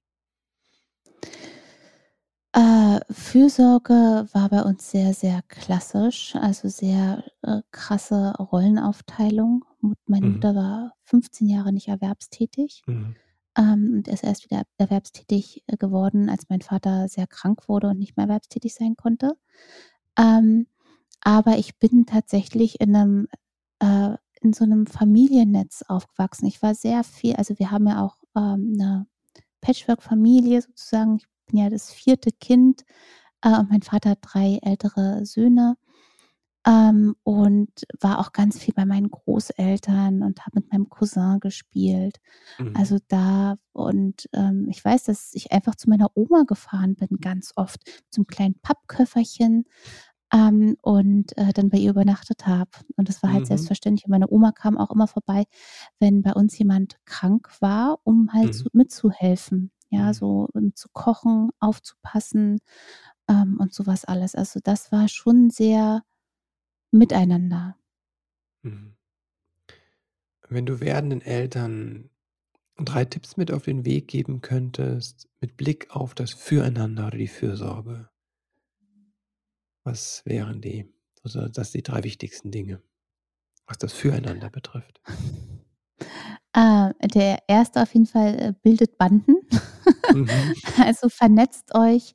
Äh, 2.58 3.02
Fürsorge 3.12 4.28
war 4.34 4.50
bei 4.50 4.64
uns 4.64 4.90
sehr, 4.90 5.14
sehr 5.14 5.44
klassisch, 5.48 6.36
also 6.36 6.68
sehr, 6.70 7.24
äh, 7.44 7.62
krasse 7.70 8.34
Rollenaufteilung. 8.40 9.64
Mut 9.80 10.00
meine 10.08 10.26
Mhm. 10.26 10.32
Mutter 10.32 10.56
war 10.56 10.94
15 11.04 11.48
Jahre 11.50 11.72
nicht 11.72 11.88
erwerbstätig, 11.88 12.84
Mhm. 12.88 13.18
ähm, 13.58 13.94
und 13.98 14.08
ist 14.10 14.24
erst 14.24 14.46
wieder 14.46 14.64
erwerbstätig, 14.78 15.64
äh, 15.68 15.78
geworden, 15.78 16.30
als 16.30 16.46
mein 16.50 16.62
Vater 16.62 17.10
sehr 17.10 17.28
krank 17.28 17.70
wurde 17.70 17.90
und 17.90 18.00
nicht 18.00 18.18
mehr 18.18 18.26
erwerbstätig 18.28 18.74
sein 18.76 18.96
konnte. 18.98 19.34
Ähm, 20.20 20.68
aber 21.22 21.58
ich 21.60 21.78
bin 21.80 22.06
tatsächlich 22.08 22.82
in 22.82 22.92
'nem 22.92 23.28
äh, 23.82 24.16
in 24.42 24.54
so 24.54 24.66
'nem 24.66 24.88
Familiennetz 24.88 25.84
aufgewachsen. 25.90 26.48
Ich 26.48 26.62
war 26.64 26.76
sehr 26.76 27.04
viel 27.06 27.36
also, 27.38 27.60
wir 27.60 27.72
haben 27.72 27.88
ja 27.88 28.04
auch, 28.06 28.18
ähm, 28.38 28.74
'ne 28.74 29.08
Patchwork-Familie 29.62 30.62
sozusagen. 30.64 31.18
Ich 31.18 31.28
bin 31.48 31.60
ja 31.60 31.70
das 31.70 31.92
4. 31.92 32.32
Kind, 32.32 32.84
äh, 33.44 33.58
und 33.60 33.70
mein 33.72 33.82
Vater 33.84 34.12
hat 34.12 34.20
3 34.22 34.60
ältere 34.64 35.26
Söhne, 35.26 35.78
ähm, 36.68 37.16
und 37.24 37.72
war 38.02 38.20
auch 38.20 38.34
ganz 38.34 38.60
viel 38.60 38.74
bei 38.76 38.86
meinen 38.86 39.12
Großeltern 39.12 40.24
und 40.24 40.42
habe 40.46 40.60
mit 40.62 40.72
meinem 40.74 40.90
Cousin 40.90 41.40
gespielt. 41.42 42.20
Mhm. 42.60 42.88
Also, 42.88 43.00
da 43.10 43.58
und, 43.74 44.30
ähm, 44.34 44.68
ich 44.70 44.84
weiß, 44.86 45.06
dass 45.06 45.32
ich 45.36 45.52
einfach 45.54 45.76
zu 45.76 45.90
meiner 45.90 46.12
Oma 46.16 46.44
gefahren 46.48 46.96
bin 46.98 47.20
ganz 47.22 47.54
oft 47.58 47.82
'nem 48.18 48.28
kleinen 48.28 48.60
Pappköfferchen, 48.62 49.66
ähm, 50.34 50.78
und, 50.84 51.38
äh, 51.38 51.54
dann 51.54 51.70
bei 51.70 51.78
ihr 51.80 51.92
übernachtet 51.92 52.48
habe. 52.48 52.72
Und 52.98 53.10
das 53.10 53.24
war 53.24 53.32
halt 53.34 53.46
Mhm. 53.46 53.48
selbstverständlich. 53.48 54.06
Und 54.08 54.12
meine 54.12 54.30
Oma 54.32 54.52
kam 54.54 54.78
auch 54.80 54.92
immer 54.92 55.08
vorbei, 55.08 55.46
wenn 56.00 56.22
bei 56.24 56.34
uns 56.34 56.58
jemand 56.60 56.98
krank 57.06 57.50
war, 57.62 58.00
um 58.06 58.34
halt 58.34 58.54
Mhm. 58.54 58.56
so 58.56 58.70
mitzuhelfen, 58.74 59.72
ja, 59.90 60.08
Mhm. 60.08 60.14
so, 60.14 60.50
ähm, 60.56 60.76
zu 60.76 60.90
kochen, 60.94 61.50
aufzupassen, 61.60 62.60
ähm, 63.28 63.58
und 63.60 63.74
so 63.74 63.86
was 63.88 64.06
alles. 64.06 64.36
Also, 64.36 64.60
das 64.64 64.92
war 64.92 65.08
schon 65.08 65.50
sehr 65.50 66.04
miteinander. 66.92 67.78
Mhm. 68.64 68.96
Wenn 70.50 70.66
du 70.66 70.80
werdenden 70.80 71.22
Eltern 71.22 72.10
3 72.78 73.06
Tipps 73.06 73.38
mit 73.38 73.52
auf 73.52 73.64
den 73.64 73.86
Weg 73.86 74.08
geben 74.08 74.42
könntest, 74.42 75.28
mit 75.42 75.58
Blick 75.58 75.90
auf 75.92 76.16
das 76.16 76.34
Füreinander 76.34 77.08
oder 77.08 77.18
die 77.18 77.28
Fürsorge 77.28 78.10
was 79.88 80.22
wären 80.26 80.60
die? 80.60 80.86
So, 81.24 81.48
das 81.48 81.72
die 81.72 81.82
drei 81.82 82.04
wichtigsten 82.04 82.52
Dinge, 82.52 82.82
was 83.68 83.78
das 83.78 83.94
Füreinander 83.94 84.50
betrifft. 84.50 85.02
Äh, 86.54 86.94
der 87.08 87.40
erste 87.48 87.82
auf 87.82 87.94
jeden 87.94 88.06
Fall 88.06 88.40
äh, 88.40 88.54
bildet 88.62 88.98
Banden. 88.98 89.38
Mhm. 90.14 90.28
Also 90.84 91.10
vernetzt 91.10 91.76
euch 91.76 92.14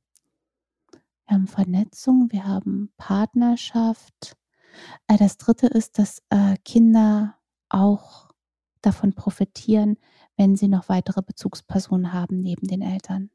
wir 1.28 1.36
haben 1.36 1.48
Vernetzung, 1.48 2.32
wir 2.32 2.48
haben 2.48 2.94
Partnerschaft. 2.96 4.38
Äh, 5.08 5.18
das 5.18 5.36
dritte 5.36 5.68
ist, 5.68 6.00
dass 6.00 6.24
äh, 6.30 6.56
Kinder 6.64 7.38
auch 7.68 8.32
davon 8.82 9.12
profitieren, 9.12 9.98
wenn 10.38 10.56
sie 10.56 10.70
noch 10.70 10.88
weitere 10.88 11.22
Bezugspersonen 11.22 12.14
haben 12.14 12.40
neben 12.40 12.70
den 12.70 12.82
Eltern. 12.82 13.30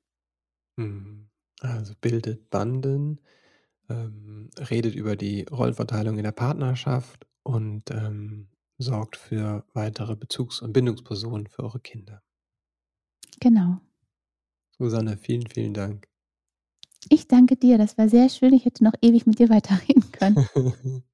Mhm. 0.77 1.29
Also 1.61 1.93
bildet 2.01 2.49
Banden, 2.49 3.21
ähm, 3.91 4.49
redet 4.71 4.95
über 4.95 5.17
die 5.17 5.43
Rollenverteilung 5.43 6.17
in 6.17 6.25
der 6.25 6.33
Partnerschaft 6.33 7.27
und 7.43 7.91
ähm, 7.91 8.49
sorgt 8.79 9.17
für 9.17 9.65
weitere 9.73 10.17
Bezugs- 10.17 10.61
und 10.61 10.73
Bindungspersonen 10.73 11.47
für 11.47 11.65
eure 11.65 11.81
Kinder. 11.81 12.23
Genau. 13.41 13.81
Susanne, 14.79 15.17
vielen, 15.17 15.47
vielen 15.47 15.75
Dank. 15.75 16.09
Ich 17.09 17.29
danke 17.29 17.57
dir, 17.57 17.79
das 17.79 17.97
war 17.99 18.09
sehr 18.09 18.29
schön. 18.29 18.53
Ich 18.53 18.65
hätte 18.65 18.85
noch 18.85 18.95
ewig 19.01 19.27
mit 19.27 19.39
dir 19.39 19.49
weiterreden 19.49 20.11
können. 20.13 20.49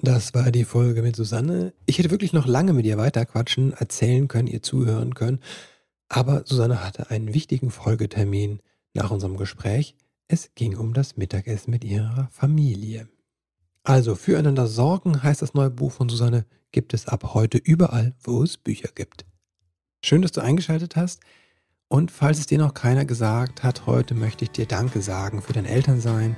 Das 0.00 0.34
war 0.34 0.50
die 0.50 0.64
Folge 0.64 1.00
mit 1.00 1.16
Susanne. 1.16 1.72
Ich 1.86 1.98
hätte 1.98 2.10
wirklich 2.10 2.34
noch 2.34 2.46
lange 2.46 2.74
mit 2.74 2.84
ihr 2.84 2.98
weiterquatschen, 2.98 3.72
erzählen 3.72 4.28
können, 4.28 4.48
ihr 4.48 4.60
zuhören 4.60 5.14
können. 5.14 5.40
Aber 6.08 6.44
Susanne 6.44 6.84
hatte 6.84 7.10
einen 7.10 7.32
wichtigen 7.32 7.70
Folgetermin 7.70 8.60
nach 8.92 9.10
unserem 9.10 9.36
Gespräch. 9.38 9.96
Es 10.28 10.54
ging 10.54 10.76
um 10.76 10.92
das 10.92 11.16
Mittagessen 11.16 11.70
mit 11.70 11.84
ihrer 11.84 12.28
Familie. 12.32 13.08
Also, 13.84 14.14
füreinander 14.14 14.66
sorgen 14.66 15.22
heißt 15.22 15.42
das 15.42 15.52
neue 15.52 15.68
Buch 15.68 15.92
von 15.92 16.08
Susanne, 16.08 16.46
gibt 16.72 16.94
es 16.94 17.06
ab 17.06 17.34
heute 17.34 17.58
überall, 17.58 18.14
wo 18.22 18.42
es 18.42 18.56
Bücher 18.56 18.88
gibt. 18.94 19.26
Schön, 20.02 20.22
dass 20.22 20.32
du 20.32 20.40
eingeschaltet 20.40 20.96
hast. 20.96 21.20
Und 21.88 22.10
falls 22.10 22.38
es 22.38 22.46
dir 22.46 22.58
noch 22.58 22.72
keiner 22.72 23.04
gesagt 23.04 23.62
hat, 23.62 23.86
heute 23.86 24.14
möchte 24.14 24.44
ich 24.44 24.50
dir 24.50 24.64
Danke 24.64 25.02
sagen 25.02 25.42
für 25.42 25.52
dein 25.52 25.66
Elternsein, 25.66 26.34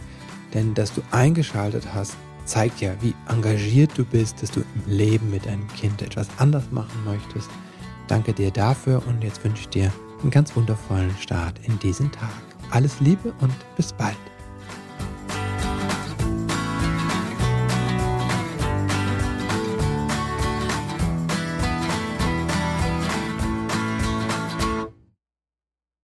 denn 0.54 0.74
dass 0.74 0.92
du 0.92 1.02
eingeschaltet 1.12 1.94
hast, 1.94 2.16
zeigt 2.44 2.80
ja, 2.80 2.94
wie 3.00 3.14
engagiert 3.28 3.92
du 3.96 4.04
bist, 4.04 4.42
dass 4.42 4.50
du 4.50 4.60
im 4.60 4.92
Leben 4.92 5.30
mit 5.30 5.46
deinem 5.46 5.68
Kind 5.68 6.02
etwas 6.02 6.28
anders 6.38 6.64
machen 6.72 7.04
möchtest. 7.04 7.48
Danke 8.08 8.32
dir 8.32 8.50
dafür 8.50 9.02
und 9.06 9.22
jetzt 9.22 9.42
wünsche 9.44 9.62
ich 9.62 9.68
dir 9.68 9.92
einen 10.20 10.30
ganz 10.30 10.54
wundervollen 10.56 11.16
Start 11.18 11.60
in 11.64 11.78
diesen 11.78 12.10
Tag. 12.10 12.30
Alles 12.70 12.98
Liebe 13.00 13.32
und 13.40 13.54
bis 13.76 13.92
bald. 13.92 14.16